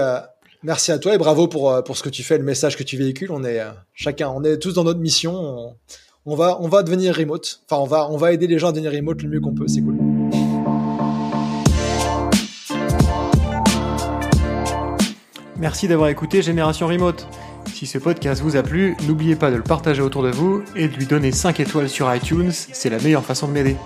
Merci 0.62 0.92
à 0.92 0.98
toi 0.98 1.14
et 1.14 1.18
bravo 1.18 1.48
pour 1.48 1.82
pour 1.82 1.96
ce 1.96 2.02
que 2.02 2.10
tu 2.10 2.22
fais, 2.22 2.36
le 2.36 2.44
message 2.44 2.76
que 2.76 2.82
tu 2.82 2.98
véhicules. 2.98 3.32
On 3.32 3.42
est 3.42 3.58
chacun, 3.94 4.28
on 4.28 4.44
est 4.44 4.58
tous 4.58 4.74
dans 4.74 4.84
notre 4.84 5.00
mission. 5.00 5.32
On, 5.34 5.76
on, 6.26 6.36
va 6.36 6.58
on 6.60 6.68
va 6.68 6.82
devenir 6.82 7.16
remote. 7.16 7.62
Enfin, 7.70 7.80
on 7.80 7.86
va 7.86 8.10
on 8.10 8.18
va 8.18 8.32
aider 8.32 8.46
les 8.46 8.58
gens 8.58 8.68
à 8.68 8.72
devenir 8.72 8.92
remote 8.92 9.22
le 9.22 9.30
mieux 9.30 9.40
qu'on 9.40 9.54
peut. 9.54 9.66
C'est 9.66 9.80
cool. 9.80 9.96
Merci 15.58 15.88
d'avoir 15.88 16.10
écouté 16.10 16.42
Génération 16.42 16.86
Remote. 16.86 17.26
Si 17.78 17.86
ce 17.86 17.98
podcast 17.98 18.42
vous 18.42 18.56
a 18.56 18.64
plu, 18.64 18.96
n'oubliez 19.06 19.36
pas 19.36 19.52
de 19.52 19.56
le 19.56 19.62
partager 19.62 20.02
autour 20.02 20.24
de 20.24 20.32
vous 20.32 20.64
et 20.74 20.88
de 20.88 20.96
lui 20.96 21.06
donner 21.06 21.30
5 21.30 21.60
étoiles 21.60 21.88
sur 21.88 22.12
iTunes, 22.12 22.50
c'est 22.50 22.90
la 22.90 22.98
meilleure 22.98 23.24
façon 23.24 23.46
de 23.46 23.52
m'aider. 23.52 23.76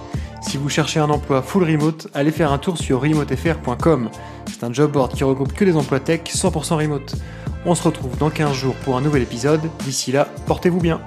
Si 0.40 0.57
vous 0.57 0.70
cherchez 0.70 0.99
un 0.99 1.11
emploi 1.11 1.43
full 1.43 1.64
remote, 1.64 2.09
allez 2.14 2.30
faire 2.30 2.53
un 2.53 2.57
tour 2.57 2.78
sur 2.78 3.03
remotefr.com. 3.03 4.09
C'est 4.47 4.64
un 4.64 4.72
job 4.72 4.93
board 4.93 5.12
qui 5.12 5.24
regroupe 5.24 5.53
que 5.53 5.66
des 5.66 5.76
emplois 5.76 6.01
tech 6.01 6.22
100% 6.22 6.76
remote. 6.76 7.16
On 7.66 7.74
se 7.74 7.82
retrouve 7.82 8.16
dans 8.16 8.30
15 8.30 8.55
jours 8.55 8.76
pour 8.76 8.97
un 8.97 9.03
nouvel 9.03 9.20
épisode. 9.20 9.61
D'ici 9.84 10.11
là, 10.11 10.26
portez-vous 10.47 10.80
bien. 10.80 10.99